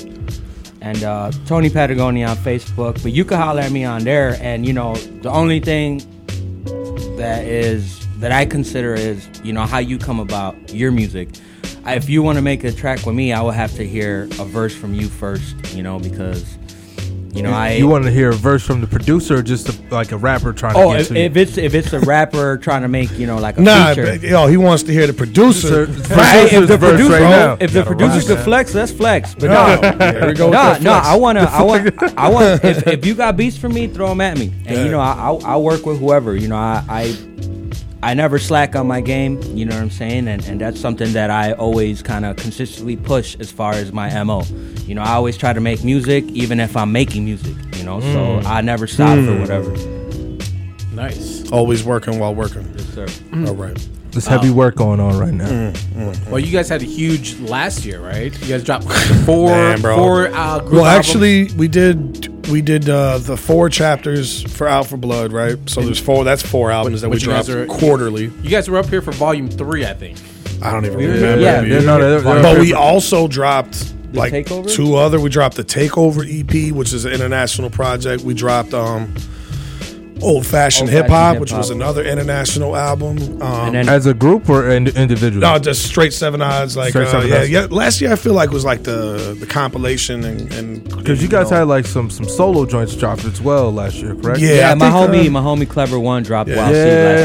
[0.81, 3.03] and uh, Tony Patagonia on Facebook.
[3.03, 5.99] But you can holler at me on there, and you know the only thing
[7.17, 11.29] that is that I consider is you know how you come about your music.
[11.85, 14.25] I- If you want to make a track with me, I will have to hear
[14.39, 16.45] a verse from you first, you know, because
[17.33, 19.95] you know I you want to hear a verse from the producer or just a,
[19.95, 22.59] like a rapper trying Oh, to get if, to if it's if it's a rapper
[22.59, 24.19] trying to make you know like a Nah, feature.
[24.19, 25.87] but, yo, he wants to hear the producer.
[25.87, 27.57] Hey, if the verse producer, right now.
[27.61, 29.35] if the Gotta producer could flex, let's flex.
[29.35, 30.93] But No, no, there we no, no.
[30.93, 32.65] I wanna, I want, I want.
[32.65, 34.85] If, if you got beats for me, throw them at me, and Yeah.
[34.85, 36.35] you know, I, I, I work with whoever.
[36.37, 37.17] You know, I, I,
[38.03, 39.41] I never slack on my game.
[39.55, 42.97] You know what I'm saying, and and that's something that I always kind of consistently
[42.97, 44.43] push as far as my mo.
[44.87, 47.55] You know, I always try to make music, even if I'm making music.
[47.77, 48.13] You know, Mm.
[48.43, 49.41] so I never stop for Mm.
[49.41, 49.75] whatever.
[50.95, 51.51] Nice.
[51.51, 52.67] Always working while working.
[52.77, 53.07] Yes, sir.
[53.47, 53.89] All right.
[54.11, 55.47] There's heavy work going on right now.
[55.47, 58.33] Mm, Well, you guys had a huge last year, right?
[58.43, 58.91] You guys dropped
[59.25, 59.97] four, Man, bro.
[59.97, 61.07] four uh, group well, albums.
[61.09, 65.57] actually, we did we did uh, the four chapters for Out for Blood, right?
[65.69, 66.25] So there's four.
[66.25, 68.25] That's four albums that we Which you guys dropped are- quarterly.
[68.43, 70.19] You guys were up here for volume three, I think.
[70.63, 71.41] I don't even remember.
[71.41, 71.71] yeah, dude.
[71.73, 74.69] they're not- they're- they're- but we also dropped like Takeover?
[74.71, 75.21] two other.
[75.21, 78.23] We dropped the Takeover EP, which is an international project.
[78.25, 79.15] We dropped um,
[80.23, 83.19] Old Fashioned Hip Hop, which was another international album.
[83.43, 85.41] Um, And then As a group or ind- individually?
[85.41, 86.77] no, just straight seven odds.
[86.77, 87.51] Like Straight uh, Seven yeah, Odds.
[87.51, 87.67] yeah.
[87.71, 91.51] Last year I feel like was like the the compilation and and Because you guys
[91.51, 94.41] had like some some solo joints dropped as well last year, correct?
[94.41, 96.57] Yeah, yeah, I my think, homie, uh, my homie, Clever One dropped Yeah.
[96.59, 97.03] Wild Seed Yeah.
[97.05, 97.19] last